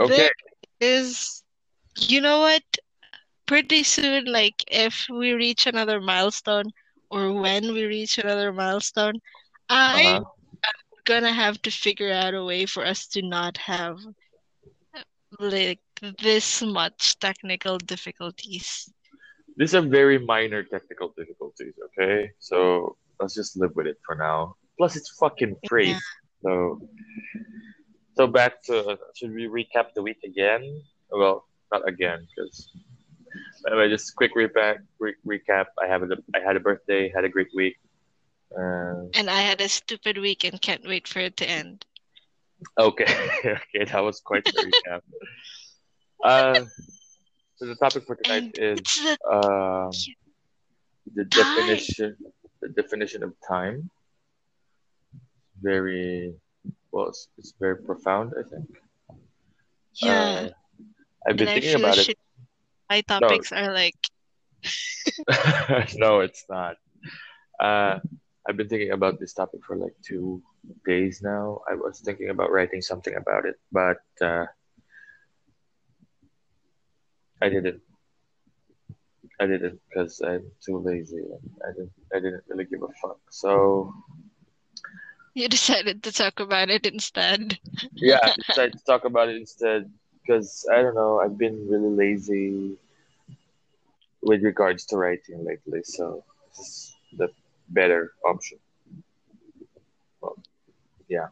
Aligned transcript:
Okay. 0.00 0.14
There 0.14 0.30
is, 0.80 1.42
you 1.96 2.20
know 2.20 2.40
what? 2.40 2.62
Pretty 3.46 3.82
soon, 3.84 4.24
like 4.26 4.64
if 4.68 5.06
we 5.10 5.32
reach 5.32 5.66
another 5.66 6.00
milestone 6.00 6.66
or 7.10 7.32
when 7.32 7.72
we 7.72 7.84
reach 7.84 8.18
another 8.18 8.52
milestone, 8.52 9.20
I 9.68 10.00
Uh-huh. 10.04 10.24
am 10.64 10.72
gonna 11.04 11.32
have 11.32 11.60
to 11.62 11.70
figure 11.70 12.12
out 12.12 12.34
a 12.34 12.44
way 12.44 12.66
for 12.66 12.84
us 12.84 13.06
to 13.08 13.22
not 13.22 13.58
have 13.58 13.98
like 15.38 15.80
this 16.18 16.62
much 16.62 17.18
technical 17.18 17.78
difficulties. 17.78 18.90
These 19.56 19.74
are 19.74 19.82
very 19.82 20.18
minor 20.18 20.62
technical 20.62 21.12
difficulties, 21.16 21.74
okay? 21.86 22.30
So 22.38 22.96
let's 23.20 23.34
just 23.34 23.56
live 23.58 23.72
with 23.74 23.86
it 23.86 23.96
for 24.06 24.14
now. 24.16 24.56
Plus, 24.78 24.96
it's 24.96 25.10
fucking 25.18 25.56
free. 25.68 25.90
Yeah. 25.90 25.98
So, 26.42 26.80
so 28.16 28.26
back 28.26 28.62
to 28.64 28.98
should 29.16 29.32
we 29.32 29.46
recap 29.46 29.92
the 29.94 30.02
week 30.02 30.18
again? 30.24 30.82
Well, 31.10 31.44
not 31.72 31.86
again, 31.88 32.26
because 32.34 32.70
anyway, 33.66 33.88
just 33.88 34.14
quick 34.16 34.34
recap. 34.34 34.78
Re- 34.98 35.14
recap. 35.26 35.66
I 35.82 35.86
have 35.86 36.02
a 36.02 36.08
I 36.34 36.40
had 36.40 36.56
a 36.56 36.60
birthday, 36.60 37.10
had 37.14 37.24
a 37.24 37.28
great 37.28 37.48
week. 37.54 37.76
Uh, 38.56 39.10
And 39.14 39.28
I 39.28 39.40
had 39.40 39.60
a 39.60 39.68
stupid 39.68 40.18
week 40.18 40.44
and 40.44 40.60
can't 40.60 40.86
wait 40.86 41.08
for 41.08 41.18
it 41.20 41.36
to 41.38 41.48
end. 41.48 41.84
okay, 42.78 43.04
okay, 43.44 43.84
that 43.90 44.02
was 44.04 44.20
quite 44.20 44.44
the 44.44 44.52
recap. 44.70 45.00
Uh, 46.24 46.64
so 47.56 47.66
the 47.66 47.74
topic 47.74 48.06
for 48.06 48.16
tonight 48.16 48.56
And 48.58 48.80
is 48.80 48.80
the 48.96 49.16
um, 49.30 49.90
the 51.14 51.24
definition 51.26 52.16
the 52.62 52.68
definition 52.70 53.22
of 53.22 53.34
time. 53.46 53.90
Very 55.60 56.34
well, 56.94 57.08
it's, 57.08 57.26
it's 57.38 57.52
very 57.58 57.76
profound. 57.82 58.32
I 58.38 58.48
think. 58.48 58.70
Yeah. 60.00 60.12
Uh, 60.12 60.48
I've 61.26 61.36
been 61.36 61.48
And 61.48 61.60
thinking 61.60 61.80
about 61.82 61.98
it. 61.98 62.16
My 62.88 63.00
topics 63.00 63.50
are 63.50 63.72
like, 63.72 63.98
no, 65.98 66.20
it's 66.20 66.44
not. 66.48 66.76
Uh, 67.58 67.98
I've 68.46 68.56
been 68.56 68.68
thinking 68.68 68.92
about 68.92 69.18
this 69.18 69.32
topic 69.32 69.60
for 69.66 69.76
like 69.76 69.94
two 70.06 70.40
days 70.86 71.20
now. 71.20 71.62
I 71.68 71.74
was 71.74 72.00
thinking 72.00 72.30
about 72.30 72.52
writing 72.52 72.80
something 72.80 73.16
about 73.16 73.44
it, 73.44 73.56
but 73.72 74.04
uh, 74.22 74.46
I 77.42 77.48
didn't. 77.48 77.80
I 79.40 79.46
didn't 79.46 79.80
because 79.88 80.22
I'm 80.22 80.46
too 80.64 80.78
lazy. 80.78 81.26
And 81.26 81.50
I 81.66 81.70
didn't. 81.74 81.92
I 82.14 82.18
didn't 82.20 82.44
really 82.46 82.66
give 82.66 82.82
a 82.82 82.92
fuck. 83.02 83.18
So 83.30 83.92
you 85.34 85.48
decided 85.48 86.02
to 86.04 86.12
talk 86.12 86.40
about 86.40 86.70
it 86.70 86.86
instead. 86.86 87.58
yeah, 87.94 88.18
I 88.22 88.32
decided 88.48 88.74
to 88.78 88.84
talk 88.84 89.04
about 89.04 89.28
it 89.28 89.36
instead 89.36 89.90
because 90.20 90.66
I 90.72 90.82
don't 90.82 90.94
know. 90.94 91.20
I've 91.20 91.38
been 91.38 91.68
really 91.68 91.90
lazy 91.94 92.78
with 94.22 94.42
regards 94.42 94.84
to 94.86 94.96
writing 94.96 95.44
lately, 95.44 95.82
so 95.84 96.24
this 96.56 96.66
is 96.66 96.96
the 97.18 97.28
better 97.68 98.12
option. 98.24 98.58
Well, 100.20 100.36
yeah. 101.08 101.28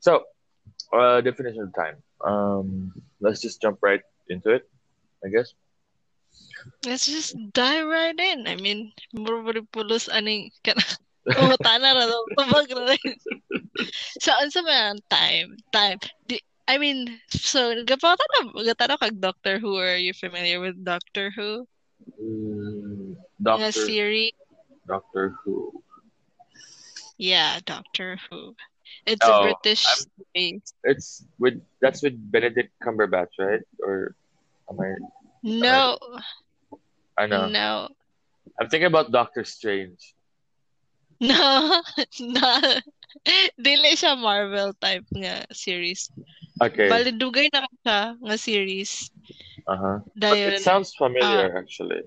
So, 0.00 0.24
uh, 0.92 1.20
definition 1.20 1.62
of 1.62 1.74
time. 1.74 2.02
Um, 2.24 2.92
let's 3.20 3.40
just 3.40 3.60
jump 3.60 3.78
right 3.82 4.00
into 4.28 4.50
it, 4.50 4.68
I 5.24 5.28
guess. 5.28 5.54
Let's 6.86 7.06
just 7.06 7.34
dive 7.52 7.86
right 7.86 8.18
in. 8.18 8.46
I 8.46 8.56
mean, 8.56 8.92
murmuri 9.14 9.62
pulos 9.72 10.08
aning 10.08 10.50
kana. 10.64 10.82
Pumunta 11.24 11.80
na 11.80 11.96
daw. 11.96 12.22
Tumag 12.36 12.68
na 12.68 12.92
rin. 12.92 13.14
Saan 14.20 14.48
sa 14.52 14.60
mga 14.60 15.00
time? 15.08 15.56
Time. 15.72 15.98
Di, 16.28 16.36
I 16.68 16.76
mean, 16.80 17.20
so, 17.28 17.76
gapata 17.84 18.24
na, 18.40 18.64
gatano 18.64 18.96
kag 18.96 19.20
Doctor 19.20 19.58
Who. 19.60 19.76
Are 19.76 20.00
you 20.00 20.12
familiar 20.16 20.60
with 20.60 20.80
Doctor 20.84 21.28
Who? 21.36 21.68
Mm, 22.20 23.16
Doctor 23.40 23.72
series? 23.72 24.32
Doctor 24.88 25.36
Who. 25.44 25.72
Yeah, 27.16 27.60
Doctor 27.64 28.18
Who. 28.28 28.56
It's 29.06 29.24
Oh, 29.24 29.40
a 29.40 29.42
British 29.52 29.84
I'm- 29.84 30.08
series. 30.32 30.64
It's 30.84 31.24
with 31.38 31.60
that's 31.80 32.00
with 32.00 32.16
Benedict 32.16 32.72
Cumberbatch, 32.80 33.36
right? 33.38 33.60
Or 33.80 34.16
am 34.68 34.80
I? 34.80 34.96
No, 35.44 36.00
I 37.20 37.26
know. 37.28 37.48
no, 37.52 37.88
I'm 38.56 38.68
thinking 38.72 38.88
about 38.88 39.12
Doctor 39.12 39.44
Strange. 39.44 40.13
no, 41.30 41.80
no. 42.20 42.48
Dili 43.56 43.94
siya 43.94 44.18
Marvel 44.18 44.74
type 44.82 45.06
nga 45.14 45.46
series. 45.54 46.10
Okay. 46.60 46.90
Bali 46.90 47.14
dugay 47.14 47.48
na 47.54 47.66
siya 47.82 48.00
nga 48.18 48.36
series. 48.38 49.10
Uh 49.66 49.78
huh. 49.78 49.98
But 50.18 50.36
Dayon. 50.36 50.58
it 50.58 50.66
sounds 50.66 50.92
familiar, 50.94 51.54
actually. 51.56 52.02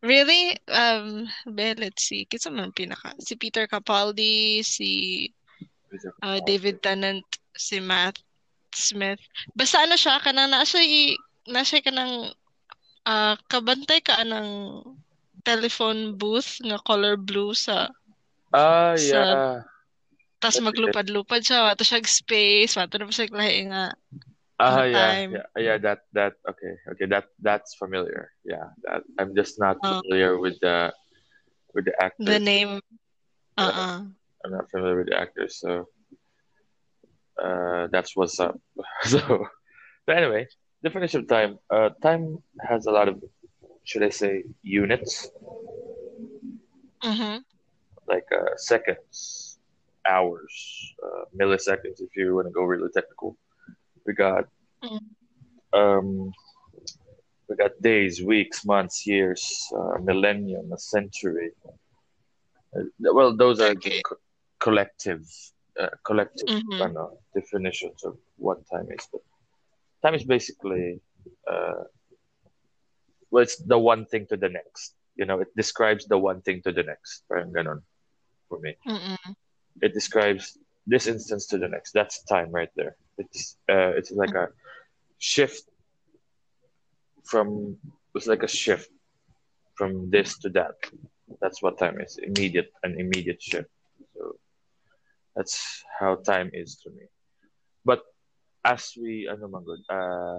Really? 0.00 0.56
Um, 0.72 1.28
be, 1.52 1.76
let's 1.76 2.08
see. 2.08 2.24
Kinsa 2.24 2.48
man 2.48 2.72
pinaka? 2.72 3.12
Si 3.20 3.36
Peter 3.36 3.68
Capaldi, 3.68 4.64
si 4.64 5.28
uh, 6.24 6.40
David 6.48 6.80
Tennant, 6.80 7.24
si 7.52 7.76
Matt 7.76 8.16
Smith. 8.72 9.20
Basta 9.52 9.84
ano 9.84 10.00
siya, 10.00 10.16
kanang 10.24 10.48
na 10.48 10.64
siya, 10.64 10.80
i- 10.80 11.20
na 11.52 11.60
siya 11.60 11.84
kanang 11.84 12.32
ah, 13.04 13.36
kabantay 13.52 14.00
ka 14.00 14.24
ng 14.24 14.80
telephone 15.44 16.14
booth 16.18 16.58
nga 16.62 16.78
color 16.82 17.16
blue 17.18 17.54
sa 17.54 17.90
Ah, 18.52 18.92
Sa- 19.00 19.00
yeah. 19.00 19.64
tas 20.42 20.58
That's- 20.58 20.60
maglupad-lupad 20.60 21.40
siya, 21.40 21.72
wato 21.72 21.82
siya 21.88 22.04
space, 22.04 22.76
wato 22.76 23.00
na 23.00 23.08
pa 23.08 23.14
siya 23.16 23.32
lahi 23.32 23.64
nga. 23.72 23.84
Ah, 24.60 24.84
yeah, 24.84 24.92
time. 24.92 25.30
yeah, 25.34 25.48
yeah. 25.58 25.76
That 25.80 26.04
that 26.12 26.36
okay, 26.46 26.76
okay. 26.94 27.06
That 27.08 27.26
that's 27.42 27.74
familiar. 27.80 28.30
Yeah, 28.46 28.70
that 28.86 29.02
I'm 29.18 29.32
just 29.34 29.56
not 29.58 29.80
Oh. 29.82 30.04
familiar 30.04 30.36
with 30.38 30.60
the 30.60 30.92
with 31.74 31.88
the 31.88 31.96
actors. 31.98 32.28
The 32.28 32.38
name. 32.38 32.78
Uh-uh. 33.58 34.06
I'm 34.44 34.52
not 34.52 34.68
familiar 34.70 35.00
with 35.02 35.08
the 35.10 35.18
actor, 35.18 35.48
so 35.48 35.88
uh, 37.42 37.88
that's 37.90 38.14
what's 38.14 38.38
up. 38.38 38.54
so, 39.08 39.18
but 40.06 40.16
anyway, 40.20 40.46
definition 40.84 41.24
of 41.24 41.28
time. 41.28 41.58
Uh, 41.72 41.90
time 42.02 42.38
has 42.60 42.86
a 42.86 42.92
lot 42.92 43.08
of, 43.08 43.18
should 43.84 44.02
I 44.02 44.10
say, 44.10 44.44
units 44.62 45.30
Mhm. 47.02 47.44
like 48.08 48.26
uh, 48.32 48.56
seconds, 48.56 49.58
hours, 50.08 50.94
uh, 51.04 51.24
milliseconds. 51.38 52.00
If 52.00 52.10
you 52.16 52.34
want 52.34 52.46
to 52.46 52.52
go 52.52 52.62
really 52.62 52.88
technical, 52.94 53.36
we 54.06 54.14
got 54.14 54.44
Mm. 54.82 55.14
um, 55.72 56.32
we 57.48 57.56
got 57.56 57.70
days, 57.82 58.22
weeks, 58.22 58.64
months, 58.64 59.06
years, 59.06 59.42
uh, 59.76 59.98
millennium, 60.02 60.72
a 60.72 60.78
century. 60.78 61.50
Uh, 62.76 62.82
well, 62.98 63.36
those 63.36 63.60
are 63.60 63.74
Okay. 63.74 64.02
co- 64.06 64.16
collective, 64.60 65.22
uh, 65.80 65.88
collective 66.04 66.52
Mhm. 66.52 66.80
ano, 66.80 67.18
definitions 67.34 68.04
of 68.04 68.16
what 68.36 68.58
time 68.72 68.86
is. 68.96 69.06
But 69.12 69.22
time 70.02 70.14
is 70.14 70.24
basically, 70.24 71.00
uh, 71.50 71.82
well, 73.32 73.42
it's 73.42 73.56
the 73.56 73.78
one 73.78 74.04
thing 74.06 74.26
to 74.28 74.36
the 74.36 74.50
next. 74.50 74.94
You 75.16 75.24
know, 75.24 75.40
it 75.40 75.48
describes 75.56 76.06
the 76.06 76.18
one 76.18 76.42
thing 76.42 76.60
to 76.62 76.72
the 76.72 76.84
next. 76.84 77.24
Parang 77.28 77.52
ganon 77.52 77.80
for 78.48 78.60
me. 78.60 78.76
Mm-mm. 78.86 79.34
It 79.80 79.92
describes 79.94 80.58
this 80.86 81.06
instance 81.06 81.46
to 81.48 81.58
the 81.58 81.68
next. 81.68 81.92
That's 81.92 82.22
time 82.24 82.50
right 82.52 82.68
there. 82.76 82.94
It's 83.18 83.56
uh, 83.68 83.96
it's 83.98 84.12
like 84.12 84.34
a 84.36 84.48
shift 85.18 85.64
from 87.24 87.76
it's 88.14 88.26
like 88.26 88.44
a 88.44 88.48
shift 88.48 88.90
from 89.74 90.10
this 90.10 90.38
to 90.44 90.48
that. 90.50 90.76
That's 91.40 91.62
what 91.62 91.78
time 91.78 92.00
is. 92.00 92.18
Immediate, 92.22 92.70
an 92.82 93.00
immediate 93.00 93.42
shift. 93.42 93.70
So 94.14 94.36
that's 95.34 95.82
how 95.98 96.16
time 96.16 96.50
is 96.52 96.76
to 96.84 96.90
me. 96.90 97.08
But 97.84 98.02
as 98.64 98.92
we, 99.00 99.28
ano 99.28 99.48
man 99.48 99.64
good, 99.64 99.82
uh, 99.88 100.38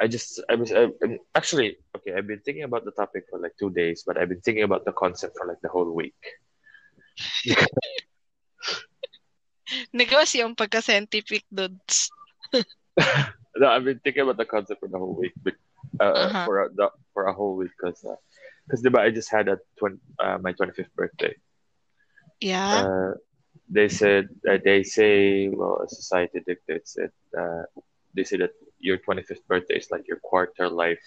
I 0.00 0.06
just, 0.08 0.42
I 0.50 0.54
was, 0.56 0.72
I, 0.72 0.88
actually, 1.34 1.78
okay, 1.96 2.14
I've 2.14 2.26
been 2.26 2.40
thinking 2.40 2.64
about 2.64 2.84
the 2.84 2.90
topic 2.90 3.24
for 3.30 3.38
like 3.38 3.52
two 3.58 3.70
days, 3.70 4.02
but 4.06 4.16
I've 4.18 4.28
been 4.28 4.40
thinking 4.40 4.64
about 4.64 4.84
the 4.84 4.92
concept 4.92 5.36
for 5.38 5.46
like 5.46 5.60
the 5.62 5.68
whole 5.68 5.90
week. 5.92 6.14
Siyang 9.94 10.56
pagka-scientific 10.56 11.44
dudes. 11.52 12.10
No, 13.56 13.68
I've 13.68 13.84
been 13.84 14.00
thinking 14.02 14.22
about 14.22 14.36
the 14.36 14.44
concept 14.44 14.80
for 14.80 14.88
the 14.88 14.98
whole 14.98 15.14
week, 15.14 15.30
bec- 15.44 15.54
uh, 16.00 16.26
Uh-huh. 16.26 16.44
for 16.44 16.66
a 16.66 16.74
the, 16.74 16.90
for 17.14 17.26
a 17.30 17.32
whole 17.32 17.54
week, 17.54 17.70
because, 17.78 18.02
because 18.66 18.82
I 18.98 19.10
just 19.14 19.30
had 19.30 19.46
a 19.46 19.58
twen- 19.78 20.02
uh, 20.18 20.38
my 20.42 20.50
twenty 20.52 20.72
fifth 20.72 20.90
birthday. 20.96 21.34
Yeah. 22.40 22.82
Uh, 22.82 23.14
they 23.70 23.88
said 23.88 24.26
uh, 24.50 24.58
they 24.58 24.82
say 24.82 25.48
well, 25.54 25.86
society 25.86 26.42
dictates 26.44 26.98
it. 26.98 27.14
Uh, 27.30 27.62
they 28.14 28.24
say 28.24 28.38
that 28.42 28.50
your 28.84 28.98
twenty 28.98 29.22
fifth 29.22 29.46
birthday 29.48 29.76
is 29.76 29.88
like 29.90 30.06
your 30.06 30.18
quarter 30.18 30.68
life 30.68 31.04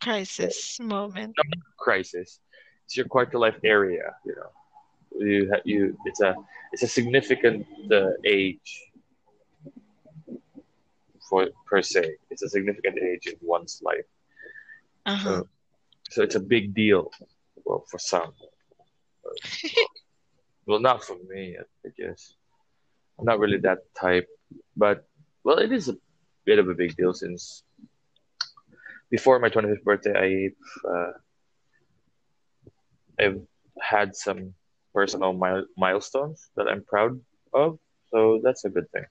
Crisis 0.00 0.78
moment. 0.80 1.34
crisis. 1.78 2.40
It's 2.84 2.96
your 2.96 3.06
quarter 3.06 3.38
life 3.38 3.58
area. 3.64 4.14
You 4.24 4.34
know, 4.36 4.50
you 5.26 5.50
ha- 5.52 5.64
you 5.64 5.96
it's 6.04 6.20
a 6.20 6.34
it's 6.72 6.82
a 6.82 6.86
significant 6.88 7.66
uh, 7.90 8.10
age 8.24 8.70
for 11.28 11.48
per 11.66 11.82
se. 11.82 12.16
It's 12.30 12.42
a 12.42 12.48
significant 12.48 12.98
age 12.98 13.26
in 13.26 13.34
one's 13.40 13.80
life. 13.82 14.06
Uh-huh. 15.06 15.24
So, 15.24 15.48
so 16.10 16.22
it's 16.22 16.34
a 16.36 16.40
big 16.40 16.74
deal. 16.74 17.10
Well, 17.64 17.84
for 17.90 17.98
some. 17.98 18.32
well, 20.66 20.78
not 20.78 21.02
for 21.02 21.16
me, 21.28 21.56
I 21.58 21.88
guess. 21.98 22.34
I'm 23.18 23.24
not 23.24 23.40
really 23.40 23.58
that 23.58 23.78
type, 23.98 24.28
but 24.76 25.08
well, 25.42 25.58
it 25.58 25.72
is 25.72 25.88
a 25.88 25.96
bit 26.46 26.58
of 26.58 26.68
a 26.68 26.74
big 26.74 26.96
deal 26.96 27.12
since 27.14 27.64
before 29.10 29.38
my 29.40 29.48
25th 29.48 29.84
birthday, 29.84 30.14
I've 30.14 30.90
uh, 30.90 31.12
I've 33.20 33.40
had 33.80 34.14
some 34.16 34.54
personal 34.94 35.32
mile- 35.34 35.66
milestones 35.76 36.50
that 36.56 36.68
I'm 36.68 36.84
proud 36.84 37.20
of, 37.54 37.78
so 38.10 38.40
that's 38.42 38.64
a 38.64 38.70
good 38.70 38.90
thing. 38.92 39.04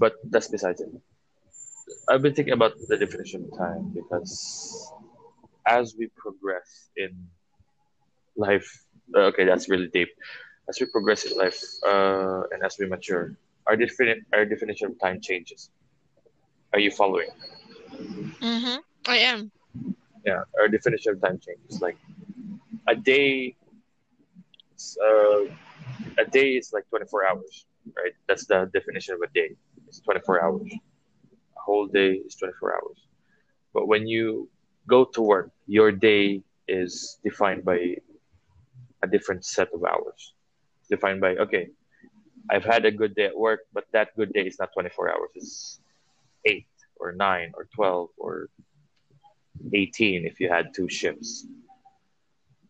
But 0.00 0.14
that's 0.30 0.48
besides 0.48 0.80
it. 0.80 0.90
I've 2.08 2.22
been 2.22 2.34
thinking 2.34 2.54
about 2.54 2.72
the 2.88 2.96
definition 2.96 3.44
of 3.44 3.58
time 3.58 3.92
because 3.94 4.92
as 5.66 5.94
we 5.98 6.08
progress 6.16 6.90
in 6.96 7.28
life, 8.36 8.68
uh, 9.16 9.30
okay, 9.32 9.44
that's 9.44 9.68
really 9.68 9.88
deep. 9.92 10.08
As 10.68 10.78
we 10.80 10.86
progress 10.86 11.24
in 11.24 11.36
life 11.36 11.60
uh, 11.86 12.42
and 12.52 12.62
as 12.64 12.76
we 12.78 12.86
mature, 12.86 13.36
our, 13.66 13.76
defini- 13.76 14.22
our 14.32 14.44
definition 14.44 14.90
of 14.90 14.98
time 15.00 15.20
changes. 15.20 15.70
Are 16.74 16.80
you 16.80 16.90
following? 16.90 17.28
Mm-hmm. 18.42 18.78
I 19.06 19.18
am. 19.18 19.52
Yeah, 20.26 20.42
our 20.60 20.68
definition 20.68 21.14
of 21.14 21.22
time 21.22 21.40
changes. 21.40 21.80
Like 21.80 21.96
a 22.88 22.96
day, 22.96 23.56
uh, 25.02 25.44
a 26.18 26.24
day 26.30 26.50
is 26.60 26.72
like 26.72 26.88
24 26.90 27.26
hours, 27.26 27.66
right? 27.96 28.12
That's 28.28 28.46
the 28.46 28.70
definition 28.72 29.14
of 29.14 29.20
a 29.22 29.32
day. 29.34 29.56
It's 29.88 30.00
24 30.00 30.42
hours. 30.44 30.68
A 30.72 31.60
whole 31.60 31.86
day 31.86 32.12
is 32.26 32.36
24 32.36 32.74
hours. 32.74 32.98
But 33.74 33.88
when 33.88 34.06
you 34.06 34.48
go 34.88 35.04
to 35.14 35.22
work, 35.22 35.50
your 35.66 35.92
day 35.92 36.42
is 36.68 37.18
defined 37.24 37.64
by 37.64 37.96
a 39.02 39.08
different 39.08 39.44
set 39.44 39.68
of 39.74 39.84
hours. 39.84 40.34
It's 40.80 40.88
defined 40.90 41.20
by, 41.20 41.36
okay, 41.36 41.68
I've 42.50 42.64
had 42.64 42.84
a 42.86 42.92
good 42.92 43.14
day 43.14 43.26
at 43.26 43.36
work, 43.38 43.60
but 43.72 43.84
that 43.92 44.16
good 44.16 44.32
day 44.32 44.42
is 44.46 44.58
not 44.58 44.70
24 44.74 45.10
hours. 45.10 45.30
It's 45.36 45.80
eight 46.44 46.66
or 46.96 47.12
nine 47.12 47.52
or 47.54 47.68
12 47.74 48.08
or 48.18 48.48
18 49.72 50.26
if 50.26 50.40
you 50.40 50.48
had 50.48 50.74
two 50.74 50.88
ships. 50.88 51.46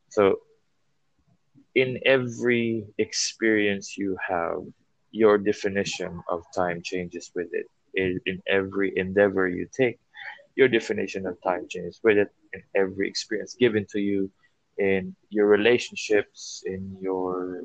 So, 0.09 0.41
in 1.75 1.99
every 2.05 2.85
experience 2.99 3.99
you 3.99 4.17
have, 4.27 4.59
your 5.11 5.39
definition 5.39 6.23
of 6.29 6.45
time 6.55 6.83
changes 6.83 7.31
with 7.35 7.49
it. 7.53 7.67
In, 7.97 8.43
every 8.49 8.93
endeavor 8.97 9.47
you 9.49 9.69
take, 9.73 9.99
your 10.57 10.69
definition 10.69 11.27
of 11.27 11.41
time 11.43 11.67
changes 11.69 12.01
with 12.03 12.19
it. 12.19 12.29
In 12.53 12.63
every 12.75 13.09
experience 13.09 13.55
given 13.55 13.87
to 13.91 14.01
you, 14.01 14.31
in 14.79 15.15
your 15.31 15.47
relationships, 15.47 16.63
in 16.67 16.97
your 17.01 17.65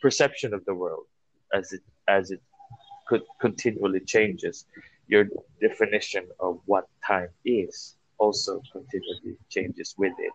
perception 0.00 0.54
of 0.54 0.64
the 0.64 0.74
world, 0.74 1.06
as 1.52 1.72
it 1.72 1.82
as 2.08 2.30
it 2.30 2.40
could 3.08 3.22
continually 3.40 4.00
changes, 4.00 4.66
your 5.10 5.26
definition 5.60 6.28
of 6.40 6.60
what 6.66 6.86
time 7.06 7.28
is 7.44 7.96
also 8.18 8.62
continually 8.72 9.36
changes 9.50 9.94
with 9.98 10.14
it. 10.18 10.32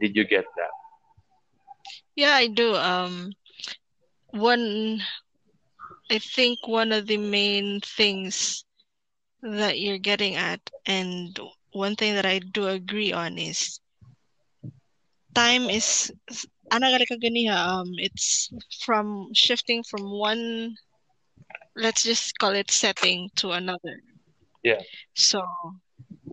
Did 0.00 0.16
you 0.16 0.24
get 0.24 0.44
that? 0.56 0.70
Yeah, 2.16 2.32
I 2.32 2.48
do. 2.48 2.74
Um, 2.74 3.32
one, 4.30 5.00
I 6.10 6.18
think 6.18 6.66
one 6.68 6.92
of 6.92 7.06
the 7.06 7.16
main 7.18 7.80
things 7.80 8.64
that 9.42 9.78
you're 9.80 9.98
getting 9.98 10.36
at, 10.36 10.60
and 10.86 11.38
one 11.72 11.96
thing 11.96 12.14
that 12.14 12.26
I 12.26 12.40
do 12.40 12.66
agree 12.68 13.12
on 13.12 13.38
is 13.38 13.80
time 15.34 15.70
is 15.70 16.12
anagali 16.72 17.06
ka 17.10 17.16
ganiha, 17.22 17.56
um 17.56 17.88
it's 17.98 18.48
from 18.84 19.06
shifting 19.34 19.82
from 19.82 20.04
one 20.10 20.74
let's 21.76 22.02
just 22.02 22.38
call 22.38 22.52
it 22.52 22.70
setting 22.70 23.30
to 23.36 23.50
another. 23.50 24.00
Yeah. 24.62 24.80
So 25.14 25.42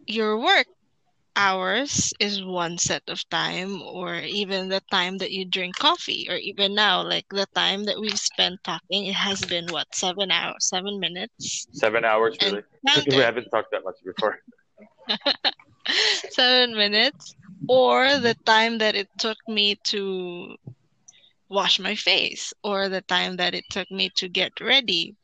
your 0.08 0.38
work 0.40 0.68
hours 1.36 2.14
is 2.20 2.44
one 2.44 2.78
set 2.78 3.04
of 3.08 3.28
time 3.30 3.82
or 3.82 4.16
even 4.16 4.70
the 4.70 4.82
time 4.92 5.18
that 5.20 5.32
you 5.32 5.46
drink 5.46 5.76
coffee 5.78 6.28
or 6.30 6.36
even 6.36 6.74
now 6.74 7.02
like 7.02 7.26
the 7.30 7.46
time 7.56 7.86
that 7.86 8.00
we've 8.00 8.20
spent 8.20 8.60
talking 8.64 9.06
it 9.06 9.14
has 9.16 9.46
been 9.46 9.68
what 9.72 9.88
seven 9.94 10.32
hours 10.32 10.68
seven 10.68 11.00
minutes 11.00 11.68
seven 11.72 12.04
hours 12.04 12.38
really 12.42 12.62
we 13.08 13.22
haven't 13.22 13.48
talked 13.50 13.70
that 13.72 13.84
much 13.84 13.96
before 14.06 14.38
seven 16.30 16.76
minutes 16.76 17.36
or 17.68 18.18
the 18.20 18.36
time 18.46 18.78
that 18.78 18.96
it 18.96 19.10
took 19.18 19.38
me 19.48 19.76
to 19.84 20.56
wash 21.50 21.80
my 21.80 21.96
face 21.96 22.54
or 22.64 22.90
the 22.90 23.02
time 23.02 23.38
that 23.38 23.56
it 23.56 23.64
took 23.70 23.90
me 23.90 24.10
to 24.16 24.28
get 24.28 24.52
ready 24.60 25.16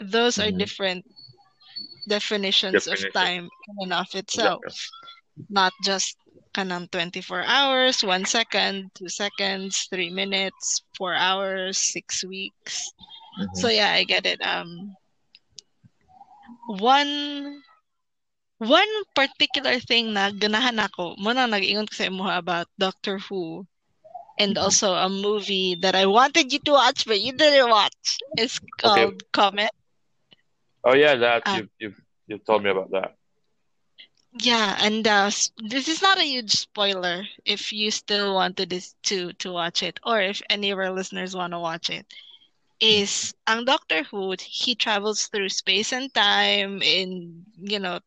those 0.00 0.36
mm-hmm. 0.36 0.54
are 0.54 0.58
different 0.58 1.04
definitions 2.08 2.84
Definition. 2.84 3.08
of 3.08 3.12
time 3.12 3.48
in 3.80 3.90
and 3.90 3.92
of 3.92 4.06
itself 4.14 4.62
not 5.48 5.72
just 5.82 6.16
kanang 6.56 6.88
24 6.90 7.44
hours, 7.44 8.00
1 8.02 8.24
second, 8.24 8.88
2 8.96 9.08
seconds, 9.08 9.88
3 9.92 10.08
minutes, 10.08 10.82
4 10.96 11.12
hours, 11.12 11.76
6 11.92 12.24
weeks. 12.24 12.92
Mm-hmm. 13.38 13.60
So 13.60 13.68
yeah, 13.68 13.92
I 13.92 14.04
get 14.04 14.24
it. 14.24 14.40
Um 14.40 14.96
one 16.66 17.60
one 18.58 18.88
particular 19.14 19.78
thing 19.80 20.12
na 20.16 20.30
ganahan 20.32 20.80
ako, 20.80 21.16
mo 21.20 21.32
nang 21.32 21.52
nag-ingon 21.52 21.88
ko 21.88 21.94
sa 21.94 22.08
imo 22.08 22.24
about 22.28 22.68
Doctor 22.78 23.18
Who 23.28 23.66
and 24.38 24.56
mm-hmm. 24.56 24.64
also 24.64 24.92
a 24.92 25.08
movie 25.08 25.76
that 25.80 25.94
I 25.94 26.06
wanted 26.06 26.52
you 26.52 26.58
to 26.60 26.72
watch 26.72 27.04
but 27.06 27.20
you 27.20 27.32
didn't 27.32 27.68
watch. 27.68 28.18
It's 28.36 28.60
called 28.80 29.20
okay. 29.20 29.26
Comet. 29.32 29.72
Oh 30.84 30.94
yeah, 30.94 31.16
that 31.16 31.42
uh, 31.46 31.56
you 31.56 31.68
you 31.78 31.88
you 32.26 32.38
told 32.38 32.62
me 32.62 32.70
about 32.70 32.90
that. 32.92 33.16
Yeah, 34.38 34.76
and 34.80 35.06
uh, 35.06 35.30
this 35.64 35.88
is 35.88 36.02
not 36.02 36.18
a 36.18 36.24
huge 36.24 36.52
spoiler 36.52 37.24
if 37.44 37.72
you 37.72 37.90
still 37.90 38.34
wanted 38.34 38.70
this 38.70 38.94
to 39.04 39.32
to 39.40 39.52
watch 39.52 39.82
it, 39.82 39.98
or 40.04 40.20
if 40.20 40.42
any 40.48 40.70
of 40.70 40.78
our 40.78 40.92
listeners 40.92 41.34
want 41.34 41.52
to 41.52 41.58
watch 41.58 41.90
it. 41.90 42.06
Is 42.78 43.32
ang 43.48 43.64
Doctor 43.64 44.04
Who 44.04 44.36
he 44.38 44.76
travels 44.76 45.26
through 45.26 45.48
space 45.48 45.92
and 45.92 46.12
time 46.12 46.82
in 46.82 47.44
you 47.56 47.80
know 47.80 48.00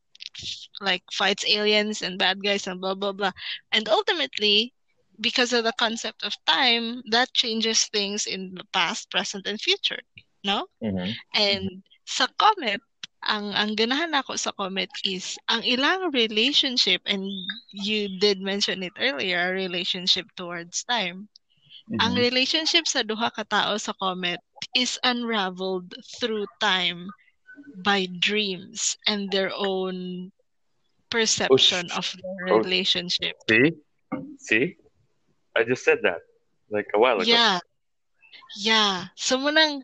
like 0.82 1.04
fights 1.12 1.46
aliens 1.48 2.02
and 2.02 2.20
bad 2.20 2.44
guys 2.44 2.68
and 2.68 2.82
blah 2.82 2.96
blah 2.96 3.12
blah, 3.12 3.32
and 3.72 3.88
ultimately 3.90 4.74
because 5.20 5.52
of 5.52 5.64
the 5.64 5.74
concept 5.78 6.24
of 6.24 6.34
time 6.48 7.04
that 7.12 7.34
changes 7.34 7.88
things 7.92 8.26
in 8.26 8.56
the 8.56 8.64
past, 8.72 9.12
present, 9.12 9.46
and 9.48 9.60
future. 9.60 10.00
No, 10.44 10.68
mm-hmm. 10.82 11.12
and 11.36 11.84
sa 12.08 12.28
comet 12.40 12.80
ang 13.28 13.52
ang 13.52 13.76
ganahan 13.76 14.16
ako 14.16 14.40
sa 14.40 14.56
comet 14.56 14.88
is 15.04 15.36
ang 15.52 15.60
ilang 15.68 16.08
relationship 16.16 17.04
and 17.04 17.28
you 17.76 18.08
did 18.24 18.40
mention 18.40 18.80
it 18.80 18.96
earlier 18.96 19.52
a 19.52 19.52
relationship 19.52 20.24
towards 20.40 20.88
time 20.88 21.28
mm-hmm. 21.92 22.00
ang 22.00 22.16
relationship 22.16 22.88
sa 22.88 23.04
duha 23.04 23.28
ka 23.36 23.44
tao 23.44 23.76
sa 23.76 23.92
comet 24.00 24.40
is 24.72 24.96
unraveled 25.04 25.92
through 26.20 26.48
time 26.64 27.12
by 27.84 28.08
dreams 28.20 28.98
and 29.08 29.32
their 29.32 29.52
own 29.56 30.30
oh, 30.30 31.08
perception 31.10 31.90
oh, 31.94 31.98
of 31.98 32.16
their 32.16 32.54
oh, 32.54 32.60
relationship. 32.60 33.36
see? 33.50 33.74
See? 34.40 34.76
I 35.56 35.64
just 35.64 35.84
said 35.84 36.00
that 36.04 36.22
like 36.70 36.88
a 36.94 37.00
while 37.00 37.20
ago. 37.20 37.30
Yeah. 37.30 37.60
Yeah. 38.58 39.12
So 39.16 39.38
munang 39.38 39.84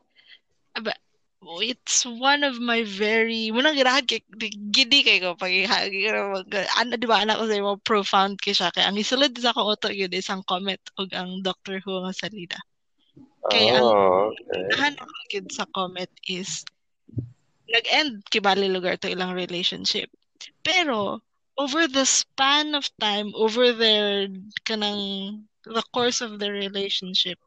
it's 1.61 2.05
one 2.05 2.43
of 2.43 2.57
my 2.57 2.83
very 2.83 3.53
munang 3.53 3.77
gidi 3.77 5.05
kay 5.05 5.21
ko 5.21 5.37
pag 5.37 5.53
ano 6.81 6.93
di 6.97 7.05
ba 7.05 7.21
anak 7.21 7.37
ko 7.37 7.45
sa 7.45 7.61
mo 7.61 7.77
profound 7.85 8.41
kay 8.41 8.53
siya 8.53 8.73
kay 8.73 8.81
ang 8.81 8.97
isulod 8.97 9.29
sa 9.37 9.53
akong 9.53 9.69
auto 9.69 9.93
yun 9.93 10.09
isang 10.09 10.41
Comet 10.49 10.81
og 10.97 11.13
ang 11.13 11.45
Doctor 11.45 11.77
Who 11.85 12.01
nga 12.01 12.13
salida. 12.17 12.57
Kay 13.53 13.77
oh, 13.77 14.33
ang 14.73 14.97
okay. 14.97 14.97
ang 15.37 15.53
sa 15.53 15.69
Comet 15.69 16.09
is 16.25 16.65
nag-end 17.69 18.23
kibali 18.29 18.69
lugar 18.71 18.95
to 18.97 19.09
ilang 19.09 19.33
relationship 19.33 20.09
pero 20.63 21.21
over 21.57 21.87
the 21.87 22.05
span 22.05 22.75
of 22.75 22.89
time 22.99 23.31
over 23.33 23.71
their 23.71 24.27
kanang 24.67 25.45
the 25.65 25.83
course 25.93 26.21
of 26.21 26.37
the 26.37 26.51
relationship 26.51 27.39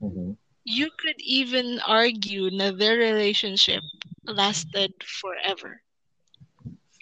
mm-hmm 0.00 0.32
you 0.64 0.88
could 0.98 1.20
even 1.20 1.78
argue 1.86 2.50
that 2.58 2.78
their 2.78 2.96
relationship 2.96 3.82
lasted 4.24 4.92
forever. 5.04 5.82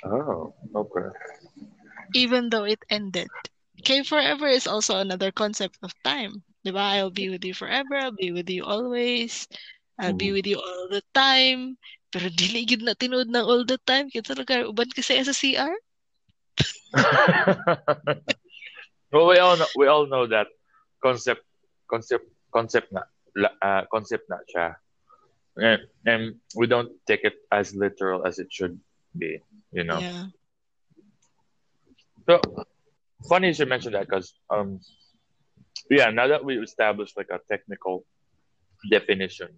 Oh, 0.05 0.53
okay. 0.75 1.09
Even 2.15 2.51
though 2.51 2.65
it 2.65 2.83
ended. 2.91 3.29
Okay, 3.81 4.03
forever 4.03 4.47
is 4.47 4.67
also 4.67 4.99
another 4.99 5.31
concept 5.31 5.79
of 5.83 5.95
time. 6.03 6.43
Diba? 6.67 6.79
I'll 6.79 7.11
be 7.11 7.31
with 7.31 7.45
you 7.45 7.55
forever. 7.55 7.97
I'll 7.97 8.15
be 8.19 8.33
with 8.33 8.51
you 8.51 8.65
always. 8.65 9.47
I'll 10.03 10.19
be 10.25 10.31
Mhm. 10.31 10.37
with 10.37 10.47
you 10.51 10.59
all 10.59 10.87
the 10.91 11.03
time. 11.15 11.79
Pero 12.13 12.27
dili 12.41 12.67
gid 12.69 12.83
na 12.85 12.95
tinuod 12.99 13.29
ng 13.31 13.47
all 13.51 13.63
the 13.65 13.79
time. 13.91 14.11
Kita 14.11 14.35
lugar 14.37 14.67
uban 14.69 14.91
kasi 14.91 15.15
sa 15.23 15.35
CR. 15.35 15.75
well, 19.13 19.27
we 19.27 19.39
all 19.39 19.57
know, 19.57 19.67
we 19.77 19.87
all 19.87 20.07
know 20.07 20.27
that 20.27 20.47
concept 21.03 21.43
concept 21.91 22.25
concept 22.53 22.93
na 22.93 23.03
la- 23.37 23.57
uh, 23.63 23.83
concept 23.93 24.25
na 24.29 24.39
siya. 24.51 24.75
And, 25.57 25.81
and 26.07 26.23
we 26.57 26.67
don't 26.67 26.91
take 27.07 27.21
it 27.25 27.35
as 27.53 27.75
literal 27.75 28.27
as 28.27 28.39
it 28.39 28.49
should 28.51 28.79
be, 29.17 29.41
you 29.73 29.85
know. 29.85 30.03
Yeah. 30.03 30.27
So 32.29 32.41
funny 33.29 33.49
you 33.49 33.55
should 33.55 33.69
mention 33.69 33.93
that 33.93 34.07
because 34.09 34.35
um 34.51 34.81
yeah, 35.91 36.11
now 36.11 36.27
that 36.29 36.45
we 36.45 36.59
established 36.59 37.17
like 37.17 37.29
a 37.31 37.41
technical 37.51 38.05
definition 38.91 39.49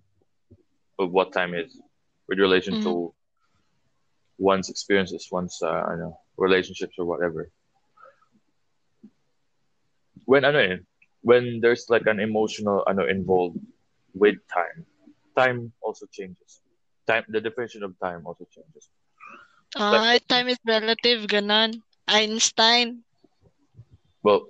of 0.98 1.10
what 1.10 1.32
time 1.32 1.54
is 1.54 1.80
with 2.28 2.38
relation 2.38 2.78
to 2.82 3.12
one's 4.38 4.68
experiences, 4.70 5.28
one's 5.30 5.58
uh, 5.62 5.68
I 5.70 5.90
don't 5.90 6.00
know 6.00 6.18
relationships 6.36 6.94
or 6.98 7.04
whatever. 7.06 7.50
When 10.26 10.44
ano 10.44 10.58
eh, 10.58 10.76
when 11.22 11.60
there's 11.60 11.86
like 11.88 12.06
an 12.06 12.20
emotional 12.20 12.84
I 12.86 12.92
know 12.92 13.06
involved 13.06 13.58
with 14.14 14.36
time, 14.52 14.86
time 15.36 15.72
also 15.82 16.06
changes. 16.12 16.60
Time 17.06 17.24
the 17.28 17.40
definition 17.40 17.82
of 17.82 17.98
time 17.98 18.26
also 18.26 18.44
changes. 18.50 18.88
Ah, 19.76 20.18
time 20.28 20.48
is 20.48 20.58
relative, 20.66 21.26
ganon. 21.26 21.82
Einstein. 22.08 23.04
Well, 24.22 24.46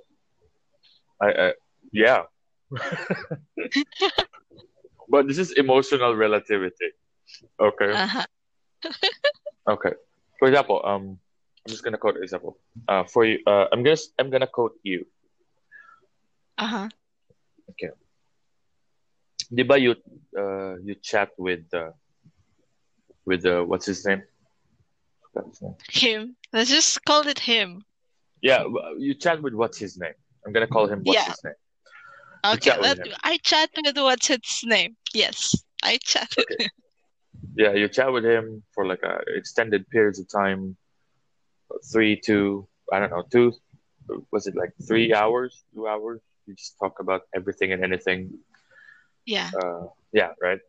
I, 1.21 1.27
I 1.33 1.53
yeah. 1.93 2.23
but 5.09 5.27
this 5.29 5.39
is 5.39 5.53
emotional 5.53 6.15
relativity. 6.15 6.91
Okay. 7.61 7.93
Aha. 7.93 8.25
Okay. 9.67 9.93
For 10.39 10.49
example, 10.49 10.83
um, 10.85 11.17
I'm 11.65 11.71
just 11.71 11.83
gonna 11.83 11.97
quote 11.97 12.17
an 12.17 12.23
example. 12.23 12.59
Uh, 12.87 13.05
for 13.05 13.25
you, 13.25 13.39
uh, 13.47 13.65
I'm 13.73 13.83
gonna 13.83 13.97
I'm 14.19 14.29
gonna 14.29 14.47
quote 14.47 14.77
you. 14.83 15.07
Aha. 16.59 16.89
Di 19.53 19.63
ba 19.63 19.79
you 19.79 19.95
uh 20.37 20.77
you 20.85 20.95
chat 21.01 21.31
with 21.39 21.65
uh 21.73 21.93
with 23.25 23.45
uh 23.47 23.63
what's 23.65 23.87
his 23.87 24.05
name? 24.05 24.23
Forgot 25.33 25.49
his 25.49 25.63
name. 25.63 25.75
Him. 25.89 26.37
Let's 26.53 26.71
just 26.71 27.05
call 27.05 27.27
it 27.29 27.39
him. 27.39 27.85
Yeah, 28.43 28.65
you 28.99 29.15
chat 29.15 29.41
with 29.43 29.55
what's 29.55 29.79
his 29.79 29.97
name? 29.97 30.15
I'm 30.45 30.53
gonna 30.53 30.67
call 30.67 30.87
him 30.87 31.01
what's 31.05 31.17
Yeah. 31.17 31.33
his 31.33 31.45
name. 31.45 31.55
Okay, 32.45 32.79
let. 32.79 32.99
I 33.23 33.39
chat 33.39 33.71
with 33.85 33.97
what's 33.97 34.29
its 34.29 34.65
name. 34.65 34.97
Yes, 35.15 35.55
I 35.83 35.99
chat 36.03 36.29
him. 36.37 36.69
Yeah, 37.57 37.73
you 37.73 37.89
chat 37.89 38.13
with 38.13 38.25
him 38.25 38.63
for 38.75 38.87
like 38.87 39.03
a 39.03 39.21
extended 39.35 39.89
periods 39.89 40.19
of 40.19 40.29
time, 40.29 40.77
three 41.93 42.21
to 42.27 42.67
I 42.93 42.99
don't 42.99 43.11
know 43.11 43.25
two. 43.31 43.53
Was 44.31 44.47
it 44.47 44.55
like 44.57 44.73
three 44.87 45.15
hours, 45.15 45.65
two 45.75 45.89
hours? 45.89 46.21
You 46.47 46.55
just 46.55 46.77
talk 46.79 47.01
about 47.01 47.23
everything 47.35 47.73
and 47.73 47.83
anything. 47.83 48.39
Yeah, 49.25 49.51
Uh, 49.59 49.87
yeah, 50.13 50.33
right. 50.43 50.61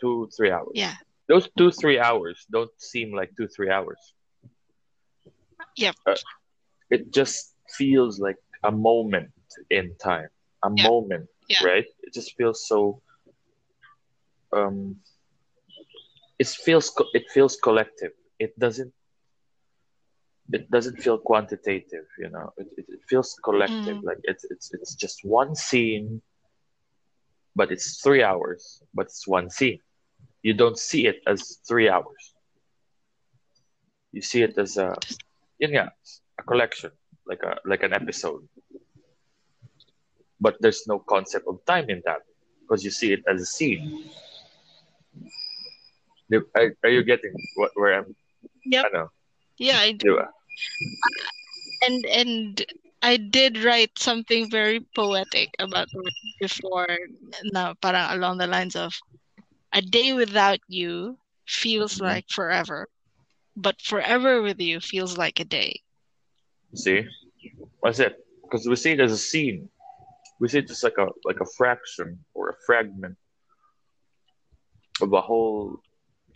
Two 0.00 0.28
three 0.36 0.50
hours. 0.50 0.70
yeah, 0.74 0.94
Those 1.28 1.48
two 1.58 1.70
three 1.72 1.98
hours 1.98 2.46
don't 2.50 2.70
seem 2.78 3.12
like 3.12 3.30
two 3.36 3.48
three 3.48 3.70
hours. 3.70 3.98
Yep. 5.76 5.96
Uh, 6.06 6.14
it 6.90 7.12
just 7.12 7.54
feels 7.76 8.20
like 8.20 8.36
a 8.62 8.70
moment 8.70 9.30
in 9.70 9.94
time. 9.96 10.28
A 10.64 10.70
Yeah. 10.76 10.88
moment, 10.88 11.28
Yeah. 11.48 11.58
right? 11.60 11.86
It 12.02 12.14
just 12.14 12.34
feels 12.36 12.66
so. 12.68 13.02
Um, 14.52 14.96
it 16.38 16.48
feels 16.48 16.92
it 17.14 17.24
feels 17.32 17.56
collective. 17.56 18.12
It 18.38 18.58
doesn't. 18.58 18.92
It 20.52 20.70
doesn't 20.70 21.00
feel 21.02 21.18
quantitative, 21.18 22.06
you 22.18 22.30
know. 22.30 22.52
It, 22.56 22.68
it, 22.76 22.86
it 22.88 23.00
feels 23.08 23.34
collective, 23.44 23.96
Mm. 23.96 24.02
like 24.02 24.18
it's 24.24 24.44
it's 24.50 24.72
it's 24.72 24.94
just 24.94 25.20
one 25.24 25.54
scene, 25.54 26.22
but 27.56 27.70
it's 27.72 28.00
three 28.02 28.22
hours, 28.22 28.82
but 28.94 29.06
it's 29.06 29.26
one 29.26 29.50
scene. 29.50 29.80
You 30.42 30.54
don't 30.54 30.78
see 30.78 31.06
it 31.06 31.22
as 31.26 31.58
three 31.68 31.88
hours. 31.88 32.34
You 34.12 34.22
see 34.22 34.42
it 34.42 34.56
as 34.58 34.76
a, 34.76 34.96
yeah, 35.58 35.88
a 36.38 36.42
collection, 36.42 36.90
like 37.26 37.42
a 37.42 37.56
like 37.68 37.82
an 37.82 37.92
episode. 37.92 38.42
But 40.44 40.56
there's 40.60 40.84
no 40.86 40.98
concept 41.00 41.46
of 41.48 41.64
time 41.66 41.88
in 41.88 42.02
that 42.04 42.20
because 42.62 42.84
you 42.84 42.90
see 42.90 43.12
it 43.12 43.22
as 43.26 43.40
a 43.40 43.46
scene. 43.46 43.82
Are, 46.56 46.76
are 46.84 46.90
you 46.90 47.04
getting 47.04 47.32
what 47.54 47.70
where 47.74 47.94
I'm? 47.94 48.16
Yep. 48.66 48.86
I 48.86 48.88
know. 48.96 49.08
yeah. 49.58 49.78
I 49.80 49.92
do. 49.92 50.20
And 51.82 52.04
and 52.06 52.64
I 53.02 53.16
did 53.16 53.62
write 53.64 53.98
something 53.98 54.50
very 54.50 54.80
poetic 54.94 55.50
about 55.58 55.88
it 55.92 56.14
before. 56.40 56.98
Now, 57.52 57.74
parang 57.80 58.10
along 58.12 58.38
the 58.38 58.46
lines 58.46 58.76
of, 58.76 58.94
a 59.72 59.82
day 59.82 60.12
without 60.12 60.60
you 60.68 61.18
feels 61.46 61.98
Mhm. 61.98 62.02
like 62.02 62.26
forever, 62.30 62.88
but 63.56 63.80
forever 63.82 64.42
with 64.42 64.60
you 64.60 64.80
feels 64.80 65.18
like 65.18 65.40
a 65.40 65.44
day. 65.44 65.82
See, 66.74 67.06
that's 67.82 68.00
it. 68.00 68.16
Because 68.42 68.66
we 68.68 68.76
see 68.76 68.92
it 68.92 69.00
as 69.00 69.12
a 69.12 69.18
scene. 69.18 69.68
We 70.40 70.48
see 70.48 70.58
it 70.58 70.68
just 70.68 70.84
like 70.84 70.98
a 70.98 71.08
like 71.24 71.40
a 71.40 71.46
fraction 71.56 72.18
or 72.34 72.50
a 72.50 72.54
fragment 72.66 73.16
of 75.00 75.12
a 75.12 75.20
whole 75.20 75.80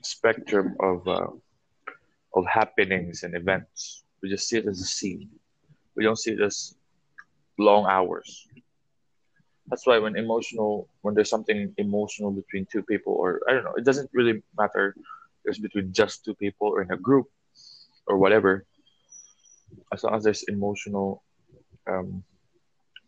spectrum 0.02 0.76
of 0.80 1.06
uh, 1.08 1.28
of 2.34 2.46
happenings 2.46 3.22
and 3.22 3.34
events. 3.34 4.04
We 4.22 4.28
just 4.28 4.48
see 4.48 4.58
it 4.58 4.66
as 4.66 4.80
a 4.80 4.84
scene. 4.84 5.28
We 5.96 6.04
don't 6.04 6.18
see 6.18 6.32
it 6.32 6.40
as 6.40 6.74
long 7.58 7.86
hours. 7.86 8.46
That's 9.66 9.86
why 9.86 9.98
when 9.98 10.16
emotional, 10.16 10.88
when 11.02 11.14
there's 11.14 11.28
something 11.28 11.74
emotional 11.76 12.30
between 12.30 12.66
two 12.72 12.82
people, 12.82 13.12
or 13.12 13.40
I 13.48 13.52
don't 13.52 13.64
know, 13.64 13.74
it 13.76 13.84
doesn't 13.84 14.10
really 14.12 14.42
matter 14.56 14.94
if 15.44 15.50
it's 15.50 15.58
between 15.58 15.92
just 15.92 16.24
two 16.24 16.34
people 16.34 16.68
or 16.68 16.82
in 16.82 16.90
a 16.90 16.96
group 16.96 17.26
or 18.06 18.16
whatever. 18.16 18.64
As 19.92 20.04
long 20.04 20.14
as 20.14 20.24
there's 20.24 20.44
emotional 20.44 21.22
um, 21.86 22.24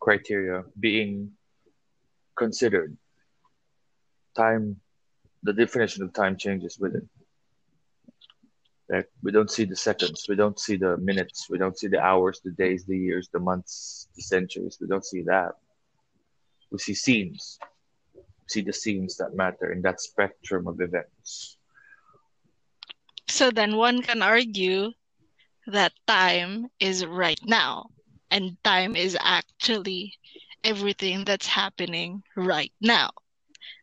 criteria 0.01 0.63
being 0.79 1.31
considered, 2.35 2.97
time, 4.35 4.75
the 5.43 5.53
definition 5.53 6.03
of 6.03 6.13
time 6.13 6.35
changes 6.35 6.77
with 6.79 6.95
it. 6.95 7.07
Like 8.89 9.07
we 9.23 9.31
don't 9.31 9.49
see 9.49 9.63
the 9.63 9.75
seconds, 9.75 10.25
we 10.27 10.35
don't 10.35 10.59
see 10.59 10.75
the 10.75 10.97
minutes, 10.97 11.49
we 11.49 11.57
don't 11.57 11.77
see 11.77 11.87
the 11.87 12.01
hours, 12.01 12.41
the 12.43 12.51
days, 12.51 12.83
the 12.83 12.97
years, 12.97 13.29
the 13.31 13.39
months, 13.39 14.09
the 14.15 14.21
centuries. 14.21 14.77
We 14.81 14.87
don't 14.87 15.05
see 15.05 15.21
that. 15.21 15.53
We 16.71 16.77
see 16.79 16.93
scenes. 16.93 17.57
We 18.15 18.21
see 18.47 18.61
the 18.61 18.73
scenes 18.73 19.15
that 19.17 19.35
matter 19.35 19.71
in 19.71 19.81
that 19.83 20.01
spectrum 20.01 20.67
of 20.67 20.81
events. 20.81 21.57
So 23.29 23.49
then 23.49 23.77
one 23.77 24.01
can 24.01 24.21
argue 24.21 24.91
that 25.67 25.93
time 26.05 26.67
is 26.79 27.05
right 27.05 27.39
now, 27.45 27.91
and 28.31 28.55
time 28.63 28.95
is 28.95 29.17
actually 29.19 30.15
everything 30.63 31.25
that's 31.25 31.47
happening 31.47 32.23
right 32.35 32.71
now. 32.79 33.11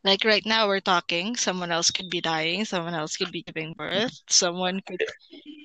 Like 0.03 0.25
right 0.25 0.45
now, 0.47 0.67
we're 0.67 0.81
talking, 0.83 1.37
someone 1.37 1.71
else 1.71 1.91
could 1.91 2.09
be 2.11 2.21
dying, 2.21 2.65
someone 2.65 2.95
else 2.95 3.17
could 3.17 3.31
be 3.31 3.43
giving 3.43 3.75
birth, 3.75 4.15
someone 4.31 4.81
could 4.87 5.03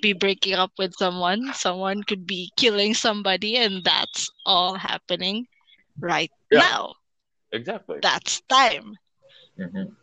be 0.01 0.13
breaking 0.13 0.53
up 0.53 0.71
with 0.77 0.93
someone, 0.97 1.53
someone 1.53 2.03
could 2.03 2.27
be 2.27 2.51
killing 2.57 2.93
somebody, 2.93 3.57
and 3.57 3.83
that's 3.83 4.29
all 4.45 4.75
happening 4.75 5.47
right 5.97 6.31
Yeah. 6.51 6.59
now. 6.59 6.93
Exactly. 7.53 7.99
That's 8.01 8.41
time. 8.49 8.97
Mhm. 9.57 9.95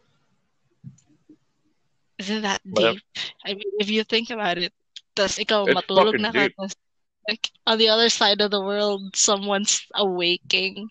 Isn't 2.18 2.42
that 2.42 2.62
Well- 2.64 2.94
deep? 2.94 3.02
I 3.44 3.54
mean, 3.54 3.72
if 3.80 3.90
you 3.90 4.04
think 4.04 4.30
about 4.30 4.58
it, 4.58 4.72
tas 5.14 5.38
ikaw 5.38 5.66
matulog 5.70 6.18
na 6.20 6.30
ka, 6.30 6.46
tas 6.54 6.74
like 7.28 7.50
on 7.66 7.78
the 7.78 7.88
other 7.88 8.08
side 8.08 8.40
of 8.40 8.50
the 8.50 8.60
world, 8.60 9.16
someone's 9.16 9.86
awaking, 9.94 10.88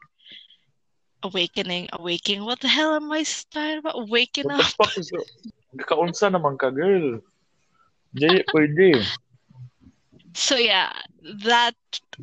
awakening, 1.24 1.88
awaking. 1.92 2.44
What 2.46 2.60
the 2.62 2.68
hell 2.68 2.94
am 2.94 3.12
I 3.12 3.24
talking 3.24 3.78
about? 3.80 4.10
Waking 4.10 4.48
What 4.48 4.56
the 4.58 4.64
up. 4.64 4.74
fuck 4.78 4.98
is 4.98 5.12
Kaunsa 5.90 6.28
naman 6.32 6.58
ka, 6.60 6.70
girl? 6.70 7.22
Pwede. 8.52 9.12
So 10.36 10.56
yeah, 10.58 10.92
that 11.46 11.76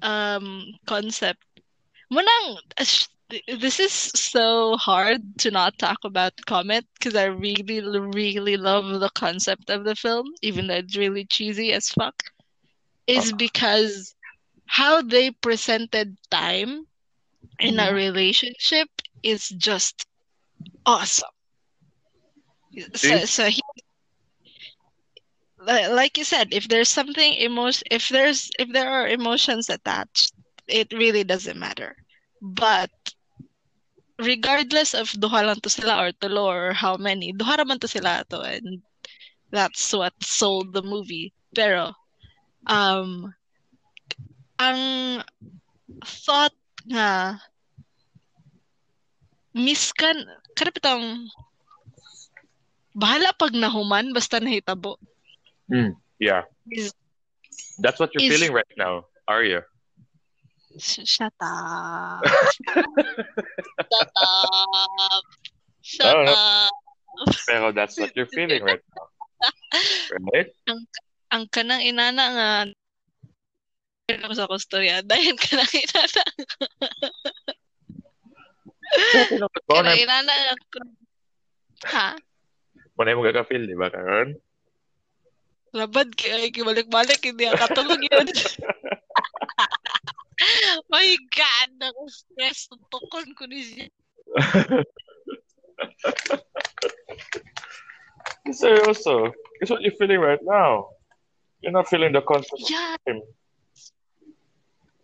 um 0.03 0.75
concept. 0.87 1.43
Munang, 2.13 2.59
this 3.59 3.79
is 3.81 3.93
so 3.93 4.77
hard 4.77 5.39
to 5.39 5.51
not 5.51 5.79
talk 5.79 5.99
about 6.05 6.33
Comet 6.47 6.85
because 6.95 7.15
I 7.17 7.25
really, 7.25 7.81
really 8.01 8.57
love 8.57 9.01
the 9.01 9.11
concept 9.11 9.71
of 9.71 9.85
the 9.85 9.95
film, 9.95 10.27
even 10.43 10.67
though 10.69 10.77
it's 10.77 10.97
really 10.97 11.25
cheesy 11.25 11.73
as 11.73 11.89
fuck. 11.91 12.23
Is 13.07 13.33
Uh. 13.33 13.35
because 13.35 14.15
how 14.67 15.03
they 15.03 15.31
presented 15.31 16.17
time 16.31 16.87
in 17.59 17.79
a 17.79 17.93
Mhm. 17.93 17.93
relationship 17.93 18.89
is 19.23 19.49
just 19.49 20.07
awesome. 20.87 21.29
So, 22.95 23.25
so 23.25 23.47
he, 23.51 23.61
like 25.59 26.17
you 26.19 26.25
said, 26.25 26.49
if 26.53 26.69
there's 26.69 26.89
something 26.89 27.35
emotion, 27.35 27.85
if 27.91 28.09
there's 28.09 28.51
if 28.59 28.69
there 28.73 28.91
are 28.91 29.07
emotions 29.09 29.69
attached, 29.69 30.33
it 30.69 30.93
really 30.93 31.25
doesn't 31.25 31.59
matter. 31.59 31.97
But 32.41 32.91
regardless 34.19 34.95
of 34.95 35.11
duha 35.23 35.41
lang 35.47 35.61
to 35.61 35.71
sila 35.71 35.95
or 36.05 36.11
tulo 36.13 36.45
or 36.55 36.73
how 36.75 36.97
many, 36.97 37.33
duha 37.33 37.57
raman 37.59 37.79
to 37.81 37.89
sila 37.89 38.25
to 38.31 38.41
and 38.41 38.83
that's 39.51 39.93
what 39.93 40.15
sold 40.23 40.73
the 40.73 40.83
movie. 40.83 41.33
Pero 41.55 41.93
um 42.67 43.31
ang 44.59 44.81
thought 46.03 46.55
nga 46.87 47.39
miskan 49.57 50.17
karapitang 50.53 51.29
bahala 52.93 53.33
pag 53.37 53.53
nahuman 53.53 54.13
basta 54.13 54.41
nahitabo. 54.41 54.97
Mm, 55.69 55.97
yeah. 56.19 56.45
Is, 56.71 56.93
That's 57.81 58.01
what 58.01 58.13
you're 58.15 58.25
is- 58.25 58.33
feeling 58.33 58.53
right 58.53 58.75
now, 58.77 59.05
are 59.29 59.45
you? 59.45 59.61
Shut 60.81 61.33
up. 61.41 62.21
shut 63.89 64.11
up. 64.13 65.25
Shut 65.81 66.05
No, 66.05 66.23
no. 66.25 66.33
up. 66.33 66.73
Pero 67.49 67.73
that's 67.73 67.97
what 67.97 68.13
you're 68.13 68.29
feeling 68.29 68.61
right 68.61 68.81
now. 68.93 69.07
Right? 70.33 70.49
Ang 70.69 70.85
kanang 71.51 71.83
inana 71.83 72.25
nga 72.33 72.51
ako 74.07 74.35
sa 74.39 74.47
kustorya. 74.47 75.03
Dahil 75.03 75.35
kanang 75.35 75.75
inana. 75.75 76.23
Kanang 79.67 79.99
inana 79.99 80.31
nga. 80.31 80.55
Ha? 81.91 82.15
Muna 82.97 83.13
mo 83.19 83.27
kaka-feel, 83.27 83.69
di 83.69 83.77
ba, 83.77 83.93
karon? 83.93 84.33
Labad 85.77 86.17
kay 86.17 86.49
kibalik-balik 86.49 87.21
hindi 87.21 87.45
ang 87.45 87.61
katulog 87.61 88.01
yun. 88.01 88.25
My 90.93 91.09
God, 91.35 91.73
ako-stress. 91.93 92.73
Tukon 92.89 93.37
ko 93.37 93.45
ni 93.51 93.61
siya. 93.61 93.87
Seryoso. 98.57 99.37
It's 99.61 99.69
what 99.69 99.83
you're 99.83 99.99
feeling 100.01 100.23
right 100.23 100.41
now. 100.41 100.96
You're 101.61 101.73
not 101.73 101.89
feeling 101.89 102.13
the 102.13 102.21
concept 102.23 102.63
Yeah, 102.69 102.97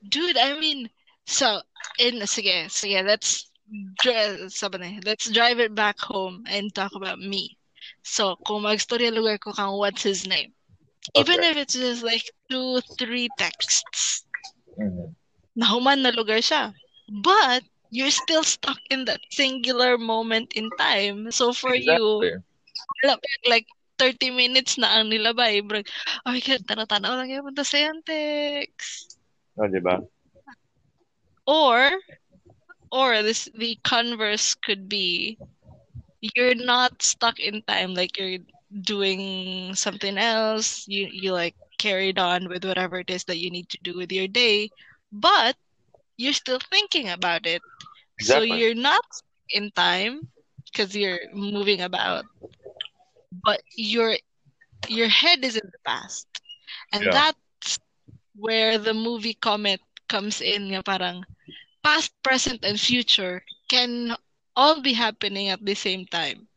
dude, 0.09 0.37
I 0.37 0.59
mean, 0.59 0.91
so, 1.27 1.63
in, 1.99 2.15
sige, 2.27 2.67
sige, 2.71 3.05
let's, 3.05 3.51
dri- 4.01 4.49
sabi 4.49 4.79
na, 4.79 5.01
let's 5.05 5.31
drive 5.31 5.61
it 5.61 5.75
back 5.75 5.99
home 6.01 6.45
and 6.49 6.75
talk 6.75 6.93
about 6.95 7.19
me. 7.19 7.57
So, 8.03 8.37
kung 8.47 8.63
magstorya 8.63 9.13
lugar 9.13 9.39
ko 9.39 9.53
kang 9.53 9.77
what's 9.79 10.03
his 10.03 10.27
name, 10.27 10.53
even 11.15 11.43
Okay. 11.43 11.45
if 11.45 11.57
it's 11.57 11.75
just 11.75 12.03
like 12.03 12.25
two, 12.51 12.81
three 12.99 13.31
texts, 13.37 14.25
Mhm. 14.79 15.15
nahuman 15.61 16.01
na 16.03 16.11
lugar 16.11 16.41
siya. 16.41 16.73
But, 17.09 17.65
you're 17.91 18.11
still 18.15 18.45
stuck 18.45 18.79
in 18.91 19.05
that 19.07 19.21
singular 19.31 19.99
moment 19.99 20.53
in 20.55 20.73
time. 20.73 21.31
So, 21.31 21.53
for 21.53 21.75
you, 21.75 22.29
Exactly. 22.29 22.43
pa, 23.03 23.17
like 23.49 23.67
30 24.03 24.35
minutes 24.35 24.75
na 24.83 24.99
ang 24.99 25.07
nilabay. 25.07 25.63
Bro, 25.63 25.87
oh 26.27 26.35
my 26.35 26.43
God, 26.43 26.67
tanaw-tanaw 26.67 27.15
lang 27.15 27.31
yung 27.31 27.47
punta 27.47 27.63
sa 27.63 27.79
Yantex. 27.79 29.07
Oh, 29.55 29.71
di 29.71 29.79
ba? 29.79 30.03
Or, 31.47 31.87
or 32.91 33.23
this 33.23 33.47
the 33.55 33.79
converse 33.87 34.59
could 34.59 34.91
be 34.91 35.39
you're 36.23 36.55
not 36.55 37.03
stuck 37.03 37.39
in 37.39 37.63
time, 37.67 37.95
like 37.95 38.19
you're 38.19 38.39
doing 38.83 39.75
something 39.75 40.17
else. 40.17 40.87
You 40.87 41.09
you 41.11 41.33
like 41.33 41.55
carried 41.79 42.19
on 42.19 42.49
with 42.49 42.65
whatever 42.65 43.03
it 43.03 43.11
is 43.11 43.25
that 43.27 43.39
you 43.39 43.51
need 43.51 43.69
to 43.71 43.79
do 43.83 43.99
with 43.99 44.13
your 44.13 44.29
day, 44.29 44.71
but 45.11 45.57
you're 46.17 46.33
still 46.37 46.61
thinking 46.71 47.11
about 47.11 47.47
it. 47.47 47.63
Exactly. 48.19 48.49
So 48.49 48.55
you're 48.55 48.79
not 48.79 49.05
in 49.51 49.71
time 49.75 50.31
because 50.71 50.95
you're 50.97 51.27
moving 51.35 51.83
about, 51.83 52.25
but 53.45 53.63
your 53.77 54.17
your 54.89 55.09
head 55.09 55.45
is 55.45 55.57
in 55.57 55.67
the 55.73 55.79
past. 55.85 56.27
And 56.93 57.11
Yeah. 57.11 57.13
that's 57.13 57.79
where 58.35 58.79
the 58.79 58.95
movie 58.95 59.35
Comet 59.35 59.81
comes 60.09 60.41
in 60.41 60.71
nga 60.73 60.83
parang 60.83 61.25
past, 61.83 62.13
present, 62.23 62.65
and 62.65 62.79
future 62.81 63.45
can 63.69 64.15
all 64.57 64.81
be 64.81 64.93
happening 64.95 65.49
at 65.49 65.65
the 65.65 65.75
same 65.75 66.07
time. 66.07 66.49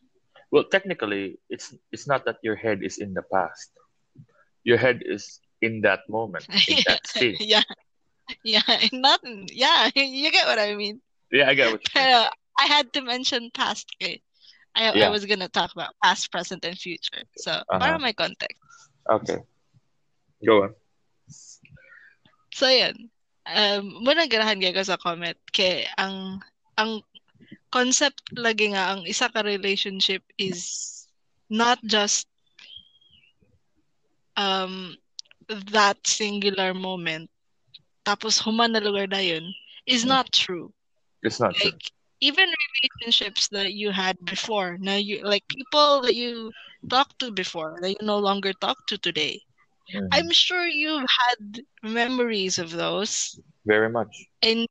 Well, 0.52 0.64
technically, 0.70 1.40
it's 1.50 1.74
it's 1.92 2.08
not 2.08 2.26
that 2.26 2.38
your 2.44 2.56
head 2.56 2.84
is 2.84 2.98
in 2.98 3.14
the 3.14 3.24
past. 3.24 3.72
Your 4.64 4.78
head 4.78 5.02
is 5.06 5.40
in 5.62 5.82
that 5.82 6.02
moment, 6.10 6.48
in 6.68 6.82
that 6.86 7.06
scene. 7.08 7.40
yeah. 7.40 7.64
Yeah, 8.44 8.62
not 8.94 9.20
yeah, 9.52 9.90
you 9.96 10.32
get 10.32 10.48
what 10.48 10.60
I 10.60 10.76
mean. 10.76 11.02
Yeah, 11.32 11.48
I 11.50 11.54
get 11.56 11.72
what 11.72 11.82
you 11.84 11.92
mean. 11.96 12.10
I 12.58 12.66
had 12.68 12.94
to 12.94 13.02
mention 13.02 13.52
past 13.54 13.88
eh. 14.02 14.18
I, 14.76 14.92
I 14.92 15.10
was 15.10 15.26
gonna 15.26 15.48
talk 15.48 15.72
about 15.72 15.96
past, 16.04 16.32
present, 16.32 16.66
and 16.66 16.78
future. 16.78 17.24
So, 17.38 17.64
para 17.80 17.98
may 18.00 18.14
context. 18.14 18.60
Okay. 19.10 19.40
Go 20.46 20.64
on. 20.64 20.72
So, 22.54 22.68
yun. 22.68 23.10
Um, 23.46 24.04
muna 24.04 24.28
ganahan 24.28 24.60
ko 24.60 24.84
sa 24.84 24.98
Comet 24.98 25.38
kay 25.54 25.86
ang 26.02 26.42
ang 26.76 27.02
concept 27.70 28.24
lagi 28.36 28.74
nga 28.74 28.96
ang 28.96 29.06
isa 29.06 29.30
ka 29.30 29.46
relationship 29.46 30.24
is 30.42 31.06
not 31.52 31.78
just 31.86 32.26
um 34.36 34.98
that 35.70 36.00
singular 36.08 36.74
moment 36.74 37.30
tapos 38.02 38.42
human 38.42 38.74
na 38.74 38.82
lugar 38.82 39.06
na 39.06 39.22
yun 39.22 39.46
is 39.86 40.02
Mm. 40.04 40.10
not 40.18 40.28
true. 40.34 40.74
It's 41.22 41.40
not 41.40 41.54
true. 41.54 41.74
Even 42.22 42.50
relationships 42.82 43.48
that 43.50 43.74
you 43.74 43.92
had 43.92 44.18
before, 44.26 44.78
now 44.80 44.96
you 44.96 45.22
like 45.24 45.48
people 45.48 46.02
that 46.02 46.16
you 46.16 46.52
talked 46.90 47.20
to 47.20 47.32
before 47.32 47.78
that 47.82 47.90
you 47.92 47.98
no 48.02 48.18
longer 48.18 48.54
talk 48.54 48.78
to 48.88 48.98
today. 48.98 49.42
Mhm. 49.94 50.10
I'm 50.12 50.32
sure 50.32 50.66
you've 50.68 51.08
had 51.20 51.62
memories 51.84 52.58
of 52.60 52.72
those 52.72 53.40
Very 53.66 53.90
much. 53.90 54.30
and 54.42 54.68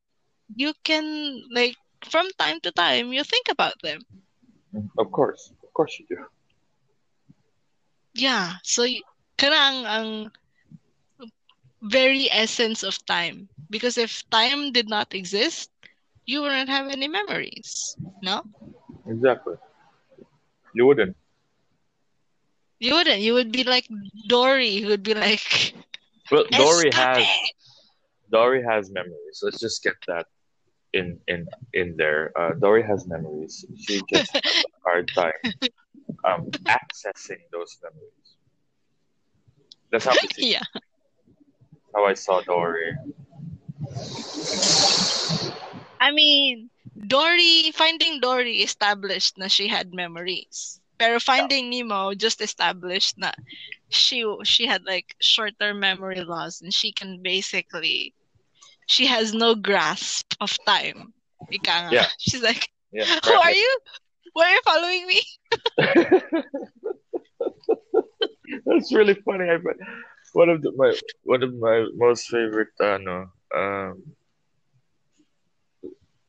you 0.55 0.73
can 0.85 1.43
like 1.53 1.77
from 2.05 2.29
time 2.39 2.61
to 2.61 2.71
time 2.73 3.13
you 3.13 3.23
think 3.25 3.47
about 3.51 3.75
them. 3.83 4.01
Mhm. 4.75 4.91
Of 4.99 5.11
course. 5.13 5.53
Of 5.63 5.73
course 5.73 5.99
you 5.99 6.07
do. 6.09 6.27
Yeah, 8.15 8.57
so 8.63 8.83
y- 8.83 9.01
kana 9.39 9.57
ang, 9.57 9.79
ang 9.87 10.33
very 11.83 12.31
essence 12.31 12.83
of 12.83 13.05
time 13.07 13.49
because 13.71 13.97
if 13.99 14.29
time 14.31 14.73
did 14.73 14.89
not 14.89 15.15
exist, 15.15 15.71
you 16.27 16.43
wouldn't 16.43 16.69
have 16.69 16.89
any 16.89 17.09
memories. 17.09 17.97
No? 18.23 18.43
Exactly. 19.07 19.55
You 20.75 20.87
wouldn't. 20.87 21.17
You 22.81 22.95
wouldn't. 22.95 23.21
You 23.21 23.35
would 23.35 23.53
be 23.53 23.65
like 23.65 23.89
Dory, 24.29 24.77
who 24.81 24.89
would 24.89 25.03
be 25.03 25.15
like, 25.15 25.75
Well, 26.31 26.45
Dory 26.51 26.91
has! 26.93 27.25
Dory 28.31 28.63
has 28.63 28.91
memories. 28.91 29.41
Let's 29.43 29.61
just 29.61 29.83
get 29.83 29.95
that 30.09 30.27
in 30.93 31.19
in 31.29 31.47
in 31.75 31.97
there. 31.97 32.33
Uh, 32.37 32.53
Dory 32.55 32.83
has 32.83 33.07
memories. 33.07 33.65
She 33.77 34.01
just 34.13 34.33
has 34.33 34.65
a 34.65 34.81
hard 34.85 35.11
time 35.15 35.33
um, 36.25 36.51
accessing 36.67 37.41
those 37.53 37.77
memories. 37.83 38.29
That's 39.93 40.05
how 40.07 40.15
yeah. 40.39 40.63
how 41.95 42.07
I 42.07 42.15
saw 42.15 42.41
Dory. 42.41 42.97
I 46.05 46.13
mean, 46.13 46.69
Dory, 47.09 47.73
Finding 47.73 48.21
Dory 48.21 48.61
established 48.61 49.41
na 49.41 49.49
she 49.49 49.73
had 49.73 49.97
memories. 49.97 50.77
Pero 51.01 51.17
Finding 51.19 51.73
Nemo 51.73 52.13
just 52.13 52.45
established 52.45 53.17
na 53.17 53.33
she 53.89 54.21
she 54.45 54.69
had 54.69 54.85
like 54.85 55.17
short-term 55.17 55.81
memory 55.81 56.21
loss 56.21 56.61
and 56.61 56.77
she 56.77 56.93
can 56.93 57.25
basically 57.25 58.13
she 58.85 59.09
has 59.09 59.33
no 59.33 59.57
grasp 59.57 60.37
of 60.45 60.53
time. 60.69 61.17
Ika 61.49 61.89
nga. 61.89 61.97
Yeah. 61.97 62.09
She's 62.21 62.45
like, 62.45 62.69
Yeah. 62.93 63.09
who 63.25 63.33
are 63.33 63.57
you? 63.57 63.73
Why 64.37 64.45
are 64.45 64.55
you 64.55 64.65
following 64.69 65.09
me? 65.09 65.21
That's 68.69 68.93
really 68.93 69.17
funny. 69.25 69.49
I 69.49 69.57
one 70.37 70.53
of 70.53 70.61
the, 70.61 70.69
my 70.77 70.93
one 71.25 71.43
of 71.43 71.57
my 71.57 71.89
most 71.97 72.29
favorite 72.29 72.77
uh, 72.79 73.01
no, 73.01 73.33
um, 73.57 74.05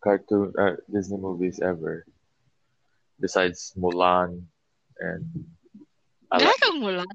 cartoon 0.06 0.54
uh, 0.54 0.78
Disney 0.86 1.18
movies 1.18 1.58
ever, 1.58 2.06
besides 3.18 3.74
Mulan, 3.74 4.46
and 5.02 5.26
I 6.30 6.46
like 6.46 6.62
mo 6.78 6.94
lang. 6.94 7.10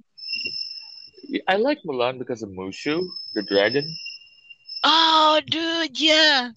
I 1.46 1.54
like 1.62 1.78
Mulan 1.86 2.18
because 2.18 2.42
of 2.42 2.50
Mushu, 2.50 2.98
the 3.38 3.46
dragon. 3.46 3.86
Oh, 4.82 5.38
dude, 5.46 5.94
yeah. 5.94 6.50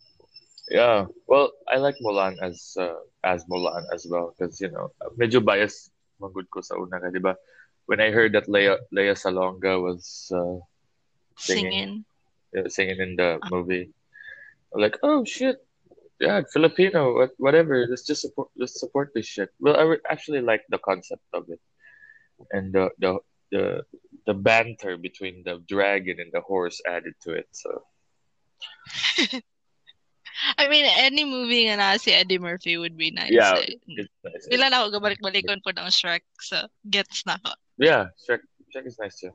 Yeah. 0.72 1.06
Well, 1.30 1.54
I 1.70 1.78
like 1.78 2.02
Mulan 2.02 2.42
as 2.42 2.74
uh, 2.82 2.98
as 3.22 3.46
Mulan 3.46 3.86
as 3.94 4.08
well 4.10 4.34
because 4.34 4.58
you 4.58 4.74
know 4.74 4.90
medyo 5.20 5.38
bias 5.44 5.94
manggod 6.18 6.50
ko 6.50 6.66
sa 6.66 6.80
una 6.80 6.98
ka, 6.98 7.14
di 7.14 7.22
ba? 7.22 7.38
When 7.86 8.00
I 8.00 8.10
heard 8.16 8.34
that 8.34 8.48
Lea 8.48 8.80
Lea 8.96 9.14
Salonga 9.14 9.76
was 9.78 10.32
uh, 10.34 10.58
singing 11.36 11.70
Singing. 11.70 11.94
uh, 12.56 12.70
singing 12.72 13.00
in 13.04 13.12
the 13.20 13.44
movie, 13.52 13.92
I'm 14.72 14.80
like, 14.82 14.98
oh 15.04 15.28
shit, 15.28 15.60
yeah, 16.24 16.42
Filipino, 16.52 17.14
what, 17.14 17.32
whatever. 17.38 17.86
Let's 17.90 18.08
just 18.08 18.22
support 18.24 18.50
let's 18.56 18.80
support 18.80 19.12
this 19.14 19.28
shit. 19.28 19.50
Well, 19.60 19.76
I 19.76 19.84
actually 20.10 20.42
like 20.42 20.64
the 20.70 20.80
concept 20.80 21.28
of 21.34 21.50
it 21.50 21.60
and 22.52 22.74
the 22.74 22.90
the 23.00 23.20
the 23.52 23.84
the 24.26 24.34
banter 24.34 24.98
between 24.98 25.44
the 25.46 25.62
dragon 25.68 26.20
and 26.20 26.32
the 26.32 26.42
horse 26.42 26.82
added 26.88 27.14
to 27.22 27.34
it. 27.34 27.48
So 27.52 27.84
I 30.58 30.68
mean, 30.68 30.86
any 30.98 31.26
movie 31.26 31.70
nga 31.70 31.78
na 31.78 31.98
si 31.98 32.12
Eddie 32.12 32.40
Murphy 32.40 32.78
would 32.78 32.98
be 32.98 33.12
nice. 33.12 33.30
yeah, 33.32 33.54
eh. 33.54 33.78
it's 33.88 34.10
nice. 34.26 34.48
Ilan 34.50 34.74
ako 34.74 34.98
gabalik-balikon 34.98 35.62
po 35.62 35.70
ng 35.70 35.94
Shrek, 35.94 36.26
so 36.42 36.66
gets 36.90 37.22
na 37.30 37.38
ako. 37.38 37.54
Yeah, 37.78 38.10
Shrek, 38.26 38.42
Shrek 38.74 38.90
is 38.90 38.98
nice 38.98 39.22
too. 39.22 39.30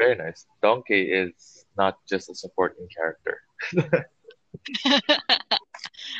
Very 0.00 0.16
nice. 0.16 0.48
Donkey 0.64 1.12
is 1.12 1.64
not 1.76 2.00
just 2.08 2.32
a 2.32 2.34
supporting 2.34 2.88
character. 2.88 3.44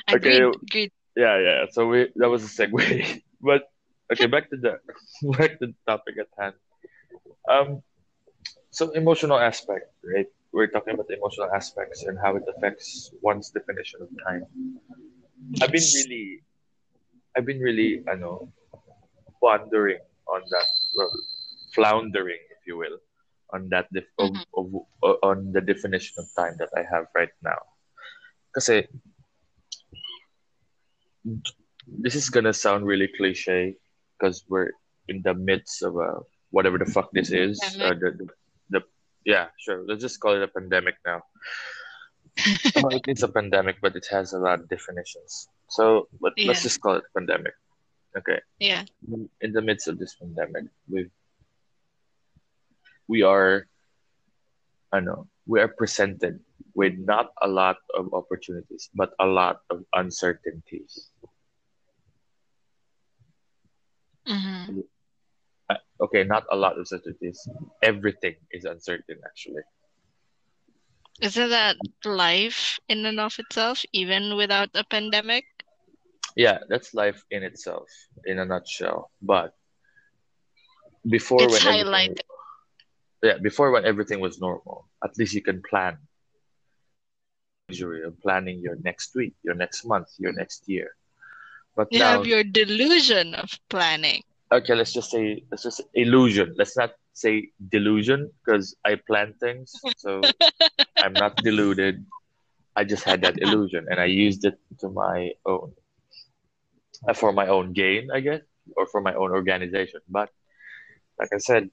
agreed, 0.07 0.43
Okay. 0.43 0.59
agreed. 0.63 0.93
Yeah, 1.17 1.37
yeah. 1.39 1.59
So 1.71 1.87
we 1.89 2.09
that 2.17 2.29
was 2.31 2.45
a 2.45 2.51
segue. 2.51 2.79
but 3.41 3.67
okay, 4.13 4.27
back 4.27 4.51
to 4.51 4.57
the 4.57 4.79
back 5.39 5.59
to 5.59 5.73
the 5.73 5.79
topic 5.87 6.17
at 6.21 6.31
hand. 6.39 6.55
Um, 7.49 7.83
so 8.71 8.91
emotional 8.93 9.39
aspect, 9.39 9.91
right? 10.05 10.27
We're 10.53 10.69
talking 10.69 10.95
about 10.95 11.09
the 11.09 11.17
emotional 11.17 11.51
aspects 11.53 12.05
and 12.05 12.19
how 12.19 12.37
it 12.37 12.45
affects 12.49 13.11
one's 13.21 13.51
definition 13.51 14.01
of 14.01 14.09
time. 14.25 14.45
I've 15.61 15.73
been 15.73 15.85
really, 16.05 16.43
I've 17.37 17.45
been 17.47 17.61
really, 17.61 18.03
I 18.09 18.15
know, 18.17 18.49
pondering 19.41 20.01
on 20.27 20.43
that, 20.51 20.67
well, 20.97 21.11
floundering, 21.75 22.41
if 22.53 22.67
you 22.67 22.77
will, 22.77 22.99
on 23.53 23.69
that 23.71 23.93
def- 23.93 24.13
of, 24.19 24.31
Mhm. 24.33 24.45
of, 24.57 24.67
of 25.03 25.17
on 25.23 25.53
the 25.53 25.61
definition 25.61 26.17
of 26.19 26.27
time 26.37 26.57
that 26.59 26.69
I 26.77 26.83
have 26.85 27.07
right 27.15 27.33
now. 27.43 27.61
Kasi 28.53 28.89
this 31.25 32.15
is 32.15 32.31
gonna 32.31 32.53
sound 32.53 32.87
really 32.87 33.09
cliche 33.17 33.77
because 34.19 34.45
we're 34.49 34.71
in 35.09 35.23
the 35.23 35.35
midst 35.35 35.83
of 35.83 35.97
a 35.97 36.21
whatever 36.51 36.79
the 36.79 36.87
fuck 36.87 37.11
this 37.13 37.31
is. 37.31 37.61
Uh, 37.81 37.95
the, 37.95 38.11
the, 38.19 38.27
the 38.71 38.81
yeah, 39.25 39.47
sure. 39.59 39.85
Let's 39.87 40.03
just 40.03 40.21
call 40.21 40.35
it 40.35 40.43
a 40.43 40.49
pandemic 40.49 40.97
now. 41.05 41.23
Well, 42.77 42.95
it 42.95 43.09
is 43.09 43.25
a 43.25 43.29
pandemic, 43.29 43.77
but 43.83 43.97
it 43.97 44.07
has 44.13 44.33
a 44.33 44.39
lot 44.39 44.61
of 44.61 44.69
definitions. 44.69 45.49
So, 45.69 46.07
but 46.21 46.35
let's 46.39 46.63
just 46.63 46.81
call 46.81 46.95
it 46.95 47.03
a 47.03 47.19
pandemic. 47.19 47.55
Okay. 48.17 48.41
Yeah. 48.61 48.85
In 49.41 49.53
the 49.53 49.61
midst 49.61 49.89
of 49.89 49.99
this 49.99 50.15
pandemic, 50.15 50.71
we 50.89 51.11
we 53.09 53.23
are, 53.23 53.67
I 54.93 55.01
know, 55.01 55.27
we 55.47 55.61
are 55.61 55.69
presented 55.69 56.41
with 56.79 56.95
not 56.99 57.35
a 57.43 57.49
lot 57.49 57.79
of 57.99 58.15
opportunities, 58.15 58.91
but 58.95 59.11
a 59.21 59.27
lot 59.27 59.63
of 59.71 59.85
uncertainties. 59.95 61.11
Mhm. 64.27 64.77
Uh, 65.71 65.77
Okay, 66.01 66.25
not 66.25 66.45
a 66.51 66.57
lot 66.57 66.73
of 66.73 66.79
uncertainties. 66.79 67.49
Everything 67.83 68.37
is 68.53 68.65
uncertain, 68.65 69.21
actually. 69.25 69.63
Isn't 71.21 71.51
that 71.51 71.77
life 72.05 72.79
in 72.89 73.07
and 73.07 73.21
of 73.21 73.39
itself, 73.39 73.85
even 73.93 74.37
without 74.37 74.71
a 74.75 74.85
pandemic? 74.85 75.47
Yeah, 76.37 76.59
that's 76.69 76.95
life 76.95 77.25
in 77.31 77.43
itself, 77.45 77.89
in 78.25 78.39
a 78.39 78.45
nutshell. 78.47 79.11
But 79.23 79.55
before 81.09 81.49
It's 81.49 81.59
when 81.59 81.67
everything, 81.67 82.17
highlighted. 82.17 82.21
yeah, 83.23 83.39
before 83.43 83.71
when 83.73 83.85
everything 83.87 84.21
was 84.21 84.41
normal, 84.41 84.89
at 85.05 85.17
least 85.19 85.35
you 85.35 85.43
can 85.43 85.63
plan. 85.69 86.08
Luxury 87.69 88.03
of 88.05 88.21
planning 88.23 88.61
your 88.61 88.77
next 88.83 89.15
week, 89.15 89.35
your 89.43 89.55
next 89.55 89.85
month, 89.85 90.09
your 90.19 90.33
next 90.33 90.69
year. 90.69 90.91
But 91.77 91.89
You 91.91 92.01
now, 92.01 92.25
have 92.25 92.27
your 92.27 92.45
delusion 92.45 93.35
of 93.35 93.59
planning. 93.69 94.23
okay, 94.53 94.75
let's 94.75 94.93
just 94.93 95.11
say, 95.11 95.43
let's 95.51 95.63
just 95.63 95.81
illusion. 95.95 96.55
Let's 96.59 96.77
not 96.77 96.91
say 97.13 97.51
delusion 97.69 98.31
because 98.45 98.77
I 98.85 98.97
plan 99.07 99.35
things, 99.41 99.87
so 99.97 100.35
I'm 101.01 101.17
not 101.17 101.43
deluded. 101.43 102.05
I 102.77 102.85
just 102.85 103.05
had 103.05 103.23
that 103.23 103.41
illusion 103.43 103.87
and 103.91 104.01
I 104.01 104.07
used 104.07 104.45
it 104.45 104.59
to 104.81 104.89
my 104.89 105.33
own, 105.47 105.73
uh, 107.09 107.13
for 107.15 107.33
my 107.33 107.47
own 107.49 107.73
gain, 107.73 108.09
I 108.13 108.21
guess, 108.21 108.41
or 108.77 108.87
for 108.87 109.01
my 109.01 109.15
own 109.15 109.31
organization. 109.31 110.01
But 110.09 110.31
like 111.19 111.31
I 111.33 111.39
said, 111.39 111.71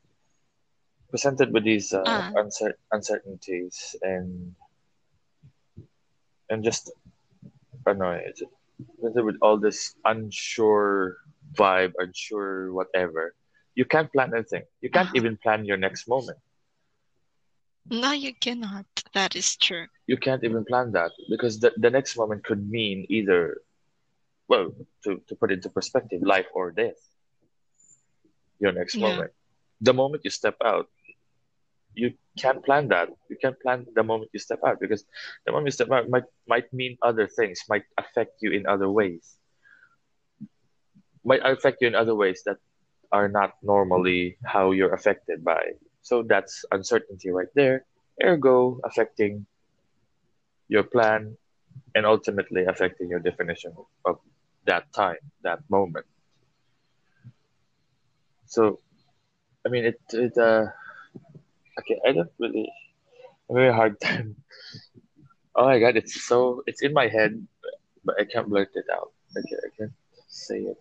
presented 1.09 1.51
with 1.53 1.63
these 1.63 1.93
uh, 1.93 2.21
Ah. 2.21 2.35
uncer- 2.35 2.77
uncertainties 2.91 3.95
and 4.01 4.55
and 6.49 6.63
just 6.63 6.91
I 7.87 7.91
don't 7.91 7.99
know, 7.99 8.11
it's 8.11 8.41
presented 8.99 9.25
with 9.25 9.37
all 9.41 9.57
this 9.59 9.95
unsure 10.05 11.17
vibe, 11.57 11.93
unsure 11.97 12.73
whatever. 12.73 13.35
You 13.75 13.85
can't 13.85 14.11
plan 14.11 14.31
anything. 14.33 14.63
You 14.81 14.89
can't 14.89 15.09
even 15.13 15.37
plan 15.37 15.65
your 15.65 15.77
next 15.77 16.07
moment. 16.07 16.39
No, 17.89 18.11
you 18.11 18.33
cannot. 18.33 18.85
That 19.13 19.35
is 19.35 19.55
true. 19.57 19.87
You 20.07 20.17
can't 20.17 20.43
even 20.43 20.65
plan 20.65 20.91
that 20.91 21.11
because 21.29 21.59
the, 21.59 21.71
the 21.77 21.89
next 21.89 22.17
moment 22.17 22.43
could 22.43 22.69
mean 22.69 23.05
either, 23.09 23.61
well, 24.47 24.71
to, 25.03 25.21
to 25.27 25.35
put 25.35 25.51
into 25.51 25.69
perspective, 25.69 26.21
life 26.23 26.47
or 26.53 26.71
death. 26.71 26.97
Your 28.59 28.71
next 28.71 28.99
Yeah. 28.99 28.99
moment. 28.99 29.31
The 29.81 29.93
moment 29.93 30.23
you 30.23 30.29
step 30.31 30.55
out, 30.63 30.87
you 31.95 32.13
can't 32.39 32.63
plan 32.63 32.89
that. 32.89 33.09
You 33.29 33.37
can't 33.41 33.59
plan 33.61 33.85
the 33.95 34.03
moment 34.03 34.31
you 34.33 34.39
step 34.39 34.59
out 34.65 34.79
because 34.79 35.05
the 35.45 35.51
moment 35.51 35.67
you 35.67 35.71
step 35.71 35.91
out 35.91 36.09
might 36.09 36.25
might 36.47 36.71
mean 36.73 36.97
other 37.01 37.27
things, 37.27 37.63
might 37.69 37.83
affect 37.97 38.41
you 38.41 38.51
in 38.51 38.67
other 38.67 38.89
ways. 38.89 39.37
Might 41.25 41.41
affect 41.43 41.81
you 41.81 41.87
in 41.87 41.95
other 41.95 42.15
ways 42.15 42.43
that 42.45 42.57
are 43.11 43.27
not 43.27 43.53
normally 43.63 44.37
how 44.45 44.71
you're 44.71 44.93
affected 44.93 45.43
by. 45.43 45.73
So 46.01 46.23
that's 46.23 46.65
uncertainty 46.71 47.31
right 47.31 47.51
there. 47.55 47.85
Ergo 48.23 48.79
affecting 48.83 49.45
your 50.67 50.83
plan 50.83 51.37
and 51.95 52.05
ultimately 52.05 52.65
affecting 52.65 53.09
your 53.09 53.19
definition 53.19 53.73
of 54.05 54.19
that 54.65 54.91
time, 54.93 55.17
that 55.43 55.59
moment. 55.69 56.05
So 58.45 58.79
I 59.65 59.69
mean 59.69 59.85
it 59.85 59.99
it 60.13 60.37
uh 60.37 60.67
okay, 61.79 61.99
I 62.07 62.11
don't 62.13 62.31
really 62.39 62.69
a 63.49 63.53
very 63.53 63.73
hard 63.73 63.99
time. 64.01 64.35
Oh 65.55 65.65
my 65.65 65.79
god, 65.79 65.95
it's 65.95 66.25
so 66.27 66.63
it's 66.67 66.81
in 66.81 66.93
my 66.93 67.07
head, 67.07 67.31
but 68.03 68.15
I 68.19 68.25
can't 68.25 68.49
blurt 68.49 68.69
it 68.75 68.85
out. 68.91 69.11
Okay, 69.37 69.55
I 69.55 69.69
can't 69.77 69.93
say 70.27 70.59
it. 70.71 70.77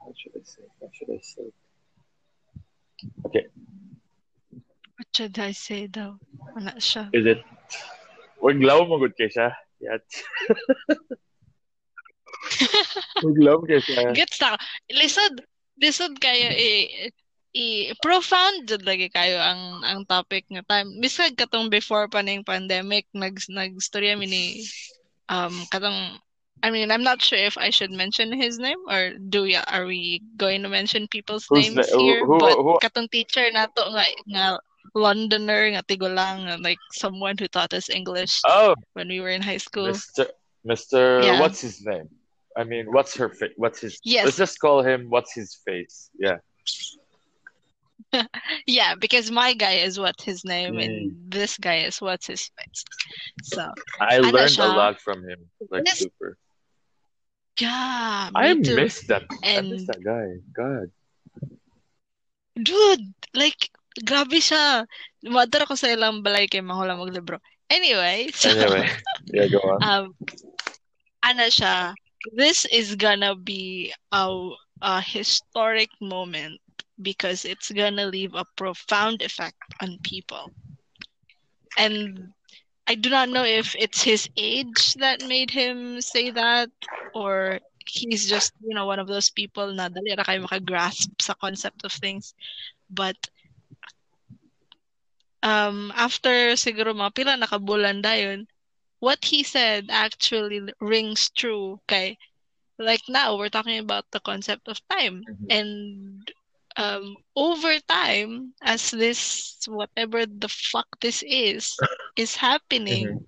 How 0.00 0.12
should 0.16 0.32
I 0.34 0.42
say? 0.44 0.62
it? 0.62 0.70
How 0.80 0.88
should 0.94 1.10
I 1.10 1.20
say? 1.22 1.42
It? 1.42 1.54
Okay, 3.26 3.46
What 4.96 5.06
should 5.14 5.38
I 5.38 5.52
say 5.52 5.86
daw? 5.86 6.16
Wala 6.56 6.72
siya. 6.80 7.10
is 7.12 7.26
it? 7.26 7.42
Wag 8.40 8.62
law 8.62 8.84
mo 8.88 8.98
good 8.98 9.14
kay 9.16 9.28
siya. 9.28 9.52
Yat. 9.80 10.02
Wag 13.24 13.36
law 13.38 13.60
kay 13.64 13.80
siya. 13.80 14.12
Gets 14.16 14.40
na. 14.40 14.54
ako. 14.54 14.56
Lisod. 14.96 15.34
Lisod 15.76 16.16
kayo 16.20 16.48
i 16.56 17.10
i 17.56 17.88
profound 18.04 18.68
jud 18.68 18.84
lagi 18.84 19.08
kayo 19.08 19.40
ang 19.40 19.80
ang 19.80 20.04
topic 20.04 20.44
nga 20.52 20.60
time. 20.68 21.00
Bisag 21.00 21.40
katong 21.40 21.72
before 21.72 22.04
pa 22.04 22.20
ning 22.20 22.44
pandemic 22.44 23.08
nag 23.16 23.40
nagstorya 23.48 24.12
mi 24.20 24.28
ni 24.28 24.44
um 25.32 25.64
katong 25.72 26.20
I 26.64 26.72
mean, 26.72 26.88
I'm 26.90 27.04
not 27.04 27.20
sure 27.20 27.38
if 27.38 27.60
I 27.60 27.68
should 27.68 27.92
mention 27.92 28.32
his 28.32 28.56
name 28.58 28.80
or 28.88 29.12
do 29.20 29.44
we, 29.44 29.54
are 29.60 29.84
we 29.84 30.24
going 30.40 30.64
to 30.64 30.72
mention 30.72 31.04
people's 31.06 31.44
Who's 31.52 31.68
names 31.68 31.92
who- 31.92 32.00
here? 32.00 32.24
who- 32.24 32.40
but 32.40 32.56
who- 32.56 32.80
katong 32.80 33.12
teacher 33.12 33.44
nato 33.52 33.84
nga 33.92 34.04
nga 34.32 34.46
Londoner 34.96 35.76
nga 35.76 35.84
tigulang 35.84 36.48
like 36.64 36.80
someone 36.96 37.36
who 37.36 37.44
taught 37.46 37.76
us 37.76 37.92
English 37.92 38.40
Oh, 38.48 38.72
when 38.96 39.06
we 39.12 39.20
were 39.20 39.28
in 39.28 39.44
high 39.44 39.60
school. 39.60 39.92
Mr. 39.92 40.32
Mr. 40.64 41.20
Yeah. 41.22 41.44
What's 41.44 41.60
his 41.60 41.84
name? 41.84 42.08
I 42.56 42.64
mean, 42.64 42.88
what's 42.88 43.12
her 43.20 43.28
face? 43.28 43.52
What's 43.60 43.84
his? 43.84 44.00
Yes. 44.00 44.24
Let's 44.24 44.40
just 44.40 44.56
call 44.56 44.80
him. 44.80 45.12
What's 45.12 45.36
his 45.36 45.60
face? 45.60 46.08
Yeah. 46.16 46.40
Yeah, 48.66 48.94
because 48.94 49.30
my 49.30 49.54
guy 49.54 49.82
is 49.84 49.98
what 49.98 50.16
his 50.20 50.44
name 50.44 50.78
and 50.78 51.12
Mm. 51.12 51.30
this 51.30 51.56
guy 51.58 51.84
is 51.86 52.00
what's 52.00 52.26
his 52.26 52.50
face. 52.56 52.82
So, 53.42 53.62
I 54.00 54.16
Ano 54.18 54.30
learned 54.30 54.58
a 54.58 54.68
lot 54.68 55.00
from 55.00 55.22
him. 55.28 55.50
Like 55.70 55.84
Yes. 55.86 56.00
super. 56.04 56.36
yeah, 57.60 58.30
I 58.34 58.52
too. 58.60 58.76
miss 58.76 59.00
that. 59.08 59.24
I 59.44 59.60
And- 59.60 59.70
miss 59.70 59.86
that 59.86 60.02
guy. 60.04 60.40
God. 60.52 60.90
Dude, 62.56 63.12
like, 63.34 63.68
grabe 64.04 64.40
siya. 64.40 64.86
Madara 65.24 65.66
ko 65.68 65.74
sa 65.76 65.88
ilang 65.92 66.24
balay 66.24 66.48
kay 66.48 66.60
Mahula 66.64 66.96
maglibro. 66.96 67.38
Anyway, 67.68 68.28
so, 68.34 68.48
Anyway, 68.48 68.88
yeah, 69.32 69.48
go 69.48 69.58
on. 69.60 69.78
um, 69.84 70.04
ano 71.24 71.44
siya, 71.52 71.92
this 72.32 72.64
is 72.72 72.94
gonna 72.96 73.34
be 73.36 73.92
a, 74.12 74.24
a 74.80 75.00
historic 75.02 75.90
moment 76.00 76.60
because 77.00 77.44
it's 77.44 77.70
gonna 77.70 78.06
leave 78.06 78.34
a 78.34 78.44
profound 78.56 79.22
effect 79.22 79.74
on 79.80 79.98
people. 80.02 80.52
And 81.78 82.32
I 82.86 82.94
do 82.94 83.08
not 83.10 83.28
know 83.28 83.44
if 83.44 83.74
it's 83.78 84.02
his 84.02 84.28
age 84.36 84.94
that 84.94 85.22
made 85.22 85.50
him 85.50 86.00
say 86.00 86.30
that 86.30 86.70
or 87.14 87.60
he's 87.86 88.28
just, 88.28 88.52
you 88.62 88.74
know, 88.74 88.86
one 88.86 88.98
of 88.98 89.08
those 89.08 89.30
people 89.30 89.72
na 89.74 89.88
dali 89.88 90.16
ra 90.16 90.24
kayo 90.24 90.44
makagrasp 90.46 91.10
sa 91.20 91.34
concept 91.34 91.84
of 91.84 91.92
things. 91.92 92.34
But 92.90 93.16
um, 95.42 95.92
after 95.96 96.54
siguro 96.56 96.92
mga 96.94 97.14
pila 97.14 97.34
nakabulan 97.36 98.02
dayon, 98.02 98.46
what 99.00 99.24
he 99.32 99.42
said 99.42 99.88
actually 99.90 100.60
rings 100.80 101.30
true 101.30 101.80
kay 101.88 102.16
like 102.78 103.02
now 103.08 103.36
we're 103.36 103.52
talking 103.52 103.78
about 103.78 104.04
the 104.12 104.20
concept 104.20 104.68
of 104.68 104.80
time 104.88 105.22
Mhm. 105.28 105.46
and 105.50 105.70
um, 106.76 107.16
over 107.36 107.78
time 107.88 108.54
as 108.62 108.90
this 108.90 109.58
whatever 109.68 110.26
the 110.26 110.48
fuck 110.48 110.86
this 111.00 111.22
is 111.26 111.82
is 112.16 112.36
happening 112.36 113.26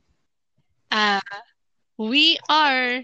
uh, 0.90 1.20
we 1.98 2.38
are 2.48 3.02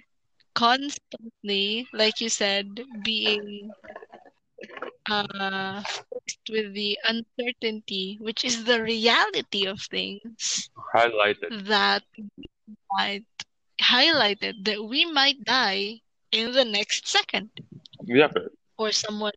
constantly 0.55 1.87
like 1.93 2.21
you 2.21 2.29
said 2.29 2.81
being 3.03 3.75
uh, 5.11 5.83
faced 5.83 6.49
with 6.51 6.75
the 6.75 6.99
uncertainty 7.05 8.17
which 8.21 8.45
is 8.45 8.65
the 8.65 8.83
reality 8.83 9.67
of 9.67 9.81
things 9.91 10.71
Highlighted. 10.95 11.53
that 11.67 12.03
might 12.91 13.25
highlighted 13.81 14.65
that 14.65 14.85
we 14.85 15.05
might 15.05 15.45
die 15.45 16.01
in 16.33 16.53
the 16.53 16.65
next 16.65 17.07
second. 17.09 17.51
Yeah, 18.05 18.29
or 18.79 18.93
someone 18.93 19.33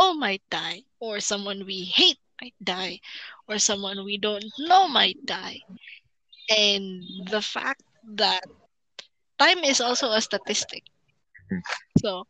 oh 0.00 0.14
might 0.14 0.42
die 0.50 0.84
or 1.00 1.20
someone 1.20 1.66
we 1.66 1.84
hate 1.84 2.18
might 2.42 2.56
die 2.64 3.00
or 3.48 3.58
someone 3.58 4.04
we 4.04 4.18
don't 4.18 4.44
know 4.58 4.88
might 4.88 5.18
die. 5.26 5.60
And 6.50 7.04
the 7.30 7.42
fact 7.42 7.82
that 8.16 8.44
time 9.38 9.64
is 9.64 9.80
also 9.80 10.10
a 10.12 10.20
statistic. 10.22 10.84
So 11.98 12.26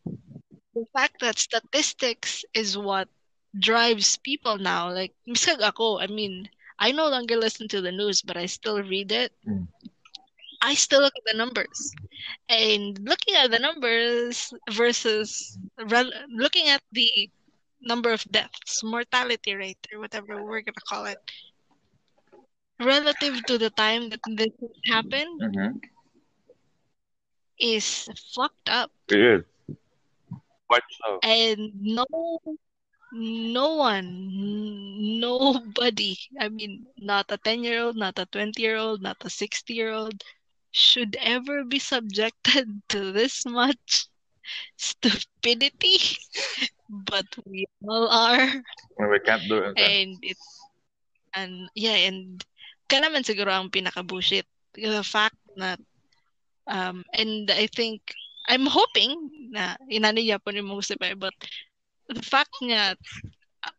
the 0.74 0.86
fact 0.92 1.20
that 1.20 1.38
statistics 1.38 2.44
is 2.54 2.76
what 2.78 3.08
drives 3.58 4.16
people 4.18 4.58
now. 4.58 4.90
Like 4.92 5.14
miskag 5.28 5.60
ako 5.60 5.98
i 6.00 6.06
mean 6.06 6.48
i 6.78 6.92
no 6.92 7.08
longer 7.08 7.36
listen 7.36 7.68
to 7.68 7.80
the 7.80 7.92
news 7.92 8.22
but 8.22 8.36
i 8.36 8.46
still 8.46 8.82
read 8.82 9.12
it. 9.12 9.32
Mm. 9.46 9.68
i 10.62 10.74
still 10.74 11.00
look 11.02 11.14
at 11.16 11.24
the 11.32 11.36
numbers. 11.38 11.94
And 12.48 12.98
looking 13.02 13.34
at 13.36 13.50
the 13.50 13.58
numbers 13.58 14.52
versus 14.70 15.58
rel- 15.78 16.12
looking 16.30 16.68
at 16.68 16.82
the 16.92 17.30
number 17.80 18.12
of 18.12 18.24
deaths 18.30 18.82
mortality 18.82 19.54
rate 19.54 19.86
or 19.92 20.00
whatever 20.00 20.42
we're 20.44 20.60
gonna 20.62 20.86
call 20.88 21.04
it 21.06 21.18
relative 22.80 23.44
to 23.46 23.58
the 23.58 23.70
time 23.70 24.08
that 24.10 24.20
this 24.26 24.48
happened 24.86 25.40
Mhm. 25.40 25.80
is 27.58 28.08
fucked 28.34 28.68
up 28.68 28.90
It 29.10 29.18
is. 29.20 29.44
Quite 30.68 30.82
so. 31.04 31.22
and 31.22 31.72
no 31.82 32.04
no 33.12 33.74
one 33.76 34.08
nobody 35.20 36.16
i 36.40 36.48
mean 36.48 36.86
not 36.96 37.30
a 37.30 37.38
10 37.38 37.62
year 37.64 37.80
old 37.82 37.96
not 37.96 38.18
a 38.18 38.26
20 38.26 38.62
year 38.62 38.76
old 38.76 39.00
not 39.02 39.16
a 39.24 39.30
60 39.30 39.74
year 39.74 39.90
old 39.92 40.22
should 40.70 41.16
ever 41.20 41.64
be 41.64 41.78
subjected 41.78 42.82
to 42.88 43.12
this 43.12 43.44
much 43.46 44.06
stupidity 44.76 45.98
but 46.90 47.26
we 47.46 47.66
all 47.88 48.08
are 48.08 48.62
When 48.96 49.10
we 49.10 49.20
can't 49.20 49.42
do 49.48 49.58
it. 49.58 49.78
and 49.78 50.18
it's, 50.22 50.48
and 51.34 51.68
yeah 51.74 51.96
and 52.10 52.42
ka 52.90 52.98
naman 53.00 53.22
siguro 53.24 53.50
ang 53.54 53.70
pinaka 53.70 54.02
bullshit 54.06 54.46
the 54.74 55.02
fact 55.04 55.36
that, 55.56 55.78
um 56.66 57.04
and 57.14 57.50
I 57.50 57.66
think 57.68 58.00
I'm 58.48 58.66
hoping 58.66 59.14
na 59.54 59.76
inaniya 59.90 60.42
po 60.42 60.50
ni 60.50 60.60
Mose 60.62 60.94
but 60.98 61.34
the 62.08 62.22
fact 62.22 62.54
that 62.68 62.98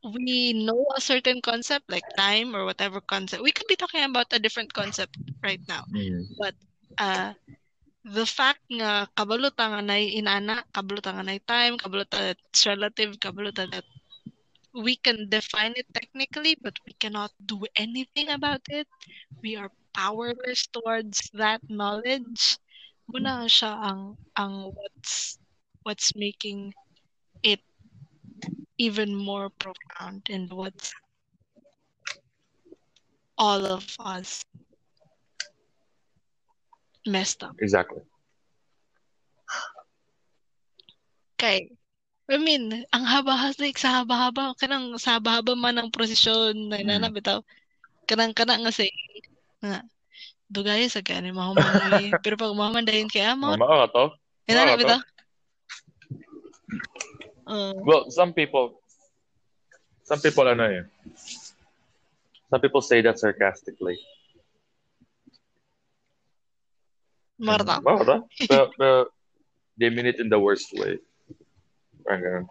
we 0.04 0.54
know 0.54 0.86
a 0.96 1.02
certain 1.02 1.42
concept 1.42 1.90
like 1.90 2.06
time 2.16 2.56
or 2.56 2.66
whatever 2.66 3.02
concept 3.02 3.44
we 3.44 3.52
could 3.52 3.68
be 3.68 3.76
talking 3.76 4.04
about 4.04 4.32
a 4.34 4.40
different 4.40 4.74
concept 4.74 5.18
right 5.44 5.62
now 5.68 5.84
Mhm. 5.92 6.28
uh 6.98 7.34
the 8.04 8.26
fact 8.26 8.66
nga 8.74 9.06
kabaluta 9.14 9.64
nga 9.70 9.82
nay 9.86 10.10
inana 10.18 10.66
kabaluta 10.74 11.14
nga 11.14 11.26
nay 11.26 11.40
time 11.46 11.78
kabaluta 11.78 12.34
it's 12.34 12.66
relative 12.66 13.14
kabaluta 13.22 13.70
that 13.70 13.86
we 14.74 14.96
can 14.96 15.30
define 15.30 15.74
it 15.78 15.86
technically 15.94 16.58
but 16.62 16.74
we 16.88 16.94
cannot 16.98 17.32
do 17.46 17.62
anything 17.76 18.30
about 18.30 18.62
it. 18.70 18.88
We 19.44 19.56
are 19.56 19.70
powerless 19.94 20.68
towards 20.72 21.30
that 21.36 21.60
knowledge. 21.68 22.58
Muna 23.12 23.46
siya 23.52 23.76
ang 23.76 24.16
ang 24.40 24.72
what's 24.72 25.36
what's 25.84 26.16
making 26.16 26.72
it 27.44 27.60
even 28.80 29.12
more 29.14 29.52
profound 29.60 30.24
and 30.32 30.48
what's 30.50 30.96
all 33.38 33.66
of 33.68 33.84
us 34.00 34.46
messed 37.08 37.42
up 37.44 37.56
Exactly. 37.60 38.02
Okay. 41.36 41.74
I 42.32 42.38
mean, 42.40 42.86
ang 42.96 43.04
haba 43.04 43.52
like 43.60 43.76
sa 43.76 44.02
haba-haba 44.06 44.56
kanang 44.56 44.96
sa 44.96 45.18
haba-haba 45.20 45.58
man 45.58 45.76
ang 45.82 45.90
prosesyon 45.92 46.70
na 46.72 46.80
inana 46.80 47.12
Mm. 47.12 47.18
bitaw. 47.18 47.40
Kanang 48.08 48.32
kana 48.32 48.56
nga 48.62 48.72
say 48.72 48.88
nga 49.60 49.82
dugay 50.48 50.88
sa 50.88 51.02
kani 51.04 51.34
mahuman 51.34 51.66
pero 52.24 52.38
pag 52.40 52.56
mahuman 52.56 52.86
dayon 52.88 53.10
kay 53.12 53.26
amo. 53.26 53.52
Mama 53.58 53.84
ka 53.84 53.88
to? 53.92 54.06
Inana 54.48 54.64
Mama 54.64 54.72
ka 54.72 54.78
to? 54.78 54.80
bitaw. 54.86 55.02
Uh, 57.52 57.74
Well, 57.84 58.08
some 58.14 58.32
people, 58.32 58.80
some 60.08 60.22
people 60.24 60.48
ano 60.48 60.64
eh. 60.72 60.84
Some 62.48 62.62
people 62.64 62.80
say 62.80 63.02
that 63.04 63.20
sarcastically. 63.20 64.00
Marta. 67.42 67.82
To? 67.82 68.24
Pero, 68.48 68.70
pero 68.78 69.06
they 69.78 69.90
mean 69.90 70.06
it 70.06 70.22
in 70.22 70.30
the 70.30 70.40
worst 70.40 70.70
way. 70.78 71.02
Parang 72.06 72.22
ganun. 72.22 72.46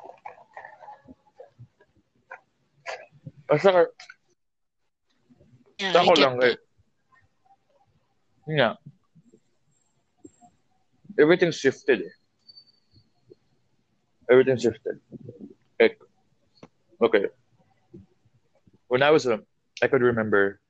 Basta 3.47 3.87
Yeah, 5.81 5.97
ako 5.97 6.13
lang 6.21 6.37
eh. 6.45 6.61
Nga. 8.53 8.77
Everything 11.17 11.49
shifted 11.49 12.05
eh. 12.05 12.15
Everything 14.29 14.61
shifted. 14.61 15.01
Like, 15.81 15.97
okay. 17.01 17.33
When 18.93 19.01
I 19.01 19.09
was 19.09 19.25
I 19.25 19.87
could 19.89 20.05
remember 20.05 20.61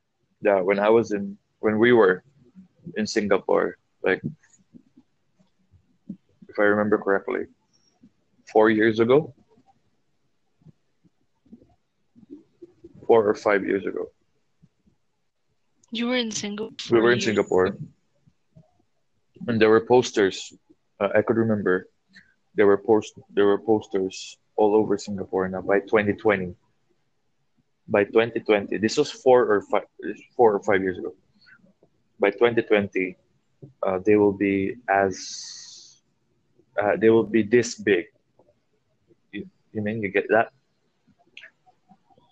that 0.47 0.65
when 0.65 0.79
I 0.79 0.89
was 0.89 1.11
in, 1.11 1.37
when 1.59 1.83
we 1.83 1.91
were 1.91 2.23
in 2.95 3.07
Singapore, 3.07 3.80
like, 4.03 4.21
if 6.49 6.59
I 6.59 6.63
remember 6.63 6.99
correctly, 6.99 7.47
four 8.53 8.71
years 8.71 8.99
ago, 9.01 9.35
four 13.07 13.29
or 13.29 13.35
five 13.35 13.65
years 13.65 13.85
ago, 13.87 14.07
You 15.93 16.07
were 16.09 16.17
in 16.17 16.31
Singapore. 16.31 16.71
we 16.91 17.01
were 17.01 17.13
in 17.13 17.21
Singapore, 17.21 17.77
and 19.49 19.61
there 19.61 19.69
were 19.71 19.81
posters. 19.85 20.53
Uh, 21.01 21.09
I 21.15 21.23
could 21.23 21.37
remember 21.37 21.89
there 22.55 22.67
were 22.67 22.79
post 22.79 23.15
there 23.35 23.47
were 23.47 23.59
posters 23.59 24.37
all 24.57 24.75
over 24.75 24.97
Singapore. 24.99 25.49
Now 25.49 25.63
by 25.63 25.81
2020, 25.81 26.55
by 27.89 28.05
2020, 28.05 28.79
this 28.79 28.97
was 28.97 29.11
four 29.11 29.41
or 29.53 29.63
five 29.63 29.87
four 30.37 30.55
or 30.55 30.63
five 30.63 30.81
years 30.83 30.99
ago. 30.99 31.13
By 32.21 32.31
2020, 32.31 33.17
uh, 33.83 33.99
they 34.05 34.16
will 34.16 34.33
be 34.33 34.77
as 34.88 36.03
uh, 36.81 36.96
they 36.96 37.11
will 37.11 37.25
be 37.25 37.42
this 37.42 37.75
big. 37.75 38.07
You, 39.33 39.49
you 39.73 39.83
mean 39.83 40.03
you 40.03 40.09
get 40.09 40.27
that? 40.29 40.53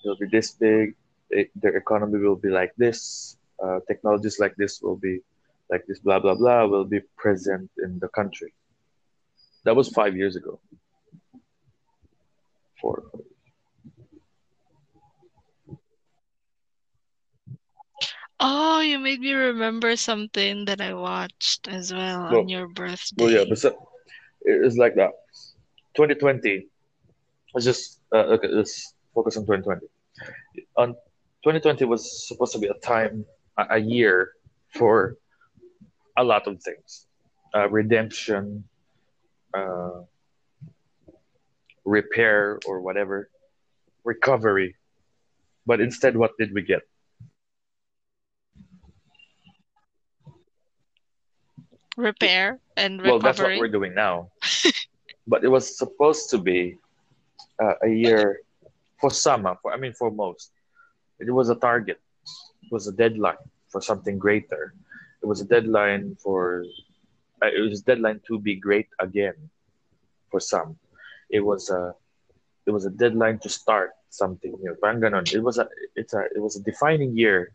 They'll 0.02 0.16
be 0.16 0.28
this 0.30 0.52
big. 0.52 0.94
It, 1.30 1.50
their 1.54 1.76
economy 1.76 2.18
will 2.18 2.36
be 2.36 2.48
like 2.48 2.72
this. 2.76 3.36
Uh, 3.62 3.80
technologies 3.88 4.38
like 4.38 4.54
this 4.56 4.80
will 4.80 4.96
be 4.96 5.20
like 5.70 5.84
this. 5.86 5.98
Blah 5.98 6.20
blah 6.20 6.34
blah 6.34 6.64
will 6.66 6.84
be 6.84 7.00
present 7.16 7.70
in 7.82 7.98
the 7.98 8.08
country. 8.08 8.54
That 9.64 9.76
was 9.76 9.88
five 9.88 10.16
years 10.16 10.36
ago. 10.36 10.60
Four. 12.80 13.02
Oh, 18.40 18.80
you 18.80 18.98
made 18.98 19.20
me 19.20 19.32
remember 19.32 19.96
something 19.96 20.64
that 20.66 20.80
I 20.80 20.94
watched 20.94 21.68
as 21.68 21.92
well 21.92 22.22
on 22.22 22.48
your 22.48 22.66
birthday. 22.68 23.24
Well, 23.24 23.30
yeah, 23.30 23.44
but 23.48 23.58
so, 23.58 23.76
it's 24.42 24.76
like 24.76 24.94
that. 24.96 25.10
2020. 25.96 26.66
Let's 27.54 27.64
just 27.66 28.00
uh, 28.14 28.36
okay, 28.36 28.48
let's 28.48 28.94
focus 29.14 29.36
on 29.36 29.44
2020. 29.46 29.86
On 30.76 30.94
2020 31.42 31.84
was 31.84 32.26
supposed 32.28 32.52
to 32.52 32.58
be 32.58 32.68
a 32.68 32.74
time, 32.86 33.24
a, 33.58 33.66
a 33.72 33.78
year 33.78 34.30
for 34.74 35.16
a 36.16 36.24
lot 36.24 36.46
of 36.46 36.62
things, 36.62 37.06
uh, 37.54 37.68
redemption, 37.70 38.64
uh, 39.54 40.02
repair 41.84 42.58
or 42.66 42.80
whatever, 42.80 43.30
recovery. 44.04 44.76
But 45.66 45.80
instead, 45.80 46.16
what 46.16 46.32
did 46.38 46.54
we 46.54 46.62
get? 46.62 46.82
Repair 51.98 52.60
and 52.76 53.02
Well, 53.02 53.18
that's 53.18 53.42
what 53.42 53.58
we're 53.58 53.66
doing 53.66 53.92
now. 53.92 54.30
but 55.26 55.42
it 55.42 55.48
was 55.48 55.76
supposed 55.76 56.30
to 56.30 56.38
be 56.38 56.78
uh, 57.58 57.74
a 57.82 57.88
year 57.90 58.40
for 59.00 59.10
some, 59.10 59.46
uh, 59.46 59.56
for 59.60 59.74
I 59.74 59.76
mean, 59.76 59.92
for 59.92 60.08
most. 60.10 60.52
It 61.18 61.28
was 61.28 61.50
a 61.50 61.56
target. 61.56 61.98
It 62.62 62.70
was 62.70 62.86
a 62.86 62.92
deadline 62.92 63.42
for 63.66 63.82
something 63.82 64.16
greater. 64.16 64.74
It 65.22 65.26
was 65.26 65.40
a 65.40 65.44
deadline 65.44 66.16
for. 66.22 66.64
Uh, 67.42 67.50
it 67.50 67.58
was 67.58 67.82
a 67.82 67.84
deadline 67.84 68.20
to 68.28 68.38
be 68.38 68.54
great 68.54 68.86
again, 69.00 69.34
for 70.30 70.38
some. 70.38 70.78
It 71.28 71.40
was 71.40 71.68
a. 71.68 71.94
It 72.66 72.70
was 72.70 72.86
a 72.86 72.90
deadline 72.90 73.40
to 73.40 73.48
start 73.48 73.90
something 74.10 74.54
new. 74.62 74.76
Parang. 74.80 75.02
It 75.34 75.42
was 75.42 75.58
a. 75.58 75.66
It's 75.96 76.14
a. 76.14 76.30
It 76.30 76.38
was 76.38 76.54
a 76.54 76.62
defining 76.62 77.18
year 77.18 77.50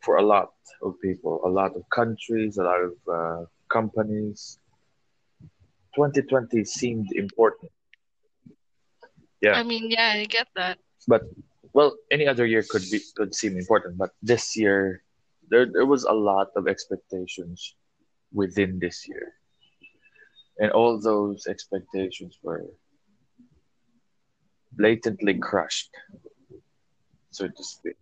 for 0.00 0.16
a 0.16 0.22
lot 0.22 0.54
of 0.80 0.98
people, 1.02 1.42
a 1.44 1.52
lot 1.52 1.76
of 1.76 1.84
countries, 1.90 2.56
a 2.56 2.64
lot 2.64 2.80
of 2.80 2.94
uh, 3.12 3.44
companies. 3.68 4.58
2020 5.94 6.64
seemed 6.64 7.08
important. 7.12 7.70
Yeah. 9.40 9.54
I 9.54 9.62
mean, 9.62 9.90
yeah, 9.90 10.12
I 10.14 10.24
get 10.24 10.48
that. 10.56 10.78
But 11.06 11.22
well, 11.72 11.96
any 12.10 12.26
other 12.26 12.46
year 12.46 12.64
could 12.68 12.82
be 12.90 13.00
could 13.16 13.34
seem 13.34 13.56
important, 13.56 13.98
but 13.98 14.10
this 14.22 14.56
year 14.56 15.02
there 15.50 15.66
there 15.66 15.86
was 15.86 16.04
a 16.04 16.12
lot 16.12 16.48
of 16.56 16.68
expectations 16.68 17.74
within 18.32 18.78
this 18.78 19.08
year. 19.08 19.34
And 20.58 20.72
all 20.72 21.00
those 21.00 21.46
expectations 21.46 22.38
were 22.42 22.66
blatantly 24.72 25.38
crushed, 25.38 25.90
so 27.30 27.46
to 27.46 27.64
speak. 27.64 27.96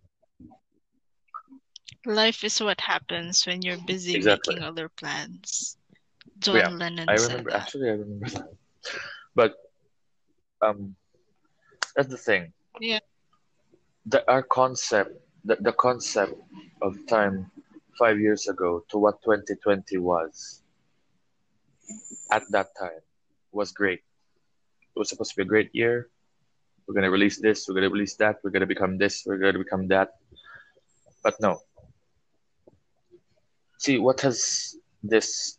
Life 2.07 2.43
is 2.43 2.59
what 2.61 2.81
happens 2.81 3.45
when 3.45 3.61
you're 3.61 3.77
busy 3.77 4.17
Exactly. 4.17 4.55
making 4.55 4.63
other 4.63 4.89
plans. 4.89 5.77
John 6.39 6.63
Yeah, 6.63 6.69
Lennon 6.79 7.07
I 7.07 7.13
remember 7.15 7.51
actually 7.51 7.89
I 7.89 7.93
remember 7.93 8.29
that. 8.29 8.49
But 9.35 9.55
um 10.61 10.95
that's 11.95 12.09
the 12.09 12.17
thing. 12.17 12.53
Yeah. 12.79 12.99
The 14.05 14.29
our 14.31 14.43
concept 14.43 15.11
the, 15.43 15.55
the 15.57 15.71
concept 15.73 16.33
of 16.81 16.95
time 17.07 17.51
five 17.99 18.19
years 18.19 18.47
ago 18.47 18.83
to 18.89 18.97
what 18.97 19.21
2020 19.23 19.97
was 19.97 20.63
at 22.31 22.43
that 22.51 22.67
time 22.79 23.01
was 23.51 23.71
great. 23.71 23.99
It 24.95 24.99
was 24.99 25.09
supposed 25.09 25.31
to 25.31 25.37
be 25.37 25.43
a 25.43 25.45
great 25.45 25.69
year. 25.73 26.09
We're 26.87 26.95
gonna 26.95 27.11
release 27.11 27.39
this, 27.39 27.67
we're 27.67 27.75
gonna 27.75 27.89
release 27.89 28.15
that, 28.17 28.37
we're 28.43 28.51
gonna 28.51 28.65
become 28.67 28.97
this, 28.97 29.23
we're 29.25 29.37
gonna 29.37 29.59
become 29.59 29.87
that. 29.89 30.09
But 31.23 31.35
no. 31.41 31.61
See 33.77 33.97
what 33.99 34.21
has 34.21 34.75
this 35.03 35.57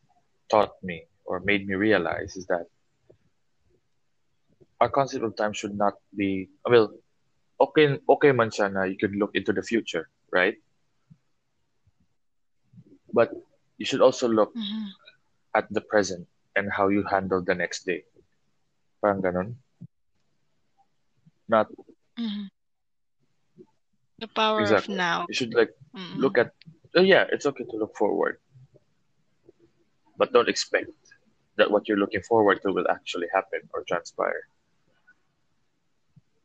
taught 0.51 0.73
me 0.83 1.07
or 1.25 1.41
made 1.41 1.67
me 1.67 1.75
realize 1.75 2.37
is 2.37 2.47
that 2.47 2.67
our 4.81 4.89
concept 4.89 5.25
of 5.25 5.37
time 5.37 5.53
should 5.53 5.77
not 5.77 5.95
be 6.17 6.49
well 6.65 6.89
okay 7.61 7.99
okay 8.09 8.33
man 8.33 8.51
siya 8.51 8.67
na 8.73 8.83
you 8.91 8.97
could 9.01 9.15
look 9.17 9.33
into 9.35 9.53
the 9.53 9.63
future 9.63 10.09
right 10.33 10.57
but 13.13 13.31
you 13.79 13.87
should 13.87 14.01
also 14.01 14.29
look 14.29 14.53
Mhm. 14.55 14.93
at 15.55 15.67
the 15.71 15.81
present 15.81 16.27
and 16.57 16.71
how 16.73 16.89
you 16.89 17.05
handle 17.11 17.43
the 17.43 17.55
next 17.55 17.85
day 17.87 18.05
parang 19.03 19.23
ganon 19.23 19.55
not 21.49 21.67
Mhm. 22.19 22.49
The 24.19 24.29
power 24.29 24.61
Exactly. 24.63 24.95
of 24.95 24.99
now. 24.99 25.27
you 25.29 25.35
should 25.35 25.55
like 25.55 25.71
Mm. 25.95 26.19
look 26.19 26.39
at 26.39 26.53
oh 26.97 27.03
yeah 27.03 27.25
it's 27.31 27.47
okay 27.47 27.65
to 27.65 27.77
look 27.77 27.97
forward. 27.97 28.39
But 30.17 30.33
don't 30.33 30.49
expect 30.49 30.91
that 31.57 31.71
what 31.71 31.89
you're 31.89 31.99
looking 31.99 32.23
forward 32.23 32.61
to 32.63 32.73
will 32.73 32.89
actually 32.91 33.27
happen 33.33 33.61
or 33.73 33.85
transpire. 33.87 34.49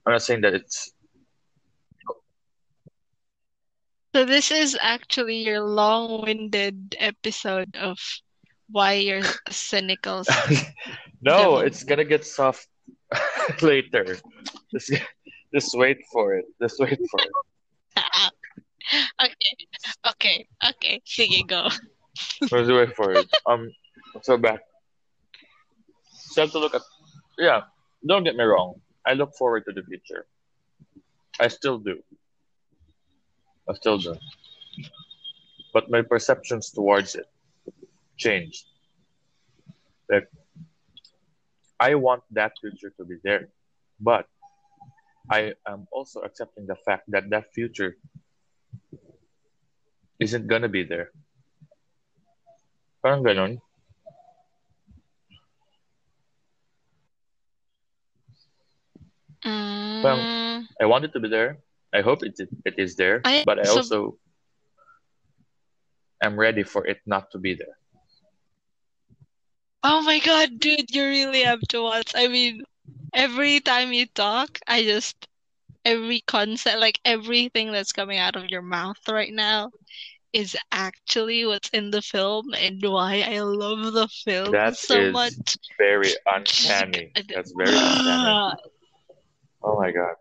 I'm 0.05 0.13
not 0.13 0.21
saying 0.21 0.41
that 0.41 0.53
it's 0.53 0.93
So 4.15 4.25
this 4.25 4.51
is 4.51 4.77
actually 4.79 5.37
your 5.37 5.59
long-winded 5.61 6.95
episode 6.99 7.75
of 7.75 7.97
why 8.69 8.93
you're 8.93 9.25
cynical. 9.49 10.23
no 11.21 11.37
Devil. 11.37 11.59
it's 11.59 11.83
gonna 11.83 12.05
get 12.05 12.23
soft 12.23 12.67
later. 13.61 14.17
Just, 14.71 14.93
just 15.51 15.75
wait 15.75 15.97
for 16.11 16.35
it. 16.35 16.45
Just 16.61 16.79
wait 16.79 16.99
for 17.09 17.19
it 17.21 17.31
okay, 19.21 19.55
okay, 20.07 20.47
okay. 20.97 21.01
Sige, 21.05 21.47
go. 21.47 21.69
just 22.41 22.53
wait 22.69 22.95
for 22.95 23.13
it 23.13 23.27
um 23.49 23.71
so 24.21 24.37
back. 24.37 24.61
So 26.11 26.41
I 26.41 26.45
have 26.45 26.51
to 26.51 26.59
look 26.59 26.75
at 26.75 26.81
yeah 27.37 27.61
don't 28.05 28.23
get 28.23 28.35
me 28.35 28.43
wrong. 28.43 28.75
I 29.05 29.13
look 29.13 29.33
forward 29.35 29.65
to 29.65 29.73
the 29.73 29.83
future. 29.83 30.25
I 31.39 31.47
still 31.47 31.79
do. 31.79 32.01
I 33.69 33.73
still 33.73 33.97
do. 33.97 34.15
But 35.73 35.89
my 35.89 36.01
perceptions 36.01 36.69
towards 36.69 37.15
it 37.15 37.25
changed. 38.17 38.65
Like 40.09 40.27
i 41.79 41.95
want 41.95 42.23
that 42.31 42.53
future 42.61 42.93
to 42.97 43.05
be 43.05 43.17
there. 43.23 43.49
But 43.99 44.27
i 45.31 45.53
am 45.67 45.87
also 45.91 46.19
accepting 46.21 46.67
the 46.67 46.75
fact 46.85 47.09
that 47.09 47.29
that 47.29 47.45
future 47.53 47.97
isn't 50.19 50.47
gonna 50.47 50.69
be 50.69 50.83
there 50.83 51.09
parang 53.03 53.23
ganon 53.23 53.59
Mm, 59.45 60.67
I 60.81 60.85
want 60.85 61.05
it 61.05 61.13
to 61.13 61.19
be 61.19 61.29
there. 61.29 61.57
I 61.93 62.01
hope 62.01 62.23
it 62.23 62.39
it 62.65 62.75
is 62.77 62.95
there, 62.95 63.21
I- 63.25 63.43
but 63.45 63.59
I 63.59 63.63
so- 63.65 63.77
also 63.77 64.17
am 66.21 66.39
ready 66.39 66.63
for 66.63 66.85
it 66.87 66.99
not 67.05 67.31
to 67.31 67.37
be 67.37 67.53
there. 67.53 67.77
oh 69.83 70.01
my 70.03 70.19
God, 70.19 70.59
dude, 70.59 70.93
you 70.93 71.03
really 71.05 71.41
have 71.43 71.61
to 71.69 71.81
watch. 71.81 72.11
I 72.15 72.27
mean, 72.27 72.63
every 73.13 73.59
time 73.59 73.93
you 73.93 74.05
talk, 74.07 74.59
I 74.67 74.83
just 74.83 75.27
every 75.85 76.21
concept, 76.21 76.79
like 76.79 76.99
everything 77.05 77.71
that's 77.71 77.91
coming 77.91 78.17
out 78.17 78.35
of 78.35 78.49
your 78.49 78.61
mouth 78.61 78.97
right 79.07 79.33
now 79.33 79.71
is 80.33 80.55
actually 80.71 81.45
what's 81.45 81.69
in 81.69 81.91
the 81.91 82.01
film 82.01 82.53
and 82.53 82.81
why 82.83 83.21
I 83.27 83.39
love 83.41 83.93
the 83.93 84.07
film 84.07 84.53
That 84.53 84.73
so 84.73 84.95
is 84.95 85.11
much. 85.11 85.57
very 85.77 86.15
uncanny. 86.25 87.11
That's 87.33 87.53
very 87.57 87.79
uncanny. 87.79 88.39
Oh 89.63 89.79
my 89.79 89.91
god. 89.91 90.15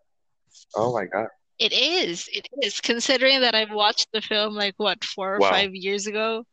Oh 0.75 0.93
my 0.93 1.05
god. 1.07 1.29
It 1.59 1.73
is. 1.73 2.29
It 2.33 2.49
is. 2.63 2.81
Considering 2.81 3.41
that 3.41 3.55
I've 3.55 3.71
watched 3.73 4.09
the 4.13 4.21
film 4.21 4.55
like 4.55 4.75
what, 4.77 5.05
four 5.05 5.37
or 5.37 5.41
Wow. 5.41 5.51
five 5.51 5.75
years 5.75 6.07
ago, 6.07 6.45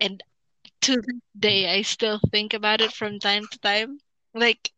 and 0.00 0.22
to 0.82 0.96
this 1.00 1.20
day 1.38 1.72
I 1.72 1.82
still 1.82 2.20
think 2.30 2.52
about 2.54 2.80
it 2.80 2.92
from 2.92 3.18
time 3.18 3.46
to 3.50 3.58
time. 3.58 3.98
Like, 4.34 4.70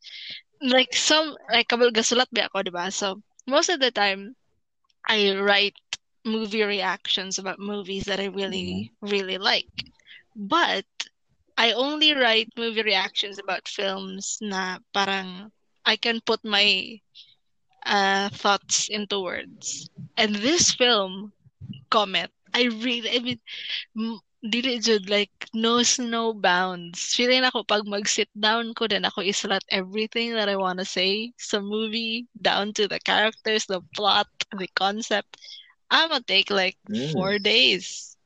like 0.61 0.95
some 0.95 1.37
like 1.51 1.69
kabal 1.69 1.91
gasulat 1.91 2.29
ba 2.33 2.47
ako, 2.47 2.63
diba? 2.63 2.93
So 2.93 3.23
most 3.47 3.69
of 3.71 3.81
the 3.81 3.91
time, 3.91 4.37
I 5.07 5.37
write 5.37 5.77
movie 6.25 6.63
reactions 6.63 7.39
about 7.39 7.59
movies 7.59 8.05
that 8.05 8.21
I 8.21 8.27
really, 8.27 8.93
really 9.01 9.39
like. 9.39 9.85
But 10.37 10.87
I 11.57 11.73
only 11.73 12.13
write 12.15 12.53
movie 12.57 12.83
reactions 12.83 13.39
about 13.39 13.69
films 13.69 14.39
na 14.43 14.79
parang 14.95 15.53
I 15.85 15.97
can 15.97 16.21
put 16.21 16.45
my 16.45 17.01
uh, 17.85 18.29
thoughts 18.31 18.89
into 18.89 19.21
words. 19.21 19.89
And 20.17 20.37
this 20.37 20.73
film, 20.75 21.33
Comet, 21.91 22.31
I 22.55 22.65
really, 22.65 23.11
I 23.11 23.19
mean, 23.21 23.41
m- 23.97 24.21
dili 24.53 24.75
jud 24.87 25.09
like 25.11 25.35
no 25.55 25.83
no 25.99 26.33
bounds. 26.35 27.15
Feeling 27.17 27.45
ako 27.45 27.65
pag 27.65 27.85
mag-sit 27.95 28.31
down 28.47 28.75
ko 28.79 28.87
then 28.87 29.05
ako 29.09 29.21
isulat 29.33 29.63
everything 29.71 30.29
that 30.39 30.49
I 30.49 30.57
want 30.57 30.79
to 30.81 30.87
say 30.87 31.33
sa 31.39 31.59
movie 31.61 32.27
down 32.49 32.73
to 32.79 32.89
the 32.89 33.01
characters, 33.01 33.67
the 33.67 33.81
plot, 33.97 34.29
the 34.61 34.69
concept. 34.75 35.37
I'm 35.91 36.09
gonna 36.11 36.23
take 36.25 36.51
like 36.51 36.79
Mm. 36.89 37.13
four 37.13 37.39
days. 37.39 38.17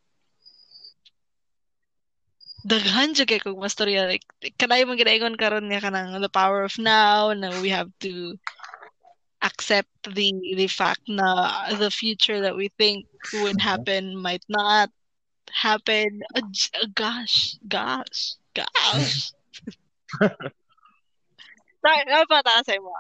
Daghan 2.71 3.15
jud 3.17 3.29
kay 3.31 3.41
kog 3.45 3.57
mastorya 3.65 4.03
like 4.11 4.25
kanay 4.61 4.83
mo 4.87 4.93
ginaingon 5.01 5.37
karon 5.43 5.67
nga 5.71 5.81
kanang 5.85 6.13
the 6.21 6.29
power 6.41 6.61
of 6.69 6.75
now 6.79 7.33
na 7.33 7.49
we 7.65 7.69
have 7.73 7.91
to 8.05 8.37
accept 9.43 9.91
the 10.17 10.33
the 10.57 10.67
fact 10.69 11.03
na 11.09 11.69
the 11.83 11.91
future 11.91 12.41
that 12.41 12.57
we 12.57 12.69
think 12.79 13.07
would 13.33 13.61
happen 13.61 14.17
might 14.17 14.45
not 14.49 14.91
happen. 15.53 16.23
Uh, 16.35 16.41
uh, 16.83 16.87
gosh, 16.95 17.57
gosh, 17.69 18.37
gosh. 18.55 19.33
Sorry, 21.83 22.03
ano 22.09 22.25
pa 22.31 22.43
taasay 22.47 22.79
mo? 22.85 22.93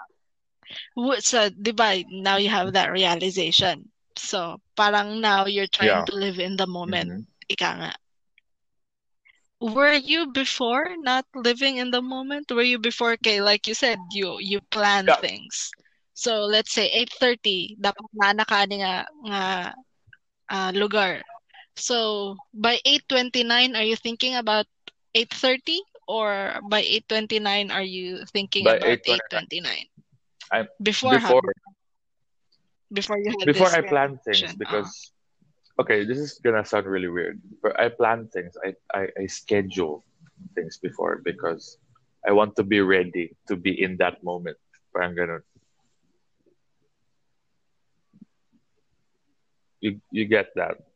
So, 1.20 1.48
di 1.50 1.72
ba, 1.72 1.88
now 2.10 2.36
you 2.36 2.48
have 2.50 2.72
that 2.72 2.90
realization. 2.92 3.90
So, 4.16 4.60
parang 4.76 5.20
now 5.20 5.46
you're 5.46 5.66
trying 5.70 6.02
Yeah. 6.02 6.04
to 6.04 6.12
live 6.14 6.38
in 6.38 6.56
the 6.56 6.66
moment. 6.66 7.14
Mhm. 7.14 7.26
Ika 7.48 7.70
nga. 7.78 7.92
Were 9.60 9.94
you 9.94 10.26
before 10.32 10.96
not 10.98 11.26
living 11.34 11.76
in 11.76 11.90
the 11.90 12.02
moment? 12.02 12.50
Were 12.50 12.62
you 12.62 12.78
before 12.78 13.16
kay 13.16 13.40
like 13.40 13.66
you 13.66 13.74
said 13.74 13.98
you 14.10 14.38
you 14.40 14.60
plan 14.70 15.08
Yeah. 15.08 15.14
things. 15.14 15.70
So 16.14 16.44
let's 16.44 16.72
say 16.72 16.86
8:30 16.92 17.76
dapat 17.80 18.04
na 18.36 18.44
ka 18.44 18.64
ni 18.66 18.82
nga 18.82 19.06
nga 19.26 19.42
ah, 20.50 20.70
lugar. 20.74 21.22
So 21.80 22.36
by 22.52 22.78
8:29 22.84 23.74
are 23.74 23.82
you 23.82 23.96
thinking 23.96 24.36
about 24.36 24.66
8:30 25.14 25.80
or 26.06 26.60
by 26.68 26.84
8:29 26.84 27.70
are 27.72 27.82
you 27.82 28.24
thinking 28.28 28.64
By 28.64 28.76
about 28.76 29.00
8:29. 29.08 29.88
8:29? 29.88 29.88
I'm 30.52 30.68
Before 30.82 31.10
before 31.16 31.42
before 32.92 33.18
you 33.18 33.32
before 33.44 33.70
I 33.72 33.80
plan 33.80 34.18
things 34.24 34.54
because 34.54 35.12
okay, 35.80 36.04
this 36.04 36.18
is 36.18 36.38
gonna 36.44 36.64
sound 36.64 36.86
really 36.86 37.08
weird, 37.08 37.40
but 37.62 37.78
I 37.80 37.88
plan 37.88 38.28
things. 38.28 38.54
I, 38.60 38.74
I, 38.92 39.08
I 39.22 39.26
schedule 39.26 40.04
things 40.54 40.78
before 40.78 41.22
because 41.24 41.78
I 42.26 42.32
want 42.32 42.56
to 42.56 42.62
be 42.62 42.80
ready 42.80 43.36
to 43.48 43.56
be 43.56 43.72
in 43.72 43.96
that 43.98 44.22
moment. 44.22 44.58
Parang 44.92 45.16
ganun. 45.16 45.40
You 49.80 50.00
you 50.12 50.28
get 50.28 50.52
that? 50.60 50.89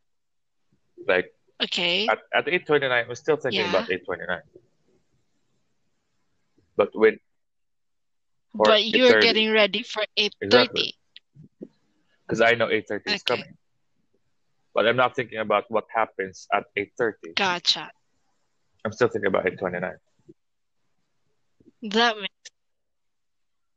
Like 1.07 1.27
Okay. 1.63 2.07
at, 2.09 2.19
at 2.35 2.49
eight 2.49 2.67
twenty 2.67 2.89
nine, 2.89 3.05
I'm 3.09 3.15
still 3.15 3.37
thinking 3.37 3.61
Yeah. 3.61 3.69
about 3.69 3.91
eight 3.91 4.05
twenty 4.05 4.25
nine. 4.27 4.43
But 6.77 6.91
when 6.95 7.19
But 8.55 8.85
you're 8.85 9.15
getting 9.21 9.53
ready 9.53 9.83
for 9.83 10.05
8:30. 10.17 10.33
Exactly. 10.41 10.95
because 12.27 12.41
I 12.41 12.53
know 12.55 12.69
eight 12.71 12.87
thirty 12.89 13.11
is 13.13 13.23
coming, 13.23 13.57
but 14.75 14.87
I'm 14.87 14.97
not 14.97 15.15
thinking 15.17 15.39
about 15.39 15.65
what 15.69 15.85
happens 15.95 16.47
at 16.53 16.65
eight 16.77 16.93
thirty. 16.97 17.37
Gotcha. 17.37 17.91
I'm 18.85 18.93
still 18.93 19.09
thinking 19.09 19.29
about 19.29 19.47
eight 19.47 19.59
twenty 19.59 19.79
nine. 19.81 19.97
That 21.83 22.17
makes 22.17 22.51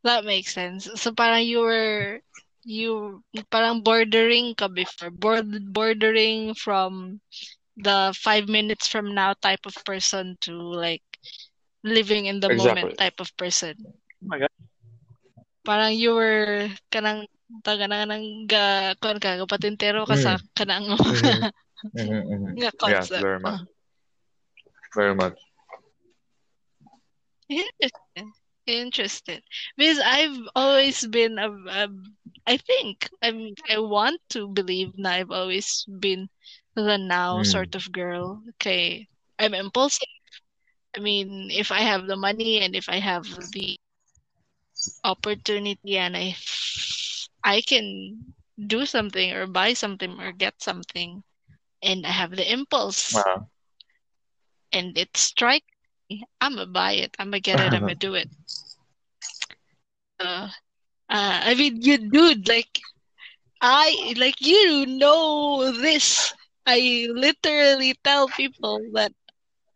that 0.03 0.25
makes 0.25 0.53
sense. 0.53 0.89
So 0.95 1.11
parang 1.13 1.45
you 1.45 1.59
were 1.59 2.21
you 2.67 3.23
parang 3.49 3.81
bordering 3.81 4.53
ka 4.59 4.67
before 4.67 5.09
board, 5.09 5.47
bordering 5.71 6.53
from 6.53 7.21
the 7.77 8.13
five 8.19 8.47
minutes 8.51 8.87
from 8.87 9.15
now 9.15 9.33
type 9.39 9.63
of 9.65 9.75
person 9.85 10.35
to 10.41 10.51
like 10.53 11.03
living 11.83 12.25
in 12.27 12.39
the 12.39 12.49
Exactly. 12.49 12.91
moment 12.91 12.97
type 12.97 13.19
of 13.19 13.31
person. 13.37 13.75
Oh 13.79 14.27
my 14.27 14.39
god. 14.39 14.49
Parang 15.65 15.93
you 15.95 16.15
were 16.15 16.67
kanang 16.91 17.27
taga 17.63 17.85
na 17.87 18.05
nang 18.07 18.47
ga 18.47 18.95
kon 19.01 19.19
ka 19.19 19.39
patintero 19.47 20.03
ka 20.07 20.15
sa 20.17 20.37
kanang 20.57 20.85
Mhm. 20.97 21.51
Mhm, 21.95 22.21
mhm. 22.33 22.53
nga 22.57 22.71
Yes, 22.85 23.11
concept. 23.11 23.19
very 23.19 23.39
much. 23.39 23.59
Very 24.95 25.15
much. 25.15 25.37
Interesting. 27.49 28.33
Interesting. 28.67 29.41
Because 29.77 29.99
I've 29.99 30.37
always 30.55 31.05
been 31.07 31.39
a, 31.39 31.49
a 31.49 31.89
I 32.47 32.57
think 32.57 33.09
I'm 33.21 33.53
I 33.69 33.79
want 33.79 34.21
to 34.31 34.47
believe 34.47 34.93
na 34.97 35.11
I've 35.11 35.31
always 35.31 35.85
been 35.87 36.29
the 36.75 36.97
now 36.97 37.43
Mm. 37.43 37.43
sort 37.43 37.75
of 37.75 37.91
girl. 37.91 38.43
Okay. 38.55 39.07
I'm 39.39 39.53
impulsive. 39.55 40.07
I 40.95 40.99
mean, 40.99 41.49
if 41.51 41.71
I 41.71 41.81
have 41.81 42.07
the 42.07 42.15
money 42.17 42.59
and 42.61 42.75
if 42.75 42.89
I 42.89 42.97
have 42.99 43.25
the 43.51 43.79
opportunity 45.03 45.97
and 45.97 46.15
I 46.17 46.35
I 47.43 47.61
can 47.61 48.33
do 48.67 48.85
something 48.85 49.31
or 49.33 49.47
buy 49.47 49.73
something 49.73 50.19
or 50.19 50.31
get 50.31 50.61
something 50.61 51.23
and 51.81 52.05
I 52.05 52.11
have 52.11 52.31
the 52.31 52.51
impulse 52.51 53.25
Wow. 53.25 53.49
and 54.71 54.97
it 54.97 55.15
strikes 55.17 55.65
me, 56.09 56.23
I'm 56.41 56.55
gonna 56.55 56.67
buy 56.67 56.93
it. 56.93 57.15
I'm 57.19 57.27
gonna 57.27 57.39
get 57.41 57.59
it. 57.59 57.73
I'm 57.73 57.81
gonna 57.83 57.95
do 57.95 58.15
it. 58.15 58.29
Uh, 60.19 60.49
uh, 61.09 61.39
I 61.49 61.55
mean, 61.55 61.81
you 61.81 61.97
dude, 62.09 62.47
like 62.47 62.79
I 63.61 64.13
like 64.17 64.41
you 64.41 64.85
know 64.85 65.71
this. 65.71 66.33
I 66.65 67.07
literally 67.11 67.95
tell 68.03 68.27
people 68.29 68.79
that 68.93 69.11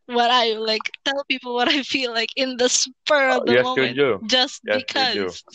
what 0.05 0.29
I 0.31 0.53
like 0.53 0.91
tell 1.05 1.23
people 1.25 1.53
what 1.55 1.69
I 1.69 1.83
feel 1.83 2.11
like 2.13 2.31
in 2.35 2.57
the 2.57 2.69
spur 2.69 3.29
of 3.29 3.45
the 3.45 3.55
yes, 3.55 3.57
moment, 3.57 3.97
you 3.97 4.19
do. 4.19 4.23
just 4.25 4.61
Yes, 4.65 4.83
because. 4.93 5.43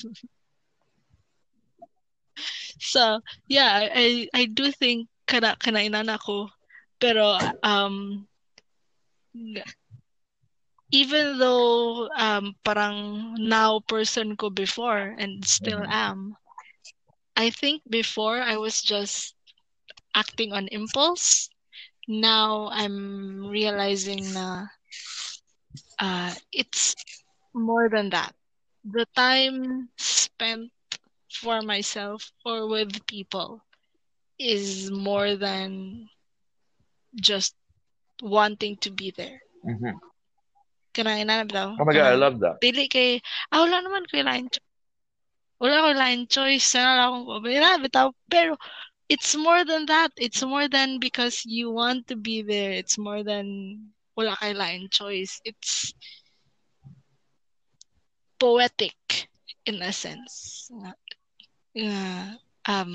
So 2.80 3.20
yeah, 3.48 3.88
I 3.94 4.28
I 4.34 4.46
do 4.46 4.70
think 4.72 5.08
kana 5.26 5.56
kanainan 5.60 6.08
ako, 6.12 6.48
pero 7.00 7.38
um 7.62 8.26
even 11.00 11.38
though 11.38 12.08
um 12.16 12.54
parang 12.64 13.34
now 13.38 13.80
person 13.80 14.36
ko 14.36 14.48
before 14.50 15.14
and 15.18 15.44
still 15.46 15.84
Mhm. 15.84 15.88
am, 15.88 16.36
I 17.36 17.50
think 17.50 17.82
before 17.88 18.40
I 18.42 18.56
was 18.56 18.82
just 18.82 19.34
acting 20.14 20.52
on 20.52 20.68
impulse. 20.68 21.48
Now 22.08 22.68
I'm 22.72 23.46
realizing 23.46 24.32
na 24.34 24.66
uh 25.98 26.34
it's 26.52 26.94
more 27.54 27.88
than 27.88 28.10
that. 28.10 28.34
The 28.84 29.06
time 29.16 29.88
spent 29.96 30.70
for 31.30 31.62
myself 31.62 32.32
or 32.44 32.66
with 32.68 33.06
people 33.06 33.62
is 34.38 34.90
more 34.90 35.36
than 35.36 36.08
just 37.20 37.54
wanting 38.22 38.76
to 38.78 38.90
be 38.90 39.10
there. 39.10 39.42
Mhm. 39.64 39.98
Kanang 40.96 41.20
inanap 41.20 41.52
daw. 41.52 41.76
Oh 41.76 41.84
my 41.84 41.92
god, 41.92 42.08
I 42.08 42.16
love 42.16 42.40
that. 42.40 42.56
Dili 42.64 42.88
kay, 42.88 43.20
ah, 43.52 43.68
wala 43.68 43.84
naman 43.84 44.08
ko 44.08 44.16
line 44.24 44.48
choice. 44.48 44.72
Wala 45.60 45.84
ko 45.84 45.88
line 45.92 46.24
choice. 46.24 46.64
Sana 46.64 46.96
lang 46.96 47.08
akong 47.12 47.28
pabira, 47.36 47.76
bitaw. 47.76 48.08
Pero, 48.32 48.56
it's 49.12 49.36
more 49.36 49.60
than 49.68 49.84
that. 49.84 50.08
It's 50.16 50.40
more 50.40 50.72
than 50.72 50.96
because 50.96 51.44
you 51.44 51.68
want 51.68 52.08
to 52.08 52.16
be 52.16 52.40
there. 52.40 52.72
It's 52.72 52.96
more 52.96 53.20
than 53.20 53.76
wala 54.16 54.40
kay 54.40 54.56
line 54.56 54.88
choice. 54.88 55.36
It's 55.44 55.92
poetic 58.40 59.28
in 59.68 59.84
a 59.84 59.92
sense. 59.92 60.68
Nga, 60.72 60.92
nga, 61.76 62.00
um, 62.72 62.92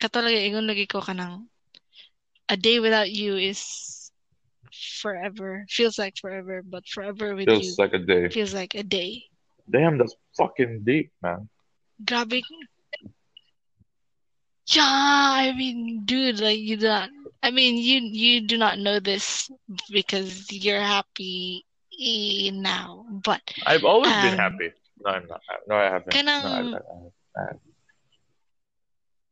katulad 0.00 0.32
ingon 0.32 0.68
lagi 0.68 0.88
ko 0.88 1.04
kanang 1.04 1.48
a 2.48 2.56
day 2.56 2.80
without 2.80 3.08
you 3.08 3.36
is 3.36 4.03
forever. 4.74 5.64
Feels 5.68 5.98
like 5.98 6.14
forever, 6.20 6.62
but 6.62 6.86
forever 6.88 7.34
with 7.34 7.48
you 7.48 7.60
Feels 7.60 7.78
like 7.78 7.92
a 7.94 7.98
day. 7.98 8.28
feels 8.28 8.54
like 8.54 8.74
a 8.74 8.82
day. 8.82 9.24
Damn, 9.70 9.98
that's 9.98 10.14
fucking 10.36 10.82
deep, 10.84 11.12
man. 11.22 11.48
Grabbing. 12.04 12.42
Yeah, 14.66 14.82
I 14.84 15.52
mean, 15.56 16.02
dude, 16.04 16.40
like 16.40 16.58
you 16.58 16.76
do 16.76 16.86
not. 16.88 17.10
I 17.42 17.50
mean, 17.50 17.76
you 17.76 18.00
you 18.00 18.40
do 18.46 18.56
not 18.56 18.78
know 18.78 18.98
this 18.98 19.50
because 19.90 20.50
you're 20.50 20.80
happy 20.80 21.64
now, 22.52 23.04
but 23.24 23.40
I've 23.66 23.84
always 23.84 24.10
been 24.12 24.32
Um, 24.34 24.38
happy. 24.38 24.72
No, 25.04 25.10
I'm 25.10 25.26
not. 25.28 25.40
No, 25.68 25.74
I 25.76 25.84
haven't. 25.84 26.14
No, 26.14 26.20
I, 26.20 26.22
Kanang- 26.22 26.80
I, 27.36 27.40
I, 27.40 27.44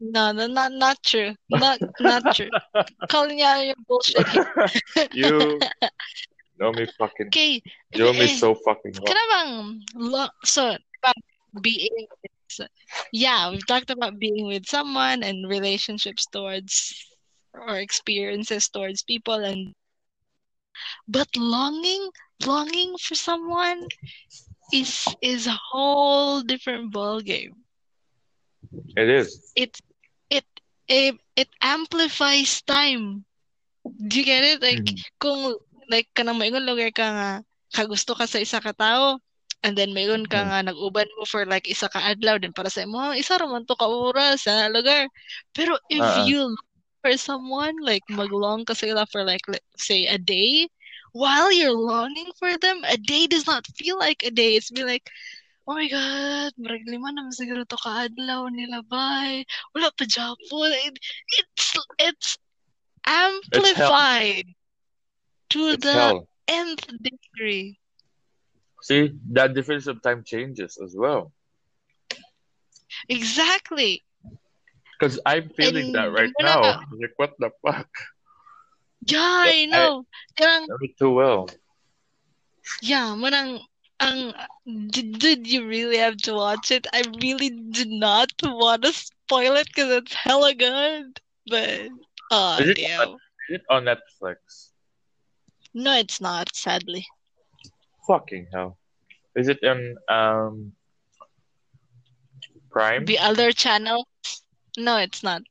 no, 0.03 0.32
no, 0.32 0.46
not 0.46 0.72
not 0.72 1.03
true, 1.05 1.34
not 1.50 1.80
not 2.00 2.22
true. 2.30 2.50
Calling 3.09 3.42
out 3.42 3.64
your 3.64 3.74
bullshit. 3.88 4.26
you 5.12 5.59
know 6.59 6.72
me 6.72 6.86
fucking. 6.98 7.28
Okay, 7.28 7.62
You 7.94 8.05
know 8.05 8.12
me 8.12 8.26
eh, 8.26 8.28
so 8.28 8.55
fucking 8.55 8.94
well. 9.00 9.05
Kana 9.07 9.20
bang 9.30 9.82
lo- 9.94 10.36
so 10.44 10.76
about 11.03 11.14
being 11.62 12.07
yeah, 13.12 13.50
we've 13.50 13.66
talked 13.66 13.90
about 13.90 14.18
being 14.18 14.46
with 14.46 14.66
someone 14.66 15.22
and 15.22 15.48
relationships 15.48 16.26
towards 16.26 17.07
or 17.55 17.76
experiences 17.78 18.68
towards 18.68 19.03
people 19.03 19.34
and 19.34 19.74
but 21.09 21.28
longing 21.36 22.11
longing 22.46 22.96
for 22.98 23.14
someone 23.14 23.86
is 24.72 25.07
is 25.22 25.46
a 25.46 25.59
whole 25.70 26.42
different 26.42 26.92
ball 26.92 27.20
game. 27.20 27.64
It 28.96 29.09
is. 29.09 29.53
It 29.57 29.80
it 30.89 31.16
it, 31.37 31.49
amplifies 31.62 32.62
time. 32.62 33.24
Do 33.85 34.18
you 34.20 34.24
get 34.26 34.45
it? 34.45 34.62
Like, 34.62 34.93
Mhm. 34.93 35.05
kung, 35.20 35.57
like, 35.91 36.09
kanang 36.14 36.39
maingon 36.39 36.66
lugar 36.66 36.91
ka 36.95 37.07
nga, 37.12 37.30
kagusto 37.74 38.14
ka 38.16 38.26
sa 38.26 38.39
isa 38.43 38.61
ka 38.61 38.72
tao, 38.76 39.18
and 39.64 39.76
then 39.78 39.91
mayroon 39.95 40.26
ka 40.28 40.43
Mm. 40.43 40.49
nga 40.49 40.59
nag-uban 40.72 41.07
mo 41.18 41.24
for 41.26 41.47
like 41.47 41.66
isa 41.70 41.89
ka 41.89 41.99
adlaw, 42.03 42.39
then 42.41 42.53
para 42.55 42.70
sa 42.70 42.85
mo, 42.87 43.12
isa 43.14 43.39
raman 43.39 43.66
to 43.66 43.74
ka 43.78 43.87
oras 43.89 44.45
sa 44.47 44.68
lugar. 44.70 45.07
Pero 45.55 45.78
if 45.91 46.05
Ah, 46.05 46.26
ah. 46.28 46.33
you 46.33 46.53
look 46.55 46.66
for 47.03 47.14
someone, 47.18 47.74
like, 47.83 48.05
maglong 48.11 48.66
ka 48.66 48.74
sila 48.74 49.07
for 49.11 49.24
like, 49.24 49.43
say, 49.78 50.07
a 50.07 50.18
day, 50.18 50.68
while 51.12 51.53
you're 51.53 51.74
longing 51.76 52.30
for 52.39 52.57
them, 52.59 52.83
a 52.89 52.97
day 52.97 53.26
does 53.26 53.47
not 53.47 53.66
feel 53.76 53.99
like 53.99 54.22
a 54.22 54.30
day. 54.30 54.57
It's 54.57 54.70
be 54.70 54.85
like, 54.85 55.11
oh 55.66 55.74
my 55.74 55.88
God, 55.88 56.52
marag 56.58 56.86
lima 56.86 57.10
naman 57.12 57.32
siguro 57.34 57.62
to 57.66 57.76
kaadlaw 57.76 58.50
nila, 58.52 58.82
bye. 58.86 59.44
Wala 59.74 59.90
pa 59.94 60.04
Japon. 60.04 60.70
It, 60.86 60.96
it's, 61.38 61.76
it's 61.98 62.38
It's 63.52 63.70
amplified 63.74 64.46
to 65.50 65.76
It's 65.76 65.86
the 65.86 65.92
hell. 65.92 66.28
nth 66.48 66.86
degree. 67.00 67.78
See, 68.82 69.12
that 69.32 69.54
difference 69.54 69.86
of 69.86 70.02
time 70.02 70.24
changes 70.24 70.78
as 70.82 70.94
well. 70.96 71.32
Exactly. 73.08 74.02
Because 74.98 75.18
I'm 75.26 75.48
feeling 75.50 75.92
that 75.92 76.12
right 76.12 76.32
now. 76.38 76.80
Like, 76.92 77.12
what 77.16 77.34
the 77.38 77.50
fuck? 77.64 77.88
yeah, 79.06 79.20
I 79.20 79.66
I 79.72 79.90
know. 79.90 80.06
Karang, 80.38 80.68
too 80.98 81.10
well. 81.12 81.48
yeah, 82.82 83.14
manang, 83.16 83.60
ang, 84.03 84.34
did, 84.90 85.18
did 85.18 85.46
you 85.46 85.66
really 85.66 85.98
have 85.98 86.16
to 86.18 86.34
watch 86.34 86.70
it? 86.70 86.86
I 86.92 87.03
really 87.22 87.50
did 87.50 87.88
not 87.90 88.30
want 88.42 88.82
to 88.82 88.92
spoil 88.92 89.55
it 89.57 89.66
because 89.68 89.90
it's 89.90 90.14
hella 90.14 90.55
good. 90.55 91.20
But, 91.48 91.88
oh, 92.30 92.59
Is 92.61 92.68
it 92.70 92.78
on, 93.00 93.09
is 93.48 93.55
it 93.61 93.62
on 93.70 93.84
Netflix? 93.84 94.70
No, 95.74 95.96
it's 95.96 96.20
not, 96.20 96.55
sadly. 96.55 97.07
Fucking 98.07 98.48
hell. 98.53 98.78
Is 99.36 99.48
it 99.48 99.59
on 99.64 99.96
um 100.09 100.72
Prime? 102.70 103.05
The 103.05 103.18
other 103.18 103.53
channel? 103.53 104.07
No, 104.76 104.96
it's 104.98 105.22
not. 105.22 105.42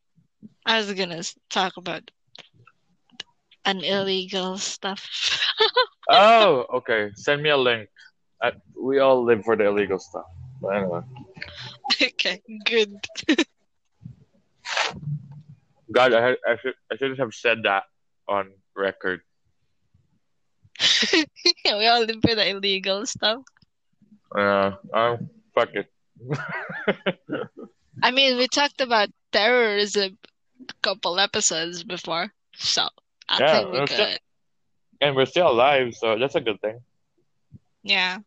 I 0.66 0.78
was 0.78 0.92
gonna 0.94 1.24
talk 1.50 1.78
about 1.78 2.12
an 3.66 3.84
illegal 3.84 4.58
stuff. 4.58 5.40
Oh, 6.10 6.66
okay. 6.74 7.12
Send 7.16 7.42
me 7.42 7.50
a 7.50 7.58
link. 7.58 7.90
I, 8.42 8.54
we 8.80 9.00
all 9.00 9.24
live 9.24 9.44
for 9.44 9.56
the 9.56 9.66
illegal 9.68 10.00
stuff. 10.00 10.26
But 10.62 10.70
anyway, 10.70 11.02
okay, 12.02 12.42
good. 12.66 12.96
God, 15.92 16.14
I, 16.14 16.32
I 16.48 16.58
should 16.62 16.74
I 16.92 16.96
shouldn't 16.98 17.20
have 17.20 17.34
said 17.34 17.64
that 17.64 17.84
on 18.28 18.52
record. 18.76 19.22
yeah, 21.66 21.78
we 21.78 21.88
all 21.88 22.02
live 22.06 22.22
for 22.22 22.36
the 22.36 22.50
illegal 22.50 23.06
stuff. 23.06 23.42
Uh, 24.36 24.72
um, 24.94 25.30
fuck 25.54 25.70
it. 25.74 25.92
I 28.04 28.12
mean, 28.12 28.38
we 28.38 28.48
talked 28.48 28.82
about 28.82 29.10
terrorism 29.32 30.18
a 30.70 30.74
couple 30.82 31.20
episodes 31.20 31.84
before, 31.84 32.32
so 32.56 32.88
I 33.28 33.40
yeah, 33.40 33.52
think 33.52 33.72
we 33.72 33.80
we're 33.80 33.88
still, 33.88 34.16
and 35.02 35.16
we're 35.16 35.26
still 35.26 35.52
alive, 35.52 35.94
so 35.96 36.18
that's 36.18 36.36
a 36.36 36.42
good 36.42 36.62
thing. 36.62 36.80
Yeah. 37.84 38.20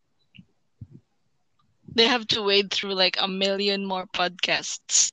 They 1.95 2.07
have 2.07 2.27
to 2.29 2.43
wade 2.43 2.71
through 2.73 2.95
like 2.95 3.17
a 3.21 3.29
million 3.29 3.85
more 3.87 4.07
podcasts 4.07 5.13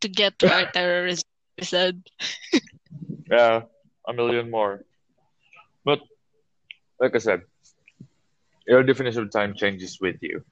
to 0.00 0.08
get 0.08 0.38
to 0.40 0.52
our 0.52 0.66
terrorism 0.72 1.24
episode. 1.58 2.02
Yeah, 3.30 3.62
a 4.06 4.12
million 4.12 4.50
more. 4.50 4.84
But 5.84 6.00
like 7.00 7.14
I 7.14 7.18
said, 7.18 7.42
your 8.66 8.82
definition 8.82 9.22
of 9.22 9.30
time 9.30 9.54
changes 9.54 9.98
with 10.00 10.16
you. 10.20 10.44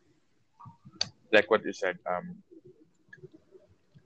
Like 1.33 1.51
what 1.51 1.65
you 1.65 1.73
said, 1.73 1.99
um, 2.07 2.37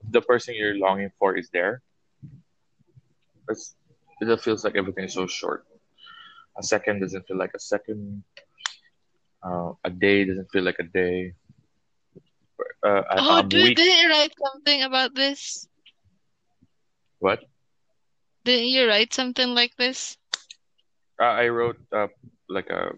the 0.09 0.21
person 0.21 0.55
you're 0.55 0.77
longing 0.77 1.11
for 1.19 1.37
is 1.37 1.49
there. 1.51 1.81
It's, 3.49 3.75
it 4.21 4.25
just 4.25 4.43
feels 4.43 4.63
like 4.63 4.75
everything 4.75 5.05
is 5.05 5.13
so 5.13 5.27
short. 5.27 5.65
A 6.57 6.63
second 6.63 6.99
doesn't 6.99 7.27
feel 7.27 7.37
like 7.37 7.51
a 7.55 7.59
second. 7.59 8.23
Uh, 9.43 9.71
a 9.83 9.89
day 9.89 10.25
doesn't 10.25 10.49
feel 10.51 10.63
like 10.63 10.79
a 10.79 10.83
day. 10.83 11.33
Uh, 12.85 13.01
a, 13.09 13.15
Oh, 13.19 13.37
a 13.39 13.43
dude, 13.43 13.63
week. 13.63 13.77
didn't 13.77 13.99
you 14.03 14.09
write 14.09 14.33
something 14.37 14.83
about 14.83 15.15
this? 15.15 15.67
What? 17.19 17.39
Didn't 18.45 18.67
you 18.67 18.87
write 18.87 19.13
something 19.13 19.53
like 19.53 19.75
this? 19.77 20.17
Uh, 21.21 21.25
I 21.25 21.47
wrote 21.49 21.77
uh, 21.91 22.07
like 22.47 22.69
a. 22.69 22.91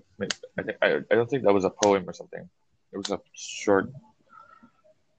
I 0.57 0.61
think 0.63 0.77
I, 0.81 0.87
I 1.09 1.15
don't 1.15 1.29
think 1.29 1.43
that 1.43 1.53
was 1.53 1.65
a 1.65 1.71
poem 1.83 2.07
or 2.07 2.13
something. 2.13 2.47
It 2.93 2.97
was 2.97 3.09
a 3.09 3.19
short 3.33 3.89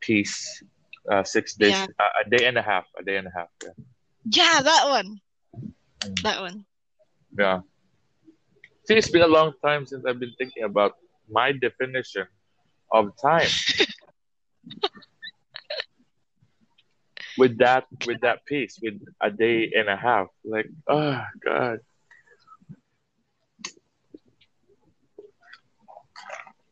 piece. 0.01 0.63
Uh, 1.11 1.25
six 1.25 1.55
days, 1.55 1.73
Yeah. 1.73 1.87
uh, 1.99 2.23
a 2.25 2.31
day 2.31 2.47
and 2.47 2.57
a 2.57 2.63
half, 2.63 2.87
a 2.99 3.03
day 3.03 3.17
and 3.17 3.27
a 3.27 3.33
half. 3.35 3.49
Yeah, 3.63 3.71
Yeah, 4.25 4.63
that 4.63 4.85
one. 4.89 5.21
Mm. 6.01 6.23
That 6.23 6.41
one. 6.41 6.65
yeah. 7.37 7.61
See, 8.87 8.95
it's 8.95 9.11
been 9.11 9.23
a 9.23 9.27
long 9.27 9.53
time 9.65 9.85
since 9.87 10.05
I've 10.07 10.21
been 10.21 10.33
thinking 10.39 10.63
about 10.63 10.93
my 11.31 11.53
definition 11.53 12.27
of 12.93 13.11
time. 13.23 13.49
with 17.37 17.59
that, 17.59 17.85
with 18.07 18.21
that 18.21 18.45
piece, 18.47 18.79
with 18.83 19.01
a 19.21 19.31
day 19.31 19.71
and 19.75 19.89
a 19.89 19.97
half, 19.97 20.27
like, 20.45 20.67
oh 20.89 21.21
god, 21.45 21.79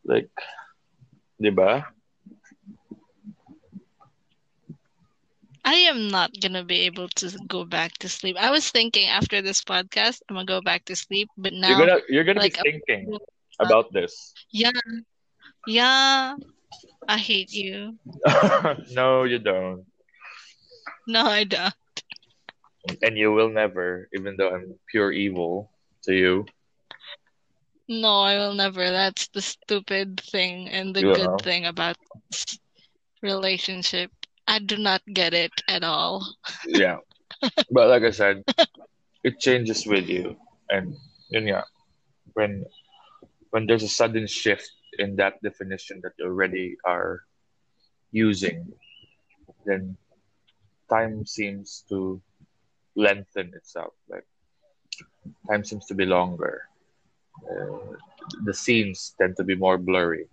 like, 0.04 0.30
diba? 1.40 1.84
I 5.64 5.74
am 5.74 6.08
not 6.08 6.30
gonna 6.40 6.64
be 6.64 6.80
able 6.82 7.08
to 7.16 7.30
go 7.46 7.64
back 7.64 7.98
to 7.98 8.08
sleep. 8.08 8.36
I 8.38 8.50
was 8.50 8.70
thinking 8.70 9.08
after 9.08 9.42
this 9.42 9.62
podcast, 9.62 10.20
I'm 10.28 10.36
gonna 10.36 10.46
go 10.46 10.60
back 10.60 10.84
to 10.86 10.96
sleep, 10.96 11.28
but 11.36 11.52
now 11.52 11.68
You're 11.68 11.86
gonna, 11.86 12.00
you're 12.08 12.24
gonna 12.24 12.40
like, 12.40 12.54
be 12.62 12.70
thinking 12.70 13.18
about 13.60 13.92
this. 13.92 14.32
yeah, 14.50 14.70
yeah, 15.66 16.36
I 17.08 17.18
hate 17.18 17.52
you. 17.52 17.98
no, 18.92 19.24
you 19.24 19.38
don't. 19.38 19.84
No, 21.06 21.24
I 21.26 21.44
don't. 21.44 21.74
And 23.02 23.16
you 23.16 23.32
will 23.32 23.48
never, 23.50 24.08
even 24.14 24.36
though 24.36 24.50
I'm 24.54 24.78
pure 24.90 25.12
evil 25.12 25.70
to 26.04 26.14
you. 26.14 26.46
No, 27.88 28.20
I 28.22 28.36
will 28.36 28.54
never. 28.54 28.90
That's 28.90 29.28
the 29.28 29.42
stupid 29.42 30.20
thing 30.20 30.68
and 30.68 30.94
the 30.94 31.04
Yeah. 31.04 31.14
good 31.14 31.40
thing 31.42 31.66
about 31.66 31.96
relationship. 33.22 34.10
I 34.46 34.58
do 34.58 34.76
not 34.76 35.02
get 35.12 35.34
it 35.34 35.52
at 35.68 35.84
all. 35.84 36.36
Yeah. 36.66 36.98
but 37.70 37.88
like 37.88 38.02
I 38.02 38.10
said, 38.10 38.44
it 39.24 39.38
changes 39.40 39.86
with 39.86 40.08
you. 40.08 40.36
And 40.70 40.96
yun 41.30 41.44
nga, 41.48 41.64
when 42.34 42.64
when 43.50 43.66
there's 43.66 43.82
a 43.82 43.88
sudden 43.88 44.26
shift 44.26 44.70
in 44.98 45.16
that 45.16 45.42
definition 45.42 46.00
that 46.02 46.12
you 46.18 46.26
already 46.26 46.76
are 46.84 47.22
using, 48.12 48.72
then 49.66 49.96
time 50.88 51.24
seems 51.26 51.84
to 51.88 52.20
lengthen 52.96 53.52
itself. 53.54 53.92
Like 54.08 54.26
time 55.48 55.64
seems 55.64 55.86
to 55.86 55.94
be 55.94 56.06
longer. 56.06 56.62
Uh, 57.44 57.96
the 58.44 58.54
scenes 58.54 59.14
tend 59.20 59.36
to 59.36 59.44
be 59.44 59.54
more 59.54 59.78
blurry. 59.78 60.26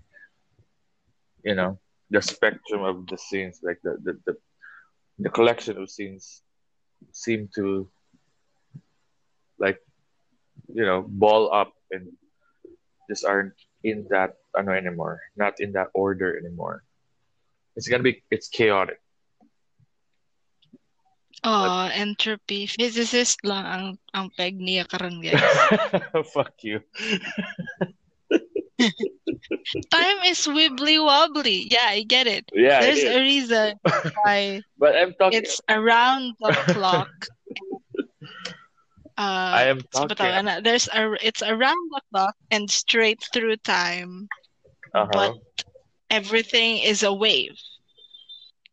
You 1.44 1.56
know, 1.56 1.80
the 2.10 2.22
spectrum 2.22 2.84
of 2.84 3.08
the 3.08 3.18
scenes, 3.18 3.60
like 3.64 3.80
the 3.84 3.98
the, 4.04 4.20
the, 4.26 4.38
the 5.20 5.30
collection 5.30 5.78
of 5.78 5.90
scenes, 5.90 6.42
seem 7.12 7.50
to 7.56 7.90
like 9.60 9.80
you 10.74 10.86
know 10.86 11.06
ball 11.08 11.54
up 11.54 11.74
and 11.92 12.12
just 13.08 13.26
aren't 13.26 13.54
in 13.84 14.08
that 14.10 14.36
ano 14.56 14.72
anymore, 14.72 15.22
not 15.36 15.60
in 15.60 15.74
that 15.74 15.90
order 15.94 16.38
anymore. 16.38 16.84
It's 17.76 17.88
gonna 17.88 18.04
be 18.04 18.24
it's 18.32 18.48
chaotic. 18.50 19.00
Oh, 21.44 21.86
entropy. 21.94 22.66
Physicist 22.66 23.46
lang 23.46 23.66
ang, 23.66 23.86
ang 24.14 24.28
peg 24.34 24.58
niya 24.58 24.90
karon 24.90 25.22
guys. 25.22 25.38
Fuck 26.34 26.66
you. 26.66 26.82
Time 29.94 30.20
is 30.26 30.46
wibbly 30.50 30.98
wobbly. 30.98 31.68
Yeah, 31.70 31.88
I 31.94 32.04
get 32.04 32.28
it. 32.28 32.50
Yeah, 32.54 32.82
There's 32.82 33.00
is. 33.06 33.16
a 33.16 33.20
reason 33.22 33.70
why 34.24 34.62
But 34.82 34.98
I'm 34.98 35.14
talking. 35.14 35.40
it's 35.40 35.62
around 35.70 36.34
the 36.42 36.54
clock. 36.74 37.10
Uh, 39.18 39.64
I 39.64 39.66
am 39.66 39.82
talking. 39.92 40.44
there's 40.64 40.88
a 40.88 41.14
it's 41.22 41.42
around 41.42 41.90
the 41.92 42.02
clock 42.12 42.36
and 42.52 42.70
straight 42.70 43.24
through 43.34 43.58
time, 43.58 44.30
Uh-huh. 44.94 45.12
but 45.12 45.34
everything 46.10 46.78
is 46.80 47.04
a 47.04 47.14
wave. 47.14 47.58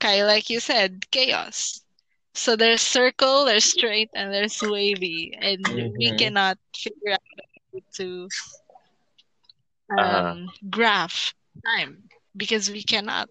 Kaya 0.00 0.24
like 0.26 0.48
you 0.50 0.60
said, 0.60 1.10
chaos. 1.10 1.82
So 2.34 2.56
there's 2.56 2.82
circle, 2.82 3.44
there's 3.44 3.64
straight, 3.64 4.10
and 4.14 4.32
there's 4.32 4.62
wavy, 4.62 5.32
and 5.40 5.92
we 5.96 6.12
Mhm. 6.12 6.12
cannot 6.12 6.58
figure 6.74 7.12
out 7.12 7.20
how 7.72 7.80
to 7.96 8.28
um, 9.98 10.24
Uh-huh. 10.24 10.36
graph 10.70 11.34
time 11.64 12.04
because 12.36 12.70
we 12.70 12.82
cannot 12.82 13.28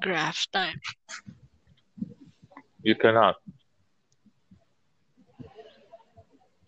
graph 0.00 0.46
time. 0.52 0.80
You 2.82 2.94
cannot. 2.96 3.36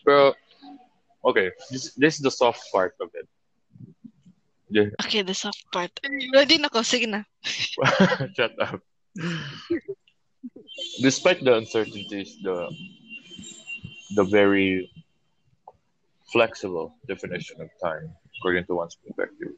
Pero, 0.06 0.34
okay, 1.26 1.50
this, 1.70 1.92
this 1.98 2.14
is 2.14 2.22
the 2.22 2.30
soft 2.30 2.62
part 2.70 2.94
of 3.02 3.10
it. 3.14 3.26
Yeah. 4.70 4.90
Okay, 5.04 5.22
the 5.22 5.34
soft 5.34 5.66
part. 5.72 5.90
Ready 6.34 6.58
na 6.58 6.68
ko. 6.70 6.80
Sige 6.86 7.10
na. 7.10 7.22
Shut 8.38 8.54
up. 8.62 8.80
Despite 11.02 11.42
the 11.42 11.54
uncertainties, 11.58 12.38
the 12.42 12.70
the 14.14 14.24
very 14.24 14.90
flexible 16.32 16.94
definition 17.06 17.60
of 17.62 17.70
time, 17.82 18.10
according 18.38 18.66
to 18.66 18.74
one's 18.74 18.94
perspective, 18.94 19.54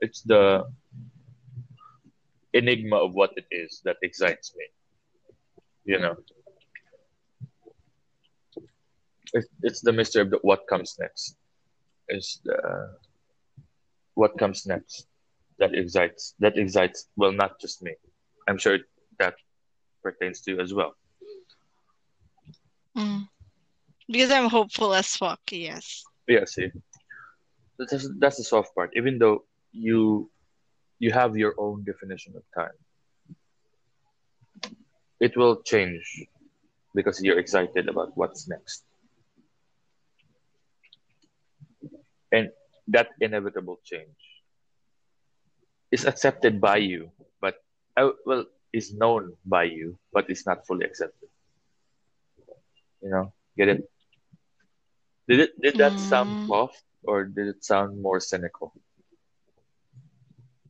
it's 0.00 0.22
the 0.22 0.64
enigma 2.52 2.96
of 2.96 3.14
what 3.14 3.32
it 3.36 3.46
is 3.50 3.80
that 3.84 3.96
excites 4.02 4.52
me. 4.56 4.66
You 5.84 6.00
know, 6.00 6.16
it's, 9.32 9.48
it's 9.62 9.80
the 9.80 9.92
mystery 9.92 10.22
of 10.22 10.30
the, 10.30 10.38
what 10.42 10.60
comes 10.68 10.96
next. 10.98 11.36
It's 12.08 12.40
the 12.44 12.96
what 14.14 14.38
comes 14.38 14.66
next 14.66 15.06
that 15.58 15.74
excites 15.74 16.34
that 16.38 16.56
excites 16.56 17.08
well 17.16 17.32
not 17.32 17.60
just 17.60 17.82
me. 17.82 17.94
I'm 18.48 18.58
sure 18.58 18.78
that 19.18 19.34
pertains 20.02 20.40
to 20.42 20.52
you 20.52 20.60
as 20.60 20.72
well. 20.72 20.94
Mm. 22.96 23.28
Because 24.08 24.30
I'm 24.30 24.48
hopeful 24.48 24.94
as 24.94 25.16
fuck, 25.16 25.40
yes. 25.50 26.04
Yeah, 26.28 26.44
see, 26.46 26.70
that's 27.78 28.08
that's 28.18 28.36
the 28.36 28.44
soft 28.44 28.74
part. 28.74 28.90
Even 28.96 29.18
though 29.18 29.44
you 29.72 30.30
you 30.98 31.10
have 31.12 31.36
your 31.36 31.54
own 31.58 31.84
definition 31.84 32.34
of 32.36 32.42
time, 32.54 32.78
it 35.20 35.36
will 35.36 35.62
change 35.62 36.26
because 36.94 37.20
you're 37.22 37.38
excited 37.38 37.88
about 37.88 38.16
what's 38.16 38.48
next, 38.48 38.84
and 42.36 42.50
that 42.88 43.08
inevitable 43.20 43.78
change 43.84 44.16
is 45.92 46.04
accepted 46.06 46.60
by 46.60 46.76
you, 46.76 47.10
but 47.40 47.54
uh, 47.96 48.10
well, 48.26 48.44
is 48.72 48.94
known 48.94 49.32
by 49.46 49.64
you, 49.64 49.98
but 50.12 50.28
it's 50.30 50.46
not 50.46 50.66
fully 50.66 50.84
accepted. 50.84 51.28
You 53.02 53.10
know, 53.10 53.32
get 53.56 53.68
it? 53.68 53.90
Did 55.28 55.40
it 55.40 55.60
did 55.60 55.78
that 55.78 56.00
sound 56.00 56.38
Mm. 56.38 56.46
soft 56.46 56.84
or 57.04 57.24
did 57.24 57.48
it 57.48 57.64
sound 57.64 58.00
more 58.02 58.20
cynical? 58.20 58.72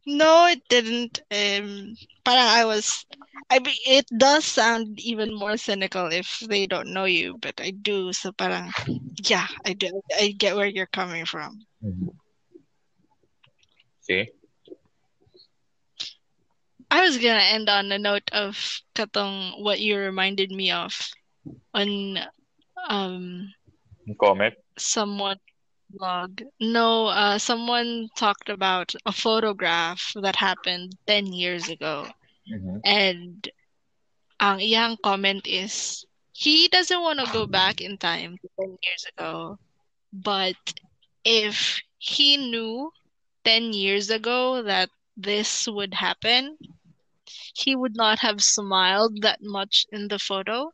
No, 0.07 0.46
it 0.46 0.62
didn't. 0.68 1.20
Um, 1.30 1.96
parang 2.24 2.46
I 2.46 2.64
was, 2.64 3.04
I 3.50 3.59
mean, 3.59 3.74
it 3.86 4.07
does 4.16 4.44
sound 4.44 5.00
even 5.00 5.34
more 5.34 5.57
cynical 5.57 6.07
if 6.12 6.40
they 6.48 6.66
don't 6.66 6.92
know 6.92 7.04
you, 7.04 7.38
but 7.40 7.61
I 7.61 7.70
do. 7.72 8.12
So 8.12 8.32
parang, 8.32 8.70
yeah, 9.24 9.46
I 9.64 9.72
do. 9.72 10.00
I 10.18 10.30
get 10.38 10.54
where 10.57 10.66
you're 10.66 10.86
coming 10.86 11.24
from. 11.26 11.59
See? 14.00 14.30
I 16.90 17.02
was 17.02 17.18
gonna 17.18 17.42
end 17.42 17.68
on 17.68 17.90
a 17.90 17.98
note 17.98 18.30
of 18.32 18.54
katong 18.94 19.61
what 19.62 19.80
you 19.80 19.98
reminded 19.98 20.52
me 20.52 20.70
of 20.70 20.94
on 21.74 22.18
um 22.88 23.52
Comment. 24.20 24.54
someone 24.78 25.38
blog. 25.91 26.43
No, 26.61 27.07
uh 27.07 27.39
someone 27.39 28.09
talked 28.16 28.49
about 28.49 28.95
a 29.05 29.12
photograph 29.12 30.12
that 30.14 30.37
happened 30.37 30.97
10 31.07 31.32
years 31.32 31.68
ago. 31.68 32.12
Mhm. 32.49 32.82
And 32.84 33.49
ang 34.41 34.59
iyang 34.61 34.97
comment 35.03 35.47
is 35.47 36.05
he 36.32 36.68
doesn't 36.68 37.01
want 37.03 37.18
to 37.20 37.26
go 37.26 37.47
back 37.47 37.80
in 37.80 37.97
time 37.99 38.39
10 38.59 38.76
years 38.84 39.05
ago, 39.12 39.59
but 40.12 40.57
if 41.24 41.80
he 41.99 42.37
knew 42.37 42.93
10 43.45 43.72
years 43.72 44.11
ago 44.11 44.62
that 44.62 44.91
this 45.16 45.66
would 45.68 45.95
happen, 45.95 46.57
he 47.55 47.74
would 47.74 47.97
not 47.97 48.20
have 48.20 48.43
smiled 48.43 49.22
that 49.22 49.43
much 49.43 49.87
in 49.91 50.09
the 50.09 50.18
photo. 50.18 50.72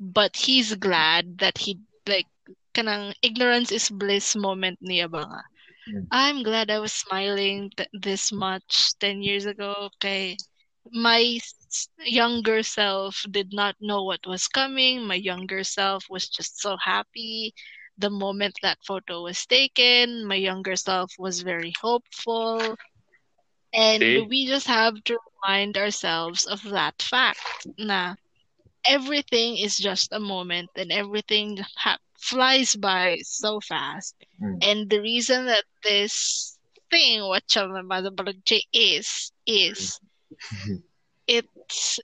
But 0.00 0.36
he's 0.38 0.74
glad 0.74 1.38
that 1.38 1.58
he 1.58 1.80
kanang 2.78 3.10
ignorance 3.26 3.74
is 3.74 3.90
bliss 3.90 4.38
moment 4.38 4.78
niya 4.78 5.10
ba 5.10 5.26
nga. 5.26 5.42
Mm. 5.90 6.06
I'm 6.14 6.38
glad 6.46 6.70
I 6.70 6.78
was 6.78 6.94
smiling 6.94 7.74
th- 7.74 7.90
this 7.90 8.30
much 8.30 8.94
10 9.02 9.18
years 9.22 9.46
ago. 9.46 9.90
Okay. 9.98 10.38
My 10.94 11.38
younger 12.06 12.62
self 12.62 13.26
did 13.30 13.52
not 13.52 13.74
know 13.82 14.04
what 14.04 14.22
was 14.26 14.46
coming. 14.46 15.02
My 15.02 15.18
younger 15.18 15.64
self 15.64 16.06
was 16.08 16.28
just 16.30 16.62
so 16.62 16.76
happy 16.78 17.52
the 17.98 18.10
moment 18.10 18.54
that 18.62 18.78
photo 18.86 19.22
was 19.26 19.44
taken. 19.46 20.24
My 20.24 20.36
younger 20.38 20.76
self 20.76 21.12
was 21.18 21.42
very 21.42 21.74
hopeful. 21.82 22.76
And 23.74 24.02
See? 24.02 24.20
we 24.22 24.46
just 24.46 24.66
have 24.68 25.02
to 25.04 25.18
remind 25.42 25.76
ourselves 25.76 26.46
of 26.46 26.62
that 26.70 27.02
fact 27.02 27.66
na 27.76 28.14
everything 28.86 29.56
is 29.56 29.76
just 29.76 30.12
a 30.12 30.20
moment 30.20 30.70
and 30.76 30.92
everything 30.92 31.58
ha- 31.78 31.98
flies 32.18 32.74
by 32.76 33.18
so 33.22 33.60
fast. 33.60 34.14
Mm. 34.42 34.58
And 34.62 34.90
the 34.90 35.00
reason 35.00 35.46
that 35.46 35.64
this 35.82 36.58
thing, 36.90 37.22
what 37.26 37.46
Chalmabalagje 37.46 38.62
is, 38.72 39.32
is 39.46 40.00
it's 41.26 42.00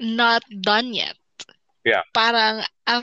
not 0.00 0.42
done 0.62 0.94
yet. 0.94 1.16
Yeah. 1.84 2.02
Parang 2.14 2.64
uh, 2.86 3.02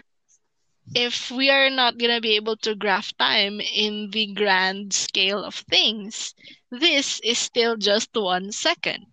if 0.96 1.30
we 1.32 1.50
are 1.50 1.70
not 1.70 1.98
gonna 1.98 2.20
be 2.22 2.36
able 2.36 2.56
to 2.58 2.76
graph 2.76 3.16
time 3.18 3.60
in 3.62 4.10
the 4.12 4.28
grand 4.34 4.94
scale 4.94 5.44
of 5.44 5.56
things, 5.56 6.34
this 6.72 7.20
is 7.22 7.38
still 7.38 7.76
just 7.78 8.10
one 8.16 8.52
second. 8.52 9.11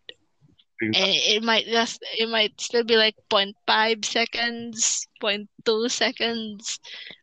And 0.80 0.94
it 0.94 1.42
might 1.42 1.66
just 1.66 1.98
it 2.18 2.28
might 2.30 2.54
still 2.60 2.84
be 2.84 2.96
like 2.96 3.18
0.5 3.30 4.04
seconds, 4.04 5.06
0.2 5.22 5.90
seconds, 5.90 6.78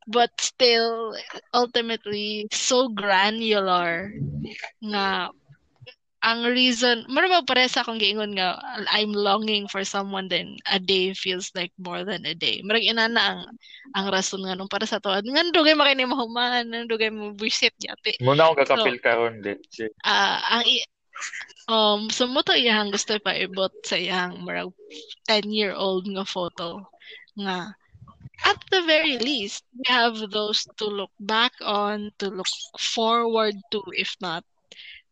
but 0.07 0.31
still 0.39 1.15
ultimately 1.55 2.47
so 2.51 2.89
granular 2.91 4.11
nga 4.83 5.31
ang 6.25 6.41
reason 6.49 7.05
marabang 7.05 7.45
pare 7.45 7.69
sa 7.69 7.85
akong 7.85 8.01
giingon 8.01 8.33
nga 8.33 8.57
I'm 8.89 9.13
longing 9.13 9.69
for 9.69 9.85
someone 9.85 10.25
then 10.25 10.57
a 10.65 10.81
day 10.81 11.13
feels 11.13 11.53
like 11.53 11.69
more 11.77 12.01
than 12.01 12.25
a 12.25 12.33
day. 12.33 12.65
Marag 12.65 12.81
inana 12.81 13.21
ang 13.21 13.39
ang 13.93 14.05
rason 14.09 14.41
nga 14.41 14.57
nung 14.57 14.67
para 14.67 14.89
sa 14.89 14.97
tuwa. 14.97 15.21
Nga 15.21 15.53
dugay 15.53 15.77
makini 15.77 16.09
mahuman, 16.09 16.65
nga 16.65 16.89
dugay 16.89 17.13
mo 17.13 17.31
visit 17.37 17.77
yate. 17.77 18.17
Muna 18.25 18.49
akong 18.49 18.65
kakapil 18.65 18.97
karon 18.99 19.37
leche. 19.45 19.93
Ah, 20.01 20.59
ang 20.59 20.65
i- 20.65 20.83
um 21.67 22.09
so 22.09 22.27
mo 22.29 22.41
iyang 22.53 22.91
gusto 22.93 23.17
pa 23.21 23.33
ibot 23.33 23.73
sa 23.83 23.97
iyang 23.97 24.43
marag 24.45 24.71
10 25.27 25.49
year 25.49 25.73
old 25.73 26.05
nga 26.05 26.25
photo 26.25 26.85
nga 27.39 27.73
at 28.45 28.59
the 28.69 28.81
very 28.83 29.17
least 29.17 29.63
we 29.73 29.83
have 29.87 30.15
those 30.31 30.67
to 30.77 30.85
look 30.85 31.11
back 31.19 31.53
on 31.63 32.11
to 32.19 32.29
look 32.29 32.49
forward 32.77 33.55
to 33.71 33.81
if 33.95 34.13
not 34.19 34.43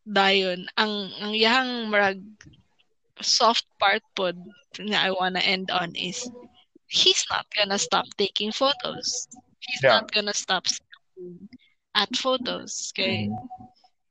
dayon. 0.08 0.68
Ang 0.76 1.12
ang 1.24 1.32
iyang 1.32 1.88
marag 1.88 2.20
soft 3.24 3.64
part 3.80 4.04
pod 4.16 4.36
nga 4.76 5.08
I 5.08 5.12
wanna 5.16 5.39
end 5.39 5.72
on 5.72 5.95
is 5.95 6.28
he's 6.91 7.24
not 7.32 7.47
gonna 7.56 7.80
stop 7.80 8.06
taking 8.20 8.51
photos. 8.51 9.28
He's 9.64 9.84
Yeah. 9.84 10.04
not 10.04 10.12
gonna 10.12 10.36
stop 10.36 10.68
at 11.95 12.12
photos. 12.16 12.91
Okay 12.91 13.32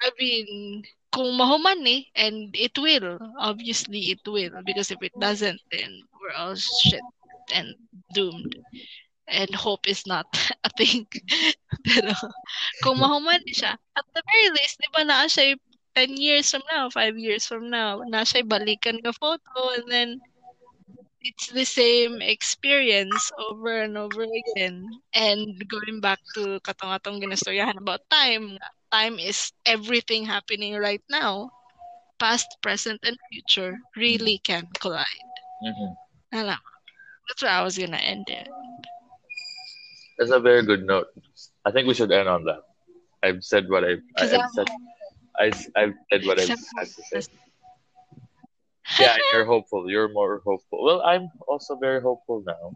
I 0.03 0.11
mean, 0.19 0.83
kung 1.13 1.37
mahuman 1.37 1.85
and 2.17 2.51
it 2.57 2.73
will. 2.81 3.21
Obviously, 3.39 4.17
it 4.17 4.25
will. 4.27 4.51
Because 4.65 4.91
if 4.91 4.99
it 5.05 5.13
doesn't, 5.21 5.61
then 5.71 6.03
we're 6.19 6.35
all 6.35 6.57
shit 6.57 7.05
and 7.55 7.77
doomed. 8.17 8.57
And 9.29 9.55
hope 9.55 9.87
is 9.87 10.07
not 10.09 10.27
a 10.65 10.71
thing. 10.75 11.07
Pero, 11.87 12.17
kung 12.83 12.99
mahuman 12.99 13.45
siya, 13.53 13.77
at 13.77 14.07
the 14.17 14.23
very 14.25 14.49
least, 14.57 14.81
di 14.81 14.89
ba 14.91 15.05
na 15.05 15.29
siya 15.29 15.55
10 15.95 16.17
years 16.17 16.51
from 16.51 16.65
now, 16.73 16.89
5 16.89 17.21
years 17.21 17.45
from 17.45 17.69
now, 17.69 18.01
na 18.09 18.25
siya 18.25 18.43
balikan 18.49 19.05
ka 19.05 19.13
photo, 19.13 19.77
and 19.77 19.87
then 19.93 20.11
it's 21.23 21.53
the 21.53 21.65
same 21.65 22.21
experience 22.21 23.31
over 23.39 23.85
and 23.85 23.97
over 23.97 24.27
again. 24.27 24.89
And 25.15 25.55
going 25.69 26.01
back 26.01 26.19
to 26.35 26.59
katong-atong 26.65 27.23
ginastoryahan 27.23 27.79
about 27.79 28.03
time, 28.11 28.59
time 28.93 29.19
is 29.19 29.53
everything 29.67 30.25
happening 30.25 30.77
right 30.77 31.03
now. 31.11 31.51
Past, 32.19 32.47
present, 32.63 33.01
and 33.05 33.17
future 33.33 33.79
really 33.97 34.39
can 34.39 34.69
collide. 34.79 35.29
Mhm. 35.65 35.97
Alam. 36.33 36.59
That's 37.29 37.43
where 37.43 37.53
I 37.53 37.63
was 37.63 37.79
gonna 37.79 37.97
end 37.97 38.29
it. 38.29 38.49
That's 40.19 40.31
a 40.31 40.41
very 40.41 40.63
good 40.63 40.85
note. 40.85 41.09
I 41.65 41.71
think 41.73 41.89
we 41.89 41.95
should 41.95 42.13
end 42.13 42.29
on 42.29 42.45
that. 42.45 42.63
I've 43.23 43.43
said 43.43 43.69
what 43.69 43.85
I've, 43.85 44.03
I, 44.19 44.27
have 44.27 44.51
said. 44.55 44.69
I, 45.39 45.45
I've 45.77 45.95
said 46.11 46.27
what 46.27 46.39
I've 46.39 46.49
had 46.49 46.87
to 46.87 47.03
say. 47.11 47.23
Yeah, 48.99 49.17
you're 49.33 49.47
hopeful. 49.47 49.89
You're 49.89 50.13
more 50.13 50.43
hopeful. 50.45 50.85
Well, 50.85 51.03
I'm 51.03 51.31
also 51.49 51.77
very 51.77 52.03
hopeful 52.03 52.43
now. 52.47 52.75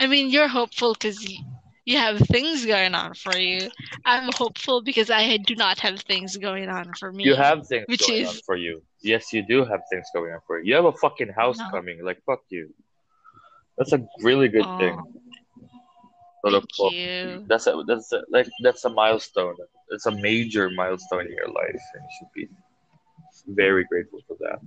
I 0.00 0.06
mean, 0.06 0.30
you're 0.30 0.48
hopeful 0.48 0.94
because 0.94 1.22
you, 1.84 1.98
have 1.98 2.18
things 2.18 2.64
going 2.66 2.94
on 2.94 3.14
for 3.14 3.36
you. 3.36 3.68
I'm 4.04 4.30
hopeful 4.34 4.82
because 4.82 5.10
I 5.10 5.36
do 5.38 5.54
not 5.54 5.78
have 5.80 6.00
things 6.00 6.36
going 6.36 6.68
on 6.68 6.92
for 6.98 7.12
me. 7.12 7.24
You 7.24 7.34
have 7.34 7.66
things 7.66 7.86
Which 7.88 8.06
going 8.06 8.22
is- 8.22 8.28
on 8.28 8.34
for 8.46 8.56
you. 8.56 8.82
Yes, 9.02 9.32
you 9.32 9.42
do 9.42 9.64
have 9.64 9.80
things 9.90 10.06
going 10.14 10.32
on 10.32 10.40
for 10.46 10.58
you. 10.60 10.70
You 10.70 10.74
have 10.76 10.84
a 10.84 10.92
fucking 10.92 11.30
house 11.30 11.58
No. 11.58 11.70
coming. 11.70 12.04
Like 12.04 12.22
fuck 12.24 12.40
you. 12.50 12.72
That's 13.76 13.92
a 13.92 14.06
really 14.20 14.48
good 14.48 14.64
Aw, 14.66 14.78
thing. 14.78 15.00
Thank 16.44 16.92
you. 16.92 17.44
That's 17.48 17.66
a 17.66 17.82
that's 17.86 18.12
a, 18.12 18.22
like 18.30 18.48
that's 18.62 18.84
a 18.84 18.90
milestone. 18.90 19.56
It's 19.90 20.06
a 20.06 20.10
major 20.10 20.70
milestone 20.70 21.26
in 21.26 21.32
your 21.32 21.48
life, 21.48 21.82
and 21.94 22.02
you 22.02 22.10
should 22.18 22.32
be 22.34 22.48
very 23.46 23.84
grateful 23.84 24.20
for 24.26 24.36
that. 24.40 24.58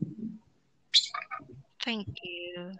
Thank 1.84 2.08
you. 2.24 2.72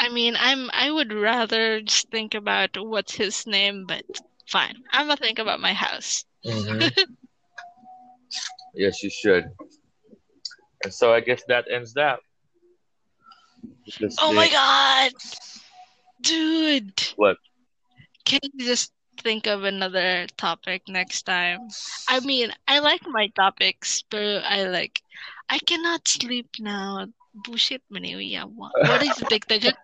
I 0.00 0.08
mean, 0.08 0.34
I'm 0.38 0.70
I 0.72 0.90
would 0.90 1.12
rather 1.12 1.82
just 1.82 2.10
think 2.10 2.34
about 2.34 2.70
what's 2.74 3.14
his 3.14 3.46
name, 3.46 3.84
but 3.86 4.02
fine. 4.48 4.74
I'm 4.90 5.06
gonna 5.06 5.16
think 5.18 5.38
about 5.38 5.60
my 5.60 5.74
house. 5.74 6.24
Mm-hmm. 6.44 6.88
yes, 8.74 9.02
you 9.02 9.10
should. 9.10 9.44
And 10.82 10.92
so 10.92 11.12
I 11.12 11.20
guess 11.20 11.42
that 11.48 11.66
ends 11.70 11.92
that. 11.94 12.18
Oh 14.22 14.32
my 14.32 14.48
god. 14.48 15.12
Dude. 16.22 17.12
What? 17.16 17.36
Can 18.24 18.40
you 18.54 18.64
just 18.64 18.92
think 19.18 19.46
of 19.46 19.64
another 19.64 20.26
topic 20.38 20.82
next 20.88 21.22
time? 21.22 21.68
I 22.08 22.20
mean, 22.20 22.52
I 22.66 22.78
like 22.78 23.02
my 23.06 23.28
topics, 23.36 24.02
but 24.08 24.44
I 24.44 24.64
like 24.64 25.02
I 25.50 25.58
cannot 25.58 26.08
sleep 26.08 26.48
now. 26.58 27.06
Bullshit 27.34 27.82
uya 27.90 28.46
mo. 28.46 28.70
What 28.74 29.02
is 29.02 29.16
the 29.22 29.38
dyan? 29.38 29.76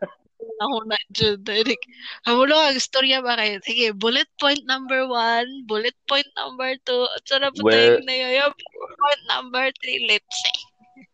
Ako 0.56 0.76
na 0.88 0.98
dyan. 1.14 1.40
Like, 1.46 1.86
hamulo 2.26 2.56
ang 2.58 2.76
istorya 2.76 3.22
ba 3.22 3.38
kayo? 3.38 3.62
Sige, 3.62 3.94
bullet 3.94 4.28
point 4.40 4.62
number 4.66 5.06
one, 5.06 5.64
bullet 5.68 5.94
point 6.10 6.26
number 6.36 6.74
two, 6.84 7.06
at 7.16 7.22
sana 7.28 7.48
Well- 7.62 8.02
na 8.04 8.14
yun. 8.14 8.52
Point 8.98 9.22
number 9.30 9.70
three, 9.82 10.06
let's 10.10 10.34
say. 10.42 10.56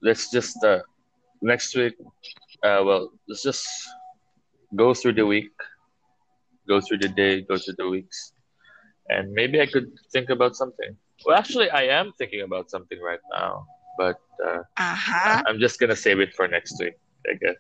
let's 0.03 0.31
just 0.31 0.63
uh 0.65 0.81
next 1.41 1.75
week 1.77 1.95
uh 2.63 2.83
well 2.85 3.11
let's 3.29 3.43
just 3.43 3.67
go 4.77 4.95
through 4.95 5.13
the 5.13 5.25
week 5.27 5.51
go 6.69 6.81
through 6.81 6.99
the 6.99 7.09
day 7.09 7.43
go 7.43 7.57
through 7.57 7.75
the 7.79 7.89
weeks 7.89 8.33
and 9.09 9.33
maybe 9.33 9.61
i 9.61 9.67
could 9.67 9.91
think 10.13 10.31
about 10.31 10.55
something 10.55 10.97
well 11.27 11.37
actually 11.37 11.71
i 11.71 11.83
am 11.83 12.13
thinking 12.19 12.43
about 12.43 12.71
something 12.71 13.01
right 13.01 13.23
now 13.33 13.67
but 13.99 14.21
uh, 14.45 14.63
Aha. 14.79 15.43
i'm 15.47 15.59
just 15.59 15.79
gonna 15.81 15.97
save 15.97 16.21
it 16.21 16.35
for 16.35 16.49
next 16.49 16.79
week 16.81 16.97
i 17.29 17.35
guess 17.39 17.59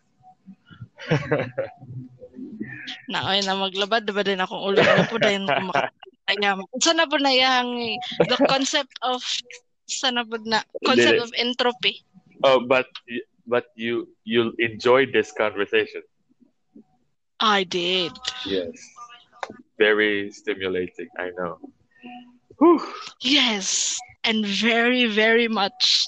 na 3.13 3.27
ay 3.31 3.41
na 3.43 3.55
maglabad 3.59 4.07
ba 4.07 4.23
din 4.23 4.41
akong 4.41 4.63
ulo 4.63 4.81
na 4.81 5.07
po 5.07 5.19
dahil 5.19 5.47
ko 5.51 5.61
makakaya 5.71 6.55
mo. 6.55 6.63
Sa 6.79 6.95
na 6.95 7.11
po 7.11 7.19
na 7.19 7.35
yang 7.35 7.99
the 8.31 8.39
concept 8.47 8.95
of 9.03 9.19
sa 9.87 10.15
na 10.15 10.23
po 10.23 10.39
na 10.47 10.63
concept 10.87 11.19
of 11.19 11.31
entropy. 11.35 12.01
oh 12.47 12.63
but 12.63 12.87
but 13.47 13.67
you 13.75 14.07
you'll 14.23 14.55
enjoy 14.63 15.07
this 15.11 15.35
conversation 15.35 16.03
I 17.43 17.67
did. 17.67 18.15
yes 18.47 18.79
very 19.79 20.31
stimulating 20.31 21.11
i 21.19 21.35
know 21.35 21.59
Whew. 22.63 22.79
Yes. 23.21 23.99
And 24.23 24.47
very, 24.47 25.07
very 25.07 25.49
much 25.49 26.07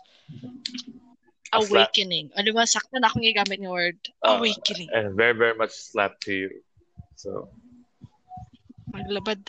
A 1.54 1.62
slap. 1.62 1.90
awakening. 1.94 2.30
Ano 2.34 2.50
ba? 2.52 2.66
Sakto 2.66 2.98
na 2.98 3.06
akong 3.06 3.22
gigamit 3.22 3.62
ng 3.62 3.70
word. 3.70 3.98
Uh, 4.26 4.42
Awakening. 4.42 4.90
and 4.90 5.14
very 5.14 5.34
very 5.36 5.54
much 5.54 5.70
slap 5.70 6.18
to 6.26 6.32
you 6.34 6.50
so 7.14 7.46
Maglabad. 8.94 9.42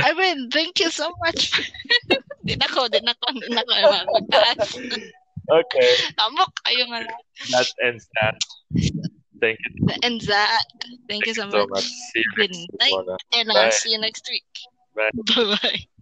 I 0.00 0.16
mean, 0.16 0.48
thank 0.48 0.80
you 0.80 0.88
so 0.88 1.12
much. 1.20 1.52
Di 2.48 2.56
na 2.56 2.64
ko, 2.64 2.88
di 2.88 2.96
na 3.04 3.12
ko, 3.12 3.28
di 3.36 3.52
na 3.52 3.60
ko. 3.60 3.72
Magtaas. 4.08 4.72
okay 5.52 5.90
Amok, 6.16 6.48
kayo 6.64 6.88
nga. 6.88 7.04
that 7.52 7.68
ends 7.84 8.08
that. 8.16 8.40
Thank 9.36 9.60
you 9.68 9.84
And 10.00 10.16
that. 10.32 10.64
Thank 11.12 11.28
you 11.28 11.36
so 11.36 11.44
so 11.52 11.68
much. 11.68 11.84
much. 11.84 11.88
See 12.16 12.24
you 12.24 12.32
Good 12.40 12.56
next 12.56 12.72
night. 12.80 13.20
And 13.36 13.52
I'll 13.52 13.68
see 13.68 13.92
you 13.92 14.00
next 14.00 14.24
week. 14.32 14.48
Bye. 14.96 15.12
Bye-bye. 15.12 15.92